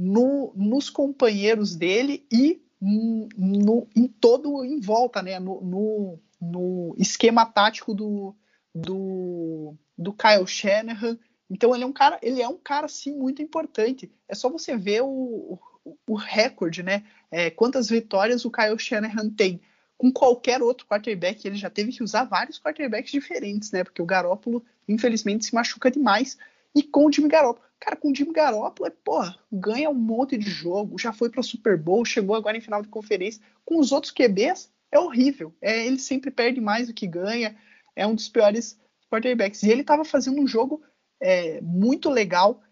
[0.00, 5.38] no, nos companheiros dele e no, em todo em volta, né?
[5.38, 8.34] No, no, no, esquema tático do,
[8.74, 11.16] do, do Kyle Shanahan.
[11.48, 14.10] Então ele é um cara, ele é um cara sim muito importante.
[14.28, 17.04] É só você ver o, o, o recorde, né?
[17.30, 19.60] É, quantas vitórias o Kyle Shanahan tem
[19.96, 21.46] com qualquer outro quarterback.
[21.46, 23.84] Ele já teve que usar vários quarterbacks diferentes, né?
[23.84, 26.36] Porque o Garópolo, infelizmente, se machuca demais.
[26.74, 27.64] E com o Jimmy Garoppolo.
[27.78, 31.42] Cara, com o Jimmy Garoppolo, é, porra, ganha um monte de jogo, já foi para
[31.42, 33.42] Super Bowl, chegou agora em final de conferência.
[33.64, 35.54] Com os outros QBs, é horrível.
[35.60, 37.56] É, ele sempre perde mais do que ganha.
[37.96, 38.78] É um dos piores
[39.10, 39.62] quarterbacks.
[39.62, 40.82] E ele estava fazendo um jogo
[41.20, 42.62] é, muito legal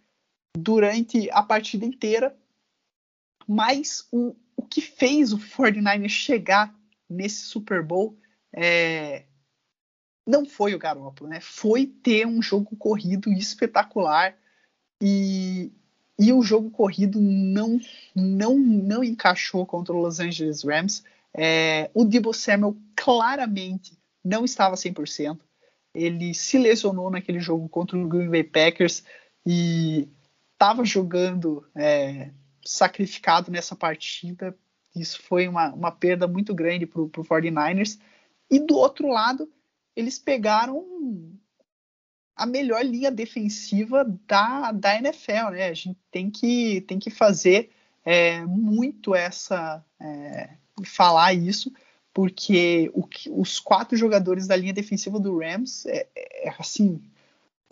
[0.57, 2.37] durante a partida inteira.
[3.49, 6.75] Mas o, o que fez o 49ers chegar
[7.09, 8.17] nesse Super Bowl
[8.53, 9.25] é,
[10.27, 11.41] não foi o Garoppolo, né?
[11.41, 14.37] Foi ter um jogo corrido espetacular
[15.03, 15.73] e,
[16.19, 17.81] e o jogo corrido não
[18.15, 21.03] não não encaixou contra o Los Angeles Rams.
[21.37, 25.39] É, o Debo Samuel claramente não estava 100%.
[25.95, 29.03] Ele se lesionou naquele jogo contra o Green Bay Packers
[29.45, 30.09] e
[30.53, 32.31] estava jogando é,
[32.65, 34.57] sacrificado nessa partida.
[34.95, 37.99] Isso foi uma, uma perda muito grande para o 49ers.
[38.51, 39.51] E do outro lado,
[39.97, 40.85] eles pegaram
[42.37, 45.69] a melhor linha defensiva da, da NFL, né?
[45.69, 47.71] A gente tem que, tem que fazer
[48.05, 49.85] é, muito essa.
[50.83, 51.73] É, falar isso,
[52.13, 53.09] porque o,
[53.41, 57.01] os quatro jogadores da linha defensiva do Rams é, é, é assim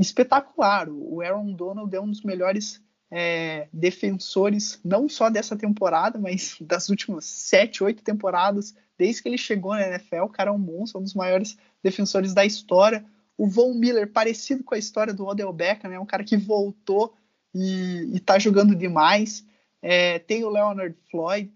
[0.01, 0.89] espetacular.
[0.89, 2.81] O Aaron Donald é um dos melhores
[3.11, 9.39] é, defensores, não só dessa temporada, mas das últimas sete, oito temporadas, desde que ele
[9.39, 10.23] chegou na NFL.
[10.25, 13.05] O cara é um monstro, um dos maiores defensores da história.
[13.37, 15.99] O Von Miller, parecido com a história do Odell Beckham, né?
[15.99, 17.15] um cara que voltou
[17.55, 19.47] e, está jogando demais.
[19.81, 21.53] É, tem o Leonard Floyd,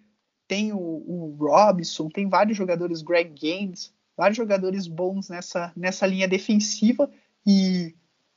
[0.52, 6.28] tem o, o, Robinson, tem vários jogadores, Greg Gaines, vários jogadores bons nessa, nessa linha
[6.28, 7.10] defensiva.
[7.46, 7.96] E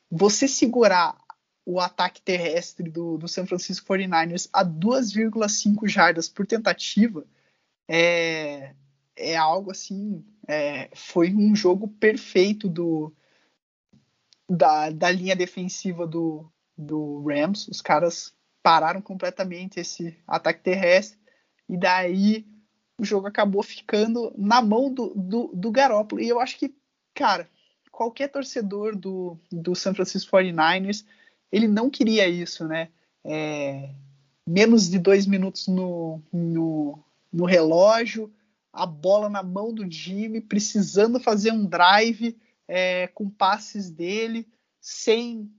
[0.09, 1.17] você segurar
[1.65, 7.25] o ataque terrestre do, do San Francisco 49ers a 2,5 jardas por tentativa
[7.85, 8.73] é,
[9.13, 13.11] é algo assim é, foi um jogo perfeito do
[14.47, 17.67] da, da linha defensiva do, do Rams.
[17.67, 18.33] Os caras
[18.63, 21.24] pararam completamente esse ataque terrestre
[21.67, 22.45] e daí
[22.99, 26.21] o jogo acabou ficando na mão do, do, do Garoppolo.
[26.21, 26.73] E eu acho que,
[27.13, 27.49] cara,
[27.91, 31.05] qualquer torcedor do, do San Francisco 49ers,
[31.51, 32.89] ele não queria isso, né?
[33.23, 33.89] É,
[34.47, 36.99] menos de dois minutos no, no,
[37.31, 38.31] no relógio,
[38.71, 42.37] a bola na mão do Jimmy, precisando fazer um drive
[42.67, 44.47] é, com passes dele,
[44.81, 45.49] sem,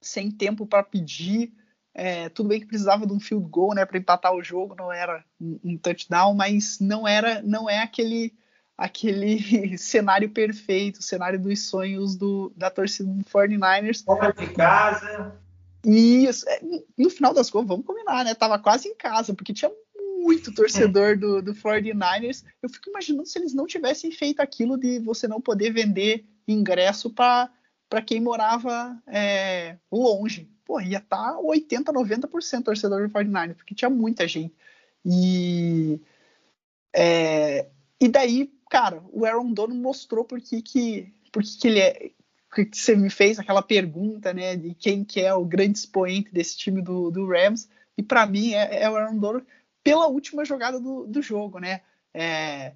[0.00, 1.52] sem tempo para pedir.
[2.00, 4.92] É, tudo bem que precisava de um field goal né, para empatar o jogo, não
[4.92, 8.32] era um, um, touchdown, mas não era, não é aquele
[8.76, 9.36] aquele
[9.76, 14.04] cenário perfeito, cenário dos sonhos do, da torcida do 49ers.
[14.04, 15.34] Fora de casa.
[15.84, 16.60] Isso, é,
[16.96, 18.32] no final das contas, vamos combinar, né?
[18.32, 19.72] Tava quase em casa, porque tinha
[20.20, 22.44] muito torcedor do, do 49ers.
[22.62, 27.10] Eu fico imaginando se eles não tivessem feito aquilo de você não poder vender ingresso
[27.10, 27.50] para
[28.04, 30.48] quem morava é, longe.
[30.64, 34.54] Pô, ia estar tá 80, 90% torcedor do 49ers, porque tinha muita gente.
[35.04, 36.00] E,
[36.94, 37.66] é,
[38.00, 42.10] e daí, cara, o Aaron Dono mostrou por que, que, por que, que ele é.
[42.72, 46.80] Você me fez aquela pergunta, né, de quem que é o grande expoente desse time
[46.80, 49.46] do, do Rams, e para mim é, é o Aaron Donald
[49.84, 51.82] pela última jogada do, do jogo, né?
[52.12, 52.74] É,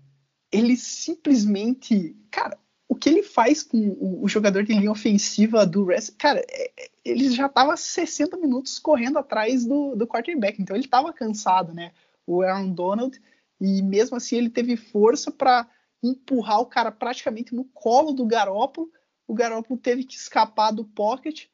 [0.51, 2.59] ele simplesmente, cara,
[2.93, 6.91] o que ele faz com o, jogador de linha ofensiva do Rest, cara, é, é
[7.03, 11.93] ele já estava 60 minutos correndo atrás do, do quarterback, então ele estava cansado, né?
[12.27, 13.19] O Aaron Donald,
[13.59, 15.67] e mesmo assim ele teve força para
[16.03, 18.93] empurrar o cara praticamente no colo do Garópolo.
[19.27, 21.47] O Garópolo teve que escapar do pocket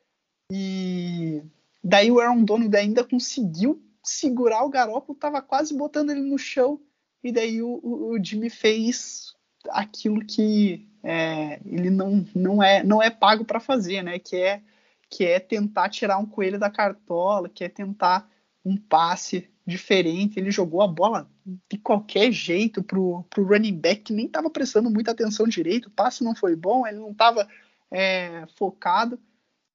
[0.51, 1.41] e
[1.85, 6.81] daí o Aaron Donald ainda conseguiu segurar o Garoppolo, tava quase botando ele no chão,
[7.23, 9.38] e daí o, o, o Jimmy fez
[9.71, 14.19] aquilo que é, ele não, não, é, não é pago para fazer, né?
[14.19, 14.63] Que é,
[15.11, 18.29] que é tentar tirar um coelho da cartola, que é tentar
[18.65, 20.39] um passe diferente.
[20.39, 21.31] Ele jogou a bola
[21.71, 25.91] de qualquer jeito pro, pro running back, que nem estava prestando muita atenção direito, o
[25.91, 27.49] passe não foi bom, ele não estava
[27.91, 29.19] é, focado,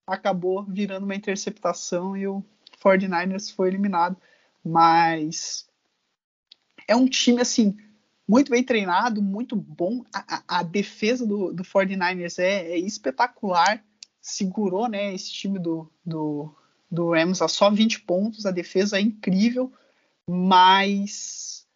[0.06, 2.44] acabou virando uma interceptação e o
[2.84, 4.18] 49ers foi eliminado.
[4.64, 5.68] Mas
[6.88, 7.76] é um time assim
[8.28, 10.04] muito bem treinado, muito bom.
[10.14, 13.84] A, a, defesa do, do 49ers é, é, espetacular.
[14.22, 16.56] Segurou né, esse time do, do,
[16.90, 18.46] do Rams a só 20 pontos.
[18.46, 19.72] A defesa é incrível,
[20.30, 21.68] mas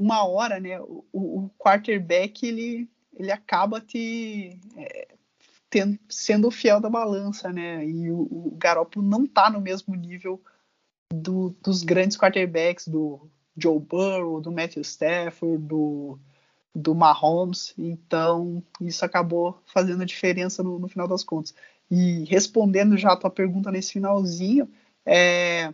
[0.00, 5.14] uma hora né, o, o quarterback ele, ele acaba te, é,
[5.70, 7.52] tendo, sendo fiel da balança.
[7.52, 10.42] Né, e o, o Garoppolo não está no mesmo nível
[11.14, 16.18] do, dos grandes quarterbacks, do Joe Burrow, do Matthew Stafford, do,
[16.74, 17.74] do Mahomes.
[17.78, 21.54] Então, isso acabou fazendo a diferença no, no final das contas.
[21.90, 24.68] E respondendo já a tua pergunta nesse finalzinho,
[25.04, 25.72] é,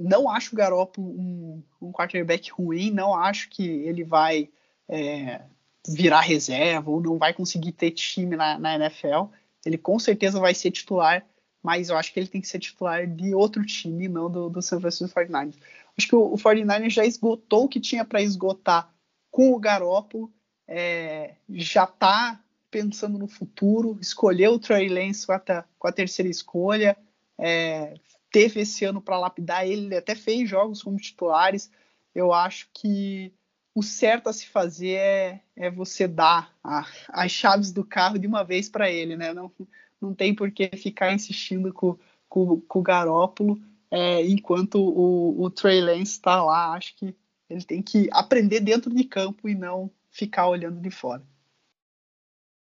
[0.00, 4.48] não acho o Garoppolo um, um quarterback ruim, não acho que ele vai
[4.88, 5.42] é,
[5.88, 9.24] virar reserva ou não vai conseguir ter time na, na NFL.
[9.64, 11.26] Ele com certeza vai ser titular,
[11.62, 14.62] mas eu acho que ele tem que ser titular de outro time, não do, do
[14.62, 15.56] San Francisco 49ers.
[15.98, 18.92] Acho que o, o 49ers já esgotou o que tinha para esgotar
[19.30, 20.32] com o Garoppolo,
[20.68, 26.30] é, já está pensando no futuro, escolheu o Trey Lance com a, com a terceira
[26.30, 26.96] escolha,
[27.38, 27.94] é,
[28.30, 31.70] teve esse ano para lapidar ele, ele até fez jogos como titulares.
[32.14, 33.32] Eu acho que
[33.74, 38.26] o certo a se fazer é, é você dar a, as chaves do carro de
[38.26, 39.32] uma vez para ele, né?
[39.32, 39.52] Não,
[40.00, 41.98] não tem por que ficar insistindo com,
[42.28, 43.60] com, com o Garópolo
[43.90, 46.72] é, enquanto o, o Trey Lance está lá.
[46.72, 47.14] Acho que
[47.48, 51.22] ele tem que aprender dentro de campo e não ficar olhando de fora.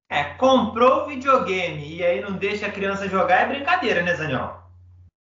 [0.10, 4.62] É, comprou o videogame e aí não deixa a criança jogar é brincadeira, né, Zaniol?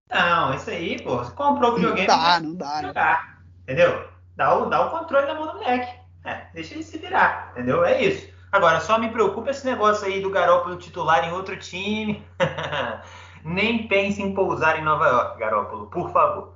[0.09, 2.07] Não, isso aí, pô, você comprou o videogame.
[2.07, 2.81] Não dá, não dá.
[2.81, 4.09] Jogar, entendeu?
[4.35, 5.99] Dá o, dá o controle na mão do moleque.
[6.23, 7.83] É, deixa ele se virar, entendeu?
[7.83, 8.29] É isso.
[8.51, 12.23] Agora, só me preocupa esse negócio aí do Garoppolo titular em outro time.
[13.43, 16.53] Nem pense em pousar em Nova York, Garópolo, por favor.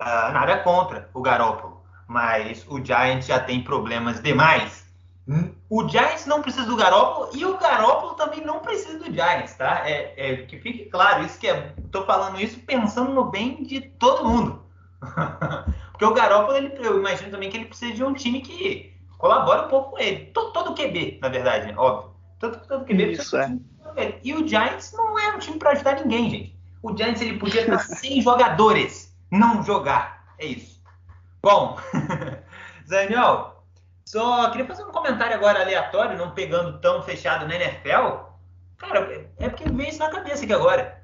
[0.00, 4.84] Uh, nada contra o Garópolo, mas o Giants já tem problemas demais.
[5.70, 9.88] O Giants não precisa do Garópolo e o Garópolo também não precisa do Giants, tá?
[9.88, 13.80] É, é que fique claro, isso que é, tô falando isso pensando no bem de
[13.80, 14.62] todo mundo.
[15.92, 19.64] Porque o Garópolo, ele, eu imagino também que ele precisa de um time que colabore
[19.64, 20.26] um pouco com ele.
[20.26, 21.74] Todo, todo QB, na verdade, né?
[21.76, 22.10] óbvio.
[22.38, 23.73] Todo, todo QB isso, precisa é.
[24.22, 26.58] E o Giants não é um time para ajudar ninguém, gente.
[26.82, 30.24] O Giants ele podia estar sem jogadores, não jogar.
[30.38, 30.82] É isso.
[31.42, 31.78] Bom,
[32.88, 33.64] Daniel,
[34.06, 38.32] só queria fazer um comentário agora aleatório, não pegando tão fechado na NFL.
[38.76, 41.02] Cara, é porque veio isso na cabeça aqui agora.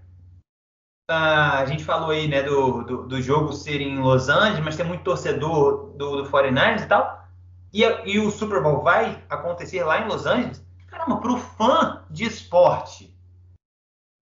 [1.11, 4.77] Ah, a gente falou aí, né, do, do, do, jogo ser em Los Angeles, mas
[4.77, 7.25] tem muito torcedor do, do 49ers e tal.
[7.73, 10.65] E, e o Super Bowl vai acontecer lá em Los Angeles.
[11.01, 13.17] Caramba, para o fã de esporte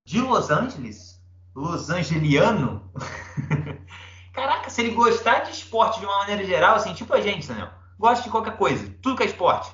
[0.07, 1.21] de Los Angeles,
[1.55, 2.89] Los Angeliano,
[4.33, 7.71] caraca, se ele gostar de esporte de uma maneira geral, assim, tipo a gente, Daniel,
[7.99, 9.73] gosta de qualquer coisa, tudo que é esporte.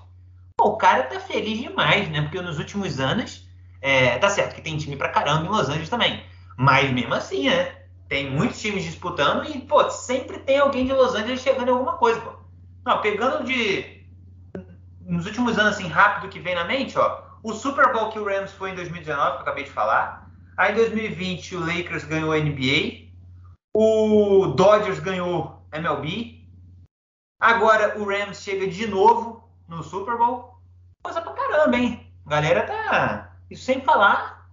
[0.56, 2.22] Pô, o cara tá feliz demais, né?
[2.22, 3.47] Porque nos últimos anos,
[3.82, 6.24] é, tá certo que tem time pra caramba em Los Angeles também.
[6.56, 7.82] Mas mesmo assim, né?
[8.09, 11.98] Tem muitos times disputando e, pô, sempre tem alguém de Los Angeles chegando em alguma
[11.98, 12.32] coisa, pô.
[12.86, 13.94] Não, pegando de
[15.06, 18.24] nos últimos anos, assim, rápido que vem na mente, ó, o Super Bowl que o
[18.24, 20.31] Rams foi em 2019, que eu acabei de falar.
[20.56, 23.09] Aí em 2020 o Lakers ganhou a NBA.
[23.74, 26.43] O Dodgers ganhou MLB.
[27.40, 30.59] Agora o Rams chega de novo no Super Bowl.
[31.02, 32.06] Coisa pra caramba, hein?
[32.26, 33.36] Galera tá.
[33.51, 34.48] Isso sem falar.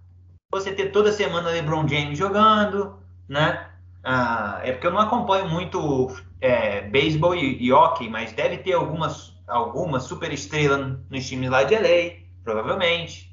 [0.50, 3.70] Você ter toda semana LeBron James jogando, né?
[4.04, 8.74] Ah, é porque eu não acompanho muito é, beisebol e, e hockey, mas deve ter
[8.74, 13.32] algumas alguma super estrela nos times lá de LA, provavelmente.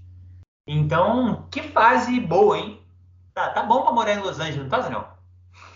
[0.68, 2.80] Então, que fase boa, hein?
[3.34, 5.08] Tá, tá bom pra morar em Los Angeles, não tá, Zanel?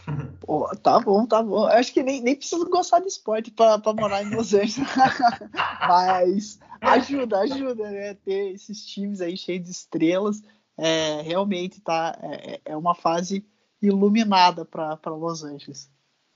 [0.41, 1.65] Pô, tá bom, tá bom.
[1.65, 4.77] Acho que nem, nem preciso gostar de esporte pra, pra morar em Los Angeles.
[5.88, 8.14] Mas ajuda, ajuda, né?
[8.15, 10.41] Ter esses times aí cheios de estrelas.
[10.77, 13.45] É, realmente tá, é, é uma fase
[13.81, 15.89] iluminada para Los Angeles.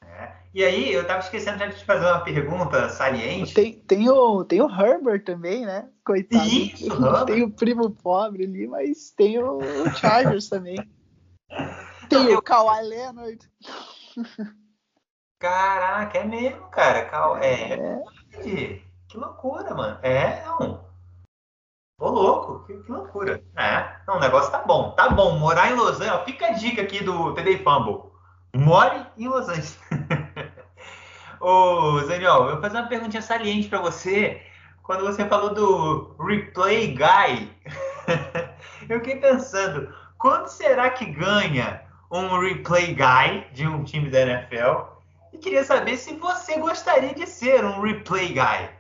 [0.08, 0.32] É.
[0.54, 3.54] E aí, eu tava esquecendo de te fazer uma pergunta saliente.
[3.54, 5.88] Tem, tem, o, tem o Herbert também, né?
[6.04, 6.46] Coitado.
[6.46, 10.78] Isso, tem o primo pobre ali, mas tem o, o Chargers também.
[12.10, 13.40] Tem o Kawhi Leonard.
[15.40, 17.06] Caraca, é mesmo, cara.
[17.06, 17.38] Cal...
[17.38, 17.74] É.
[17.74, 18.82] é.
[19.08, 20.00] Que loucura, mano.
[20.02, 20.86] É, não.
[22.00, 23.44] Ô, louco, que, que, loucura.
[23.56, 24.92] É, não, o negócio tá bom.
[24.92, 26.26] Tá bom, morar em Los Angeles.
[26.26, 28.12] Fica a dica aqui do TD Fumble.
[28.58, 29.80] More em Los Angeles.
[31.40, 34.42] Ô, Daniel, eu vou fazer uma perguntinha saliente para você.
[34.84, 37.52] Quando você falou do Replay Guy,
[38.90, 44.98] eu fiquei pensando, quando será que ganha um replay guy de um time da NFL
[45.34, 48.78] e queria saber se você gostaria de ser um replay guy.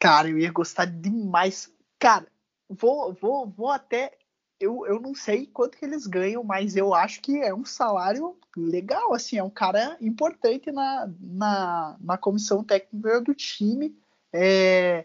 [0.00, 1.72] Cara, eu ia gostar demais.
[1.98, 2.26] Cara,
[2.68, 4.18] vou, vou, vou até.
[4.62, 8.36] Eu, eu não sei quanto que eles ganham, mas eu acho que é um salário
[8.56, 13.96] legal, assim, é um cara importante na, na, na comissão técnica do time.
[14.32, 15.04] É,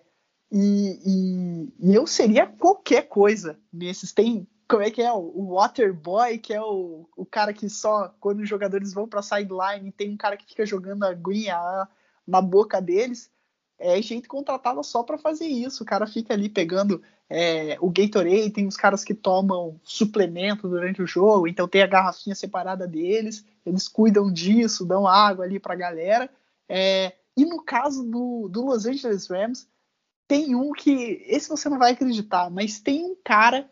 [0.51, 4.13] e, e, e, eu seria qualquer coisa nesses.
[4.13, 5.11] Tem, como é que é?
[5.11, 9.91] O Waterboy, que é o, o cara que só, quando os jogadores vão para sideline,
[9.91, 11.87] tem um cara que fica jogando a aguinha
[12.27, 13.31] na boca deles
[13.79, 15.83] é gente contratada só para fazer isso.
[15.83, 21.01] O cara fica ali pegando é, o Gatorade, tem os caras que tomam suplemento durante
[21.01, 25.73] o jogo, então tem a garrafinha separada deles, eles cuidam disso, dão água ali para
[25.73, 26.29] a galera.
[26.69, 29.67] É, e no caso do, do Los Angeles Rams,
[30.27, 33.69] tem um que, esse você não vai acreditar, mas tem um cara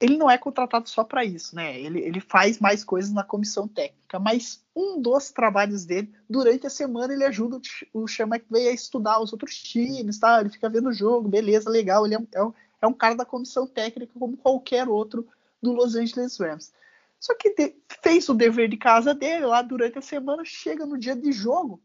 [0.00, 1.78] ele não é contratado só para isso, né?
[1.78, 6.70] Ele, ele faz mais coisas na comissão técnica, mas um dos trabalhos dele, durante a
[6.70, 7.60] semana, ele ajuda
[7.92, 10.40] o, Sean McVay a estudar os outros times, tá?
[10.40, 12.06] Ele fica vendo o jogo, beleza, legal.
[12.06, 15.26] Ele é, é, é um cara da comissão técnica como qualquer outro
[15.62, 16.72] do Los Angeles Rams.
[17.18, 20.98] Só que de, fez o dever de casa dele lá durante a semana, chega no
[20.98, 21.82] dia de jogo,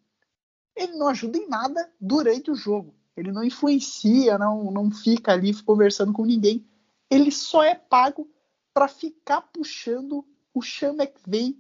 [0.76, 2.94] ele não ajuda em nada durante o jogo.
[3.16, 6.66] Ele não influencia, não, não fica ali conversando com ninguém
[7.10, 8.30] ele só é pago
[8.74, 11.58] para ficar puxando o Sean McVay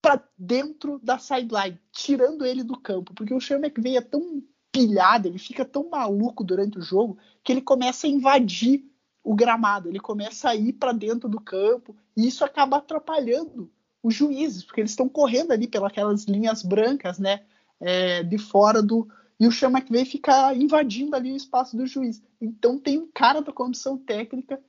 [0.00, 4.42] para dentro da sideline, tirando ele do campo, porque o Sean McVay é tão
[4.74, 8.84] pilhado, ele fica tão maluco durante o jogo que ele começa a invadir
[9.22, 13.70] o gramado, ele começa a ir para dentro do campo e isso acaba atrapalhando
[14.02, 17.42] os juízes, porque eles estão correndo ali pelas linhas brancas, né,
[17.80, 22.20] é, de fora do, e o Sean McVay fica invadindo ali o espaço do juiz.
[22.40, 24.60] Então tem um cara da comissão técnica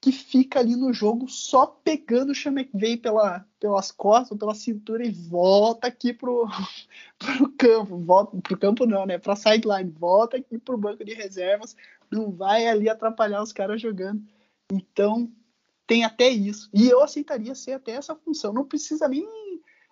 [0.00, 5.04] que fica ali no jogo só pegando o Sean McVay pela, pelas costas, pela cintura
[5.04, 6.46] e volta aqui pro,
[7.18, 9.18] pro campo, volta pro campo não, né?
[9.18, 11.76] Pra sideline, volta aqui pro banco de reservas,
[12.10, 14.22] não vai ali atrapalhar os caras jogando.
[14.72, 15.30] Então
[15.86, 16.70] tem até isso.
[16.72, 18.52] E eu aceitaria ser até essa função.
[18.52, 19.26] Não precisa nem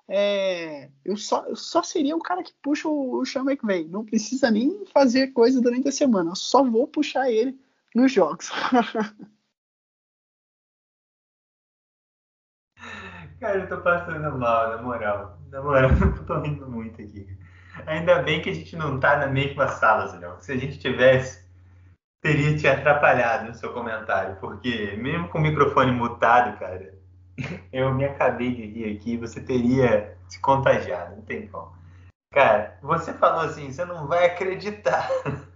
[0.08, 3.88] é, eu, só, eu só seria o cara que puxa o, o Sean McVay.
[3.88, 6.30] Não precisa nem fazer coisa durante a semana.
[6.30, 7.58] Eu só vou puxar ele
[7.94, 8.50] nos jogos.
[13.40, 15.38] Cara, eu tô passando mal, na moral.
[15.50, 17.26] Na moral, eu tô rindo muito aqui.
[17.86, 20.18] Ainda bem que a gente não tá na mesma sala, Zé.
[20.40, 21.46] Se a gente tivesse,
[22.22, 24.36] teria te atrapalhado no seu comentário.
[24.36, 26.94] Porque mesmo com o microfone mutado, cara,
[27.72, 31.76] eu me acabei de rir aqui, você teria se contagiado, não tem como.
[32.32, 35.08] Cara, você falou assim, você não vai acreditar.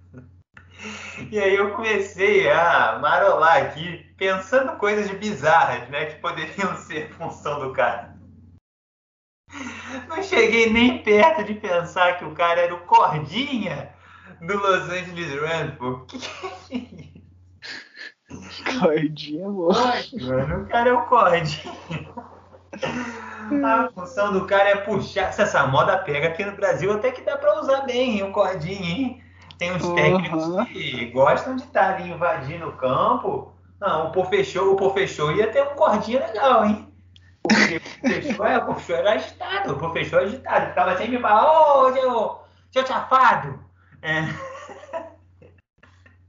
[1.31, 7.61] E aí eu comecei a marolar aqui, pensando coisas bizarras, né, que poderiam ser função
[7.61, 8.19] do cara.
[10.09, 13.93] Não cheguei nem perto de pensar que o cara era o Cordinha
[14.41, 16.01] do Los Angeles Rams, pô.
[16.07, 16.29] Que que
[16.75, 17.21] é isso?
[18.81, 21.75] Cordinha Mano, o cara é o cordinha.
[23.65, 25.33] A função do cara é puxar.
[25.33, 28.85] Se essa moda pega aqui no Brasil, até que dá pra usar bem o cordinho,
[28.85, 29.25] hein?
[29.61, 30.65] Tem uns técnicos uhum.
[30.65, 33.53] que gostam de estar ali invadindo o campo.
[33.78, 36.89] Não, o Pofechou, o Pofechou ia ter um cordinho legal, hein?
[37.43, 40.69] Porque o Pofechou, é, o era agitado, o Pofechou é agitado.
[40.69, 42.41] Ficava sempre falando, ô, seu,
[42.73, 43.62] seu chafado!
[44.01, 44.23] É.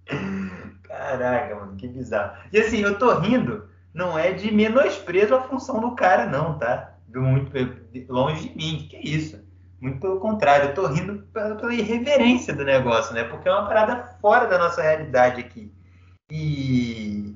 [0.84, 2.38] Caraca, mano, que bizarro.
[2.52, 6.96] E assim, eu tô rindo, não é de menosprezo a função do cara, não, tá?
[7.08, 7.50] Muito
[8.10, 9.42] longe de mim, que é isso?
[9.82, 13.24] Muito pelo contrário, eu tô rindo pela, pela irreverência do negócio, né?
[13.24, 15.74] Porque é uma parada fora da nossa realidade aqui.
[16.32, 17.36] E,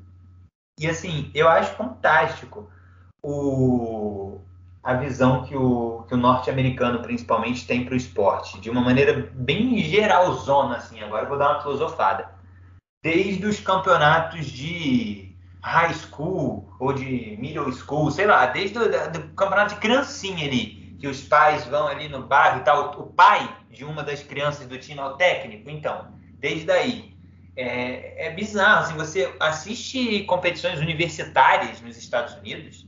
[0.80, 2.70] e assim, eu acho fantástico
[3.24, 4.40] o,
[4.84, 9.28] a visão que o, que o norte-americano principalmente tem para o esporte, de uma maneira
[9.34, 11.02] bem geralzona, assim.
[11.02, 12.30] Agora eu vou dar uma filosofada
[13.04, 19.74] desde os campeonatos de high school ou de middle school, sei lá, desde o campeonato
[19.74, 23.86] de criancinha ali, que os pais vão ali no bairro e tal, o pai de
[23.86, 26.08] uma das crianças do time é o técnico, então,
[26.40, 27.16] desde aí.
[27.56, 32.88] É, é bizarro, assim, você assiste competições universitárias nos Estados Unidos,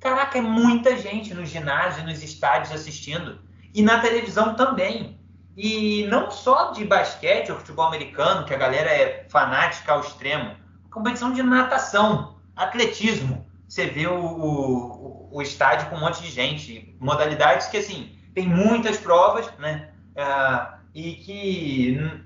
[0.00, 3.40] caraca, é muita gente no ginásio, nos estádios assistindo,
[3.72, 5.16] e na televisão também.
[5.56, 10.56] E não só de basquete ou futebol americano, que a galera é fanática ao extremo,
[10.90, 13.46] competição de natação, atletismo.
[13.68, 18.48] Você vê o, o, o estádio com um monte de gente, modalidades que, assim, tem
[18.48, 19.90] muitas provas, né?
[20.16, 22.22] Uh, e que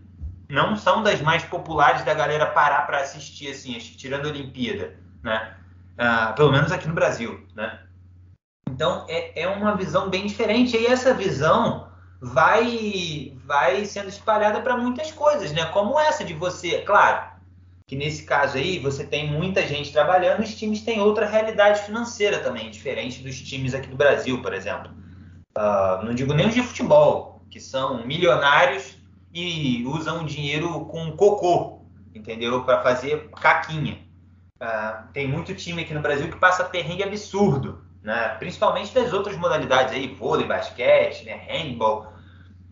[0.49, 5.57] não são das mais populares da galera parar para assistir, assim, tirando a Olimpíada, né?
[5.99, 7.81] uh, pelo menos aqui no Brasil, né?
[8.71, 11.89] Então é, é uma visão bem diferente e essa visão
[12.21, 15.67] vai vai sendo espalhada para muitas coisas, né?
[15.67, 17.30] Como essa de você, claro,
[17.91, 22.39] que nesse caso aí você tem muita gente trabalhando, os times têm outra realidade financeira
[22.39, 24.93] também, diferente dos times aqui do Brasil, por exemplo.
[25.59, 28.97] Uh, não digo nem os de futebol, que são milionários
[29.35, 31.83] e usam dinheiro com cocô,
[32.15, 32.63] entendeu?
[32.63, 33.99] Para fazer caquinha.
[34.63, 38.37] Uh, tem muito time aqui no Brasil que passa perrengue absurdo, né?
[38.39, 41.35] Principalmente das outras modalidades aí, vôlei, basquete, né?
[41.49, 42.07] handball.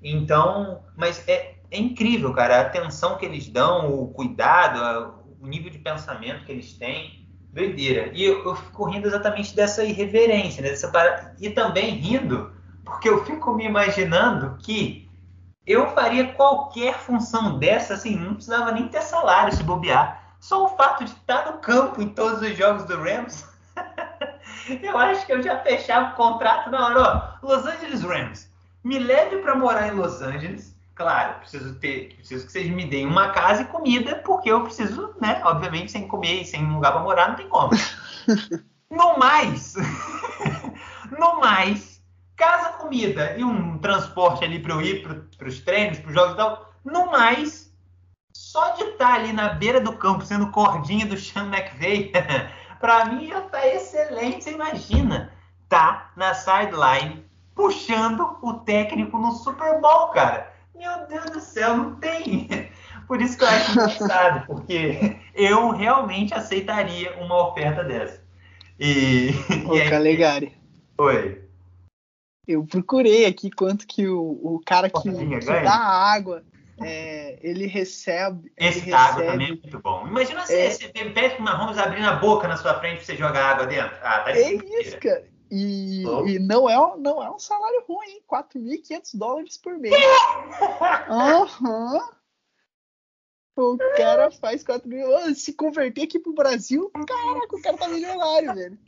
[0.00, 5.70] Então, mas é, é incrível, cara, a atenção que eles dão, o cuidado, o nível
[5.70, 8.10] de pensamento que eles têm, doideira.
[8.14, 10.70] E eu, eu fico rindo exatamente dessa irreverência, né?
[10.70, 12.52] Dessa E também rindo,
[12.84, 15.08] porque eu fico me imaginando que
[15.66, 20.36] eu faria qualquer função dessa, assim, não precisava nem ter salário se bobear.
[20.40, 23.46] Só o fato de estar no campo em todos os jogos do Rams,
[24.82, 27.38] eu acho que eu já fechava o contrato na hora.
[27.42, 28.50] Ó, Los Angeles Rams,
[28.82, 33.06] me leve para morar em Los Angeles Claro, preciso ter, preciso que vocês me deem
[33.06, 35.40] uma casa e comida, porque eu preciso, né?
[35.44, 37.70] Obviamente, sem comer e sem lugar para morar, não tem como.
[38.90, 39.76] no mais,
[41.16, 42.02] no mais,
[42.34, 45.06] casa, comida e um transporte ali para eu ir
[45.36, 46.72] para os treinos, para os jogos e tal.
[46.84, 47.72] No mais,
[48.32, 52.10] só de estar ali na beira do campo, sendo cordinha do Sean McVay,
[52.80, 54.42] para mim já está excelente.
[54.42, 55.32] Você imagina,
[55.68, 61.94] tá na sideline puxando o técnico no Super Bowl, cara meu Deus do céu, não
[61.96, 62.48] tem.
[63.06, 68.22] Por isso que eu acho engraçado, porque eu realmente aceitaria uma oferta dessa.
[68.78, 69.30] E.
[69.66, 69.90] Ô, e aí...
[69.90, 70.56] Calegari.
[70.98, 71.42] Oi.
[72.46, 76.42] Eu procurei aqui quanto que o, o cara que, que dá água.
[76.80, 78.52] É, ele recebe.
[78.56, 80.06] Esse ele recebe, água também é muito bom.
[80.06, 83.16] Imagina se é, você pede pro Mahomes abrir a boca na sua frente pra você
[83.16, 83.96] jogar água dentro.
[84.00, 85.26] Ah, tá É isso, cara.
[85.50, 88.22] E, e, não, é, não é um salário ruim, hein?
[88.30, 89.94] 4.500 dólares por mês.
[91.08, 92.18] Uhum.
[93.56, 95.34] O cara faz 4 mil.
[95.34, 98.78] Se converter aqui pro Brasil, caraca, o cara tá milionário, velho.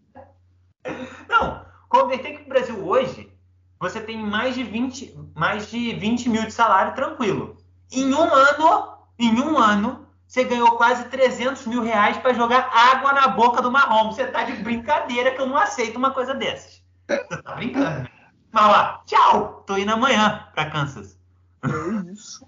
[1.29, 3.33] Não, converter aqui pro Brasil hoje,
[3.81, 7.57] você tem mais de 20, mais de 20 mil de salário tranquilo.
[7.91, 13.13] Em um ano, em um ano, você ganhou quase 300 mil reais para jogar água
[13.13, 14.15] na boca do Mahomes.
[14.15, 16.81] Você tá de brincadeira que eu não aceito uma coisa dessas.
[17.09, 18.09] Você tá brincando.
[18.53, 19.65] Mas lá, tchau!
[19.67, 21.19] Tô indo amanhã para Kansas.
[21.65, 22.47] É isso.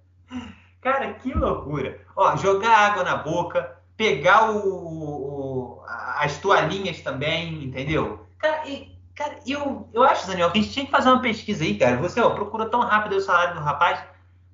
[0.82, 1.98] Cara, que loucura.
[2.14, 5.82] Ó, jogar água na boca, pegar o, o
[6.18, 8.26] as toalhinhas também, entendeu?
[8.36, 11.64] Cara, e, cara eu, eu acho, Daniel, que a gente tinha que fazer uma pesquisa
[11.64, 11.96] aí, cara.
[11.96, 13.98] Você ó, procura tão rápido o salário do rapaz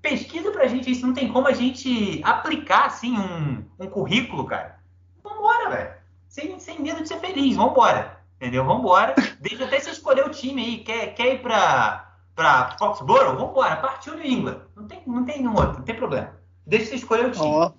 [0.01, 1.07] pesquisa pra gente isso.
[1.07, 4.79] Não tem como a gente aplicar, assim, um, um currículo, cara.
[5.23, 5.95] Vambora, velho.
[6.29, 7.57] Sem, sem medo de ser feliz.
[7.57, 8.21] Vambora.
[8.37, 8.65] Entendeu?
[8.65, 9.15] Vambora.
[9.41, 10.79] Deixa até você escolher o time aí.
[10.79, 13.37] Quer, quer ir pra, pra Foxborough?
[13.37, 13.77] Vambora.
[13.77, 14.61] Partiu New England.
[14.75, 15.79] Não tem, não tem um outro.
[15.79, 16.35] Não tem problema.
[16.67, 17.47] Deixa você escolher o time.
[17.47, 17.71] Oh,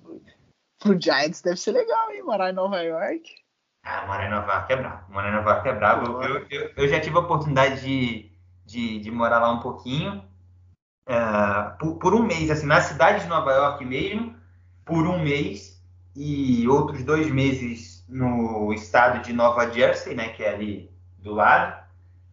[0.80, 2.23] pro Giants deve ser legal, hein?
[2.23, 3.41] Morar em Nova York.
[3.84, 5.14] Ah, morar em Nova York é brabo.
[5.14, 6.23] Morar em Nova York é brabo.
[6.23, 8.31] Eu, eu, eu, já tive a oportunidade de,
[8.65, 10.23] de, de morar lá um pouquinho.
[11.07, 11.15] É,
[11.79, 14.35] por, por, um mês, assim, na cidade de Nova York mesmo,
[14.85, 15.71] por um mês,
[16.15, 21.81] e outros dois meses no estado de Nova Jersey, né, que é ali do lado,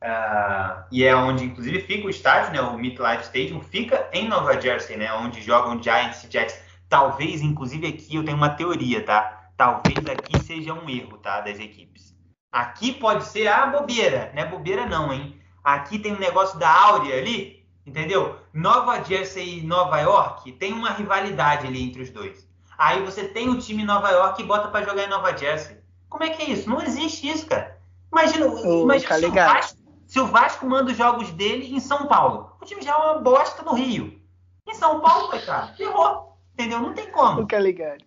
[0.03, 4.61] uh, e é onde inclusive fica o estádio, né, o MetLife Stadium, fica em Nova
[4.61, 6.61] Jersey, né, onde jogam Giants e Jets.
[6.89, 9.51] Talvez, inclusive aqui eu tenho uma teoria, tá?
[9.57, 12.17] Talvez aqui seja um erro, tá, das equipes.
[12.51, 15.39] Aqui pode ser a bobeira, não é bobeira não, hein?
[15.63, 17.58] Aqui tem um negócio da áurea ali,
[17.89, 18.37] Entendeu?
[18.53, 22.47] Nova Jersey e Nova York tem uma rivalidade ali entre os dois.
[22.77, 25.79] Aí você tem o time Nova York e bota para jogar em Nova Jersey.
[26.07, 26.69] Como é que é isso?
[26.69, 27.79] Não existe isso, cara.
[28.13, 32.07] Imagina, Ô, imagina se, o Vasco, se, o Vasco, manda os jogos dele em São
[32.07, 32.53] Paulo.
[32.61, 34.21] O time já é uma bosta no Rio.
[34.69, 36.37] Em São Paulo, coitado, ferrou.
[36.53, 36.81] Entendeu?
[36.81, 37.41] Não tem como.
[37.41, 38.05] Fica ligado.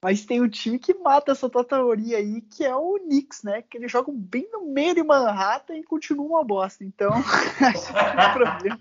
[0.00, 3.62] Mas tem um time que mata essa tua teoria aí, que é o Knicks, né?
[3.62, 6.84] Que eles jogam bem no meio de Manhattan e continuam uma bosta.
[6.84, 7.12] Então,
[7.60, 8.80] acho que é problema.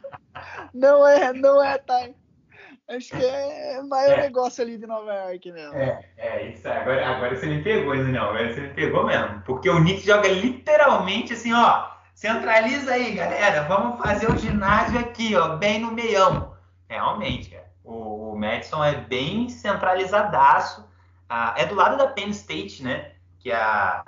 [0.74, 2.10] Não é, não é, tá?
[2.88, 4.22] Acho que é maior é.
[4.22, 5.76] negócio ali de Nova York mesmo.
[5.76, 6.70] É, é isso.
[6.70, 8.30] Agora, agora você me pegou, não.
[8.30, 9.42] Agora você me pegou mesmo.
[9.42, 11.90] Porque o Knicks joga literalmente assim, ó.
[12.14, 13.64] Centraliza aí, galera.
[13.64, 16.56] Vamos fazer o ginásio aqui, ó, bem no meião.
[16.88, 17.68] Realmente, cara.
[17.84, 20.87] O, o Madison é bem centralizadaço
[21.30, 23.14] a, é do lado da Penn State, né?
[23.40, 24.04] Que é a,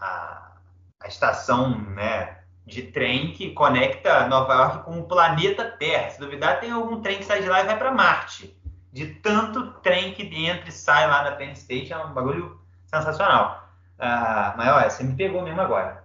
[0.00, 0.52] a,
[1.00, 6.10] a estação né, de trem que conecta Nova York com o planeta Terra.
[6.10, 8.56] Se duvidar, tem algum trem que sai de lá e vai para Marte.
[8.92, 13.68] De tanto trem que entra e sai lá da Penn State, é um bagulho sensacional.
[13.98, 16.04] Uh, mas olha, você me pegou mesmo agora.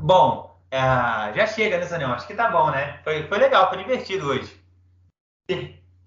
[0.00, 2.12] Bom, uh, já chega, né, Zanel?
[2.12, 3.00] Acho que tá bom, né?
[3.02, 4.60] Foi, foi legal, foi divertido hoje.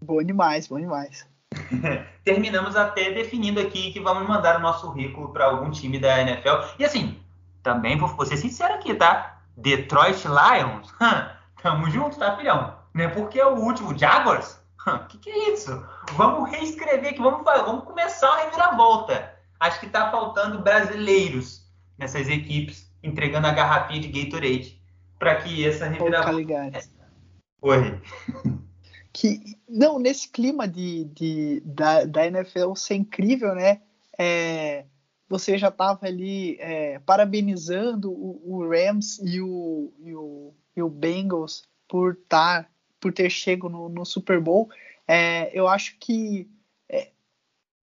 [0.02, 1.29] Bom demais, bom demais.
[2.24, 6.76] Terminamos até definindo aqui que vamos mandar o nosso currículo para algum time da NFL.
[6.78, 7.20] E assim,
[7.64, 9.42] também vou ser sincero aqui, tá?
[9.58, 10.94] Detroit Lions,
[11.62, 12.78] tamo junto, tá, filhão?
[12.94, 14.60] Não é porque é o último Jaguars?
[14.88, 15.86] O que, que é isso?
[16.14, 19.36] Vamos reescrever aqui, vamos, vamos começar a reviravolta.
[19.60, 21.68] Acho que está faltando brasileiros
[21.98, 24.82] nessas equipes entregando a garrafinha de Gatorade
[25.20, 26.80] para que essa reviravolta.
[27.62, 28.02] Oi.
[29.20, 33.82] Que, não, nesse clima de, de, da, da NFL ser incrível, né?
[34.18, 34.86] É,
[35.28, 40.88] você já estava ali é, parabenizando o, o, Rams e o, e o, e o
[40.88, 44.70] Bengals por, tar, tá, por ter chego no, no Super Bowl.
[45.06, 46.50] É, eu acho que
[46.88, 47.12] é,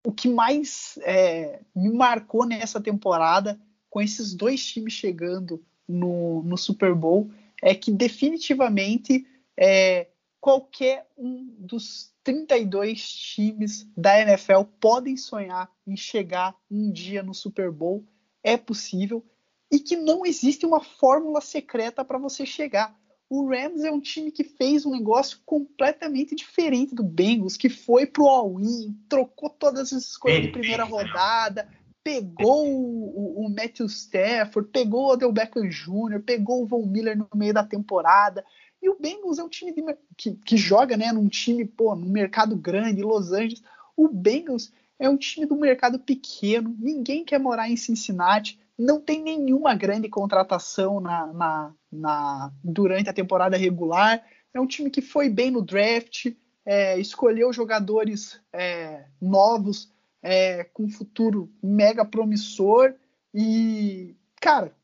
[0.06, 3.60] o que mais é, me marcou nessa temporada,
[3.90, 7.30] com esses dois times chegando no, no Super Bowl,
[7.60, 10.06] é que definitivamente é,
[10.40, 17.70] qualquer um dos 32 times da NFL podem sonhar em chegar um dia no Super
[17.70, 18.04] Bowl.
[18.42, 19.24] É possível.
[19.70, 22.96] E que não existe uma fórmula secreta para você chegar.
[23.28, 28.06] O Rams é um time que fez um negócio completamente diferente do Bengals, que foi
[28.06, 31.68] pro all-in, trocou todas as escolhas de primeira rodada,
[32.04, 37.28] pegou o, o, Matthew Stafford, pegou o Odell Beckham Jr., pegou o Von Miller no
[37.34, 38.44] meio da temporada.
[38.86, 39.82] E o Bengals é um time de,
[40.16, 43.60] que, que, joga né, num time, pô, num mercado grande, Los Angeles.
[43.96, 49.22] O Bengals é um time do mercado pequeno, ninguém quer morar em Cincinnati não tem
[49.22, 54.22] nenhuma grande contratação na, na, na, durante a temporada regular.
[54.52, 56.26] É um time que foi bem no draft,
[56.64, 59.90] é, escolheu jogadores é, novos
[60.22, 62.94] é, com futuro mega promissor
[63.32, 64.74] e, cara,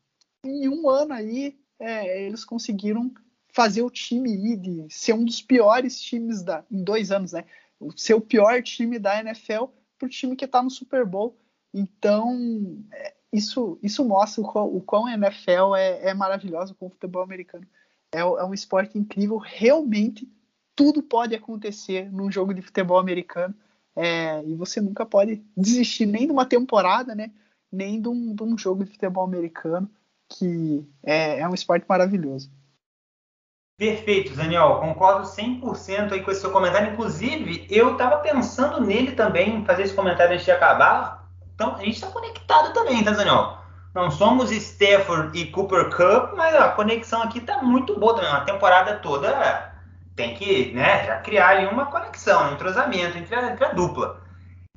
[0.43, 3.13] em um ano aí é, eles conseguiram
[3.53, 7.45] fazer o time ir de ser um dos piores times da, em dois anos, né?
[7.95, 9.65] Ser o pior time da NFL
[9.97, 11.37] para o time que está no Super Bowl.
[11.73, 16.87] Então, é, isso, isso mostra o quão, o quão a NFL é, é maravilhosa com
[16.87, 17.65] o futebol americano.
[18.11, 20.27] É, é, um esporte incrível, realmente
[20.75, 23.53] tudo pode acontecer num jogo de futebol americano.
[23.95, 27.31] É, e você nunca pode desistir nem de uma temporada, né?
[27.71, 29.87] Nem de um, de um jogo de futebol americano,
[30.27, 32.51] que é, é um esporte maravilhoso.
[33.77, 34.75] Perfeito, Daniel.
[34.79, 36.93] Concordo 100% aí com esse seu comentário.
[36.93, 41.23] Inclusive, eu estava pensando nele também, fazer esse comentário antes de acabar,
[41.55, 43.57] então, a gente está conectado também, tá, Daniel?
[43.93, 48.29] Não somos Stafford e Cooper Cup, mas a conexão aqui está muito boa também.
[48.31, 49.71] Uma temporada toda
[50.15, 54.22] tem que né, já criar ali uma conexão, um entrosamento entre a, entre a dupla.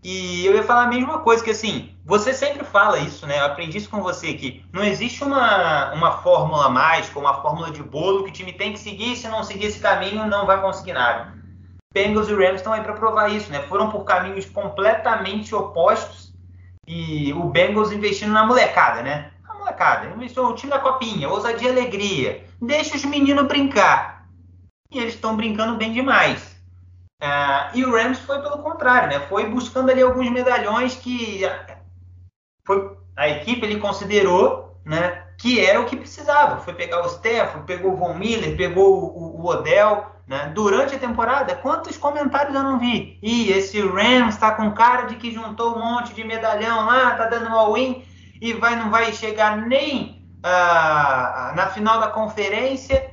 [0.09, 3.41] E eu ia falar a mesma coisa, que assim, você sempre fala isso, né?
[3.41, 7.83] Eu aprendi isso com você, que não existe uma, uma fórmula mágica, uma fórmula de
[7.83, 10.93] bolo que o time tem que seguir, se não seguir esse caminho, não vai conseguir
[10.93, 11.35] nada.
[11.93, 13.63] Bengals e Rams estão aí para provar isso, né?
[13.63, 16.33] Foram por caminhos completamente opostos
[16.87, 19.33] e o Bengals investindo na molecada, né?
[19.45, 22.45] A molecada, investiu no time da copinha, ousadia e alegria.
[22.63, 24.29] Deixa os meninos brincar.
[24.89, 26.56] E eles estão brincando bem demais.
[27.23, 29.21] Uh, e o Rams foi pelo contrário, né?
[29.27, 31.43] Foi buscando ali alguns medalhões que
[32.65, 35.25] foi, a equipe ele considerou, né?
[35.39, 36.61] Que era o que precisava.
[36.61, 40.51] Foi pegar o Stefan, pegou o Von Miller, pegou o, o Odell né?
[40.55, 43.19] Durante a temporada, quantos comentários eu não vi?
[43.23, 47.27] E esse Rams está com cara de que juntou um monte de medalhão lá, tá
[47.27, 48.05] dando all-in
[48.41, 53.06] e vai, não vai chegar nem uh, na final da conferência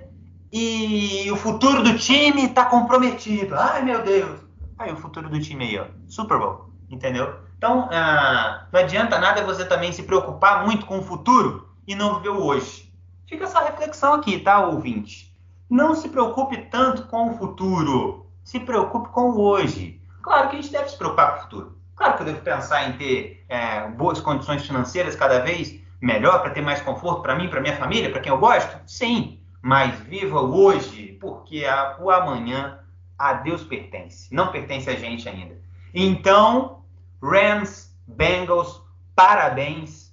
[0.54, 3.56] e o futuro do time está comprometido.
[3.56, 4.40] Ai meu Deus!
[4.78, 7.40] Aí o futuro do time aí, ó, Super Bowl, entendeu?
[7.58, 12.18] Então uh, não adianta nada você também se preocupar muito com o futuro e não
[12.18, 12.94] viver o hoje.
[13.28, 15.36] Fica essa reflexão aqui, tá, ouvinte?
[15.68, 20.00] Não se preocupe tanto com o futuro, se preocupe com o hoje.
[20.22, 21.78] Claro que a gente deve se preocupar com o futuro.
[21.96, 26.52] Claro que eu devo pensar em ter é, boas condições financeiras cada vez melhor para
[26.52, 28.78] ter mais conforto para mim, para minha família, para quem eu gosto.
[28.86, 32.80] Sim, mas viva hoje, porque a, o amanhã
[33.18, 35.58] a Deus pertence, não pertence a gente ainda.
[35.94, 36.84] Então,
[37.22, 38.82] Rams, Bengals,
[39.16, 40.04] parabéns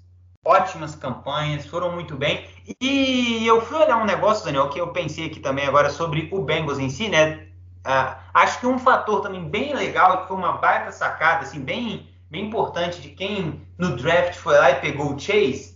[0.45, 2.47] ótimas campanhas, foram muito bem.
[2.81, 6.41] E eu fui olhar um negócio, Daniel, que eu pensei aqui também agora sobre o
[6.43, 7.47] Bengals em si, né?
[7.85, 12.09] Uh, acho que um fator também bem legal, que foi uma baita sacada, assim, bem,
[12.31, 15.70] bem importante de quem no draft foi lá e pegou o Chase,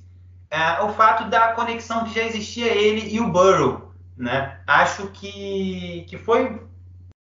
[0.55, 4.61] uh, o fato da conexão que já existia ele e o Burrow, né?
[4.67, 6.63] Acho que, que foi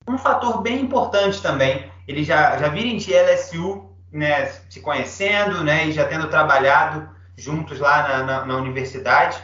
[0.07, 1.91] um fator bem importante também.
[2.07, 7.81] Eles já, já virem de LSU, né, se conhecendo, né, e já tendo trabalhado juntos
[7.81, 9.43] lá na, na, na universidade.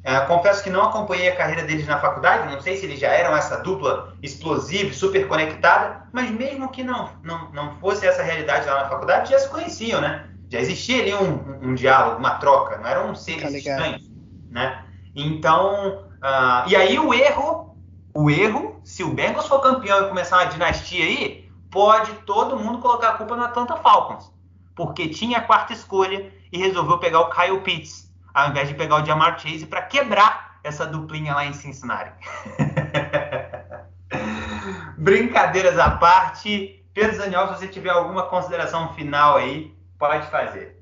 [0.00, 3.08] Uh, confesso que não acompanhei a carreira deles na faculdade, não sei se eles já
[3.08, 8.66] eram essa dupla explosiva, super conectada, mas mesmo que não, não, não fosse essa realidade
[8.66, 10.29] lá na faculdade, já se conheciam, né?
[10.50, 14.10] Já existia ali um, um, diálogo, uma troca, não eram seres tá estranhos,
[14.50, 14.84] né?
[15.14, 17.76] Então, uh, e aí o erro,
[18.12, 22.78] o erro, se o Bengals for campeão e começar uma dinastia aí, pode todo mundo
[22.78, 24.30] colocar a culpa no Atlanta Falcons,
[24.74, 29.02] porque tinha a quarta escolha e resolveu pegar o Kyle Pitts ao invés de pegar
[29.02, 32.12] o Jamar Chase para quebrar essa duplinha lá em Cincinnati.
[34.98, 40.80] Brincadeiras à parte, Pedro Daniel, se você tiver alguma consideração final aí, pode fazer.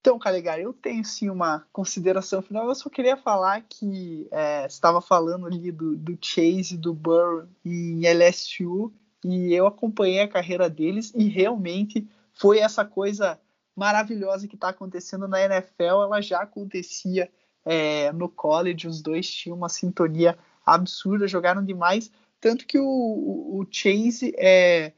[0.00, 2.66] Então, Calegari, eu tenho sim uma consideração final.
[2.68, 8.02] Eu só queria falar que é, estava falando ali do, do Chase, do Burrow em
[8.06, 8.92] LSU,
[9.24, 13.40] e eu acompanhei a carreira deles e realmente foi essa coisa
[13.74, 17.30] maravilhosa que está acontecendo na NFL, ela já acontecia
[17.64, 22.10] é, no college, os dois tinham uma sintonia absurda, jogaram demais,
[22.40, 24.92] tanto que o, o Chase, é,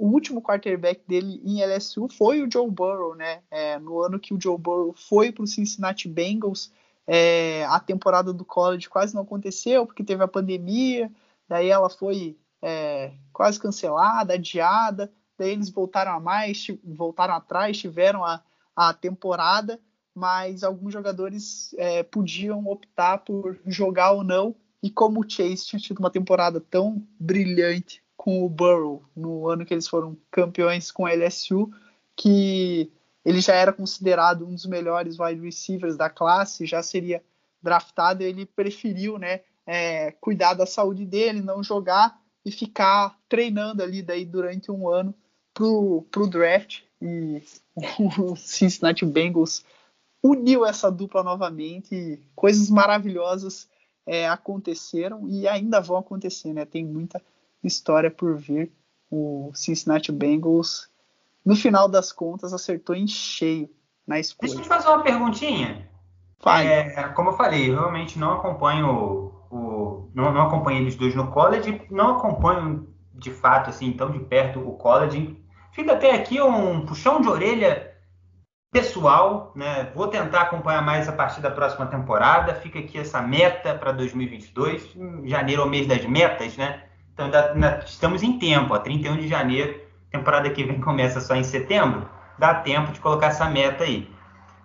[0.00, 3.42] o último quarterback dele em LSU foi o Joe Burrow, né?
[3.50, 6.72] É, no ano que o Joe Burrow foi para o Cincinnati Bengals,
[7.06, 11.12] é, a temporada do college quase não aconteceu, porque teve a pandemia,
[11.46, 18.24] daí ela foi é, quase cancelada, adiada, daí eles voltaram a mais, voltaram atrás, tiveram
[18.24, 18.42] a,
[18.74, 19.78] a temporada,
[20.14, 25.80] mas alguns jogadores é, podiam optar por jogar ou não, e como o Chase tinha
[25.80, 31.06] tido uma temporada tão brilhante com o Burrow no ano que eles foram campeões com
[31.06, 31.72] a LSU,
[32.14, 32.92] que
[33.24, 37.24] ele já era considerado um dos melhores wide receivers da classe, já seria
[37.62, 44.02] draftado, ele preferiu né, é, cuidar da saúde dele, não jogar e ficar treinando ali
[44.02, 45.14] daí durante um ano
[45.54, 47.42] pro, pro draft e
[48.20, 49.64] o Cincinnati Bengals
[50.22, 53.66] uniu essa dupla novamente e coisas maravilhosas
[54.04, 56.66] é, aconteceram e ainda vão acontecer, né?
[56.66, 57.22] Tem muita
[57.62, 58.72] história por vir.
[59.10, 60.88] O Cincinnati Bengals,
[61.44, 63.68] no final das contas, acertou em cheio
[64.06, 64.52] na escolha.
[64.52, 65.88] Deixa eu te fazer uma perguntinha.
[66.46, 71.30] É, como eu falei, eu realmente não acompanho o, não, não acompanho eles dois no
[71.30, 75.36] college, não acompanho de fato assim tão de perto o college
[75.72, 77.94] Fica até aqui um puxão de orelha
[78.72, 79.90] pessoal, né?
[79.94, 82.54] Vou tentar acompanhar mais a partir da próxima temporada.
[82.54, 84.96] Fica aqui essa meta para 2022.
[85.24, 86.84] Janeiro é o mês das metas, né?
[87.28, 89.80] Então estamos em tempo, ó, 31 de janeiro.
[90.10, 92.08] Temporada que vem começa só em setembro.
[92.38, 94.10] Dá tempo de colocar essa meta aí.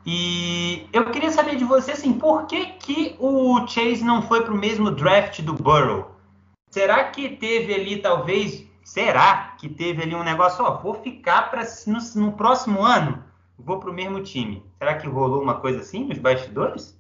[0.06, 4.54] E eu queria saber de você, assim, por que, que o Chase não foi para
[4.54, 6.12] o mesmo draft do Burrow?
[6.70, 11.64] Será que teve ali, talvez, Será que teve ali um negócio, ó, vou ficar para
[11.88, 13.24] no, no, próximo ano,
[13.58, 14.64] vou para o mesmo time?
[14.78, 16.95] Será que rolou uma coisa assim nos bastidores?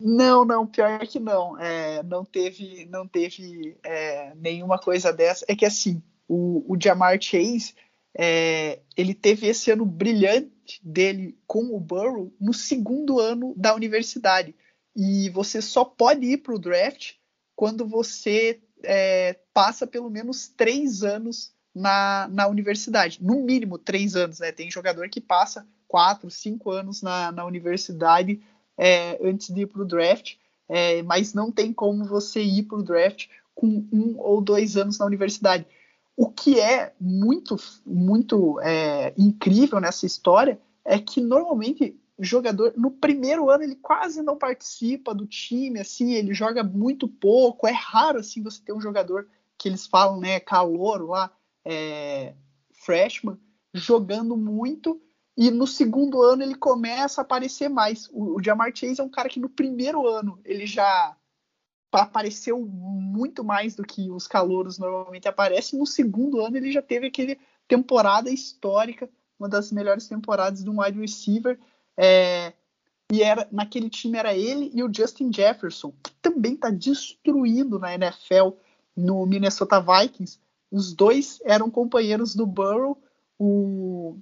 [0.00, 1.58] Não, não, pior que não.
[1.58, 5.44] É, não teve, não teve é, nenhuma coisa dessa.
[5.46, 7.74] É que assim, o, o Jamar Chase,
[8.16, 14.54] é, ele teve esse ano brilhante dele com o Burrow no segundo ano da universidade.
[14.96, 17.14] E você só pode ir para o draft
[17.54, 23.22] quando você é, passa pelo menos três anos na, na universidade.
[23.22, 24.50] No mínimo três anos, né?
[24.50, 28.40] Tem jogador que passa quatro, cinco anos na, na universidade
[28.80, 30.36] é, antes de ir para o draft,
[30.66, 34.98] é, mas não tem como você ir para o draft com um ou dois anos
[34.98, 35.66] na universidade.
[36.16, 43.50] O que é muito, muito é, incrível nessa história é que normalmente jogador no primeiro
[43.50, 47.66] ano ele quase não participa do time, assim, ele joga muito pouco.
[47.66, 49.26] É raro assim você ter um jogador
[49.58, 51.30] que eles falam, né, calor lá,
[51.66, 52.32] é,
[52.72, 53.38] freshman,
[53.74, 54.98] jogando muito.
[55.36, 58.08] E no segundo ano ele começa a aparecer mais.
[58.12, 61.16] O, o Jamar Chase é um cara que no primeiro ano ele já
[61.92, 65.78] apareceu muito mais do que os calouros normalmente aparecem.
[65.78, 69.08] No segundo ano ele já teve aquele temporada histórica,
[69.38, 71.58] uma das melhores temporadas de um wide receiver.
[71.96, 72.52] É,
[73.10, 77.94] e era naquele time era ele e o Justin Jefferson, que também está destruindo na
[77.94, 78.50] NFL
[78.96, 80.38] no Minnesota Vikings.
[80.70, 83.02] Os dois eram companheiros do Burrow.
[83.38, 84.16] O...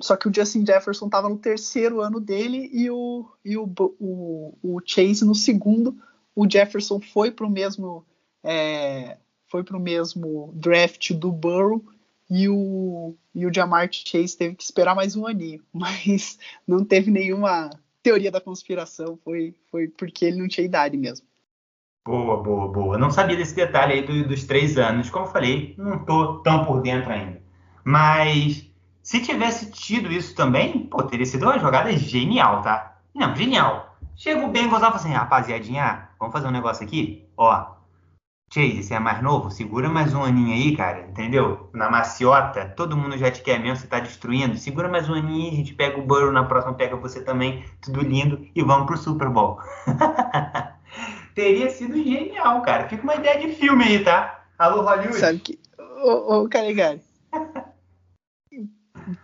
[0.00, 3.68] Só que o Justin Jefferson estava no terceiro ano dele e o, e o,
[3.98, 5.96] o, o Chase no segundo.
[6.34, 8.04] O Jefferson foi para o mesmo
[8.44, 9.18] é,
[9.48, 11.82] foi mesmo draft do Burrow
[12.30, 17.10] e o, e o Jamar Chase teve que esperar mais um aninho, mas não teve
[17.10, 17.70] nenhuma
[18.02, 21.26] teoria da conspiração, foi, foi porque ele não tinha idade mesmo.
[22.06, 22.98] Boa, boa, boa.
[22.98, 25.10] Não sabia desse detalhe aí do, dos três anos.
[25.10, 27.42] Como eu falei, não tô tão por dentro ainda.
[27.84, 28.67] Mas
[29.08, 32.98] Se tivesse tido isso também, pô, teria sido uma jogada genial, tá?
[33.14, 33.96] Não, genial.
[34.14, 37.26] Chega o Bengals lá e fala assim, rapaziadinha, vamos fazer um negócio aqui?
[37.34, 37.68] Ó,
[38.52, 39.50] Chase, você é mais novo?
[39.50, 41.70] Segura mais um aninho aí, cara, entendeu?
[41.72, 44.58] Na maciota, todo mundo já te quer mesmo, você tá destruindo.
[44.58, 48.02] Segura mais um aninho, a gente pega o Burrow, na próxima pega você também, tudo
[48.02, 49.58] lindo, e vamos pro Super Bowl.
[51.34, 52.86] Teria sido genial, cara.
[52.90, 54.44] Fica uma ideia de filme aí, tá?
[54.58, 55.18] Alô, Hollywood.
[55.18, 55.58] Sabe que...
[55.78, 57.07] Ô, ô Calegari.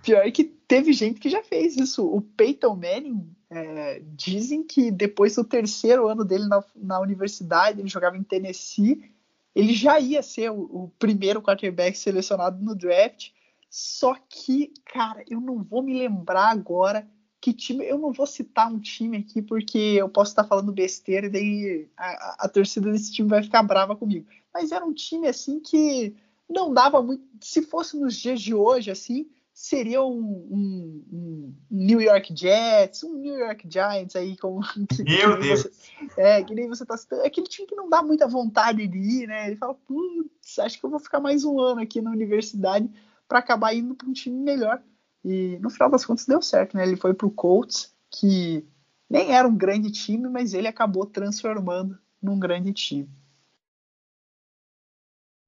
[0.02, 2.06] Pior que teve gente que já fez isso.
[2.06, 7.88] O Peyton Manning, é, dizem que depois do terceiro ano dele na, na universidade, ele
[7.88, 9.10] jogava em Tennessee,
[9.54, 13.30] ele já ia ser o, o, primeiro quarterback selecionado no draft.
[13.70, 17.06] Só que, cara, eu não vou me lembrar agora
[17.40, 17.84] que time.
[17.84, 21.88] Eu não vou citar um time aqui porque eu posso estar falando besteira e daí
[21.96, 24.26] a, a, a torcida desse time vai ficar brava comigo.
[24.52, 26.14] Mas era um time assim que
[26.48, 27.24] não dava muito.
[27.40, 30.18] Se fosse nos dias de hoje, assim, seria um,
[30.50, 34.60] um, um, New York Jets, um New York Giants aí, como
[35.06, 35.62] Meu Deus!
[35.62, 37.22] Você, é, que nem você tá citando.
[37.22, 39.46] É aquele time que não dá muita vontade de ir, né?
[39.46, 42.90] Ele fala, putz, acho que eu vou ficar mais um ano aqui na universidade
[43.28, 44.82] para acabar indo para um time melhor.
[45.24, 46.82] E no final das contas deu certo, né?
[46.82, 48.66] Ele foi pro Colts, que
[49.08, 53.08] nem era um grande time, mas ele acabou transformando num grande time.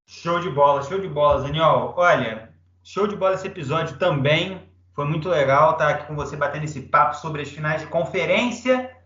[0.06, 1.92] Show de bola, show de bola, Daniel.
[1.96, 2.55] Olha,
[2.88, 4.72] Show de bola esse episódio também.
[4.94, 8.96] Foi muito legal estar aqui com você batendo esse papo sobre as finais de conferência.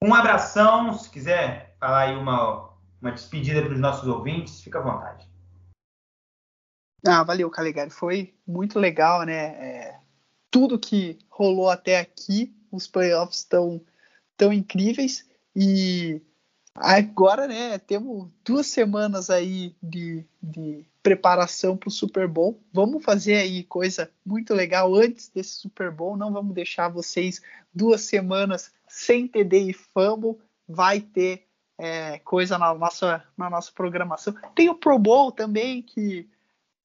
[0.00, 0.96] Um abração.
[0.96, 2.70] Se quiser falar aí uma,
[3.00, 5.28] uma despedida para os nossos ouvintes, fica à vontade.
[7.04, 7.90] Ah, valeu, Calegari.
[7.90, 9.46] Foi muito legal, né?
[9.46, 10.00] É,
[10.48, 13.84] tudo que rolou até aqui, os playoffs estão
[14.36, 16.22] tão incríveis e
[16.74, 17.78] agora, né?
[17.78, 22.60] Temos duas semanas aí de, de preparação para o Super Bowl.
[22.72, 26.16] Vamos fazer aí coisa muito legal antes desse Super Bowl.
[26.16, 27.42] Não vamos deixar vocês
[27.74, 30.38] duas semanas sem TD e fumble.
[30.68, 31.46] Vai ter
[31.78, 34.34] é, coisa na nossa, na nossa programação.
[34.54, 36.28] Tem o Pro Bowl também, que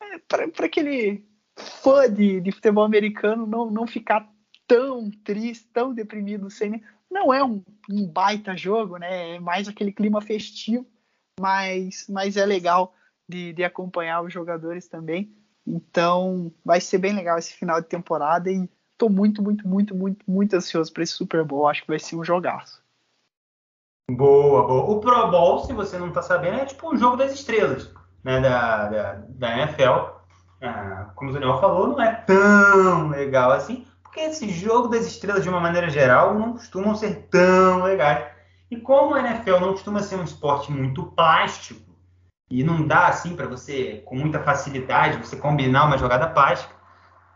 [0.01, 1.23] é, para aquele
[1.55, 4.27] fã de, de, futebol americano não, não ficar
[4.67, 6.83] tão triste, tão deprimido sem.
[7.09, 9.35] Não é um, um baita jogo, né?
[9.35, 10.85] É mais aquele clima festivo,
[11.39, 12.93] mas, mas é legal
[13.27, 15.33] de, de acompanhar os jogadores também.
[15.65, 20.29] Então vai ser bem legal esse final de temporada e estou muito, muito, muito, muito,
[20.29, 21.67] muito ansioso para esse Super Bowl.
[21.67, 22.81] Acho que vai ser um jogaço.
[24.09, 24.83] Boa, boa.
[24.89, 27.93] O Pro Bowl, se você não está sabendo, é tipo um jogo das estrelas
[28.23, 30.17] né, da, da, da NFL.
[30.61, 33.85] Ah, como o Daniel falou, não é tão legal assim,
[34.17, 38.25] porque esse jogo das estrelas, de uma maneira geral, não costumam ser tão legais.
[38.71, 41.85] E como a NFL não costuma ser um esporte muito plástico,
[42.49, 46.73] e não dá assim para você, com muita facilidade, você combinar uma jogada plástica.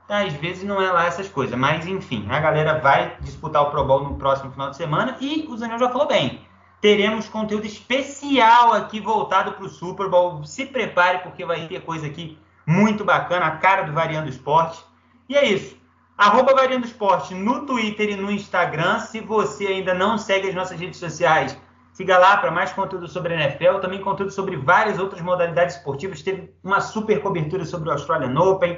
[0.10, 3.86] Às vezes não é lá essas coisas, mas enfim, a galera vai disputar o Pro
[3.86, 6.42] Bowl no próximo final de semana e o Daniel já falou bem.
[6.82, 10.44] Teremos conteúdo especial aqui voltado para o Super Bowl.
[10.46, 14.84] Se prepare porque vai ter coisa aqui muito bacana, a cara do Variando Esporte.
[15.30, 15.81] E é isso.
[16.22, 19.00] Arroba Variando Esporte no Twitter e no Instagram.
[19.00, 21.58] Se você ainda não segue as nossas redes sociais,
[21.94, 26.22] Siga lá para mais conteúdo sobre a NFL, também conteúdo sobre várias outras modalidades esportivas.
[26.22, 28.78] Teve uma super cobertura sobre o Australian Open,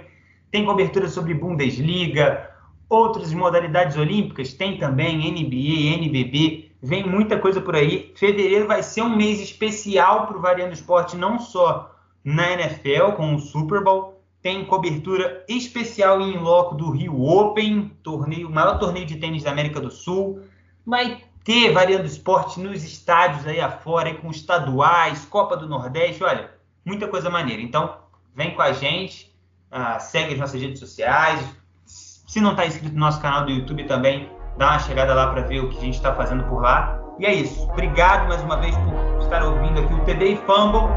[0.51, 2.49] tem cobertura sobre Bundesliga,
[2.89, 8.11] outras modalidades olímpicas, tem também NBA, NBB, vem muita coisa por aí.
[8.15, 13.35] Fevereiro vai ser um mês especial para o Variando Esporte, não só na NFL, com
[13.35, 14.12] o Super Bowl,
[14.43, 19.79] tem cobertura especial em loco do Rio Open, torneio, maior torneio de tênis da América
[19.79, 20.41] do Sul.
[20.85, 26.51] Vai ter variando esporte nos estádios aí afora, com estaduais, Copa do Nordeste, olha,
[26.85, 27.61] muita coisa maneira.
[27.61, 27.97] Então,
[28.35, 29.33] vem com a gente,
[29.71, 31.41] uh, segue as nossas redes sociais.
[31.85, 35.43] Se não está inscrito no nosso canal do YouTube também, dá uma chegada lá para
[35.43, 36.99] ver o que a gente está fazendo por lá.
[37.17, 37.63] E é isso.
[37.71, 40.89] Obrigado mais uma vez por estar ouvindo aqui o TD Fumble.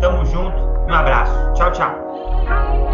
[0.00, 0.73] Tamo junto.
[0.86, 1.52] Um abraço.
[1.54, 2.93] Tchau, tchau.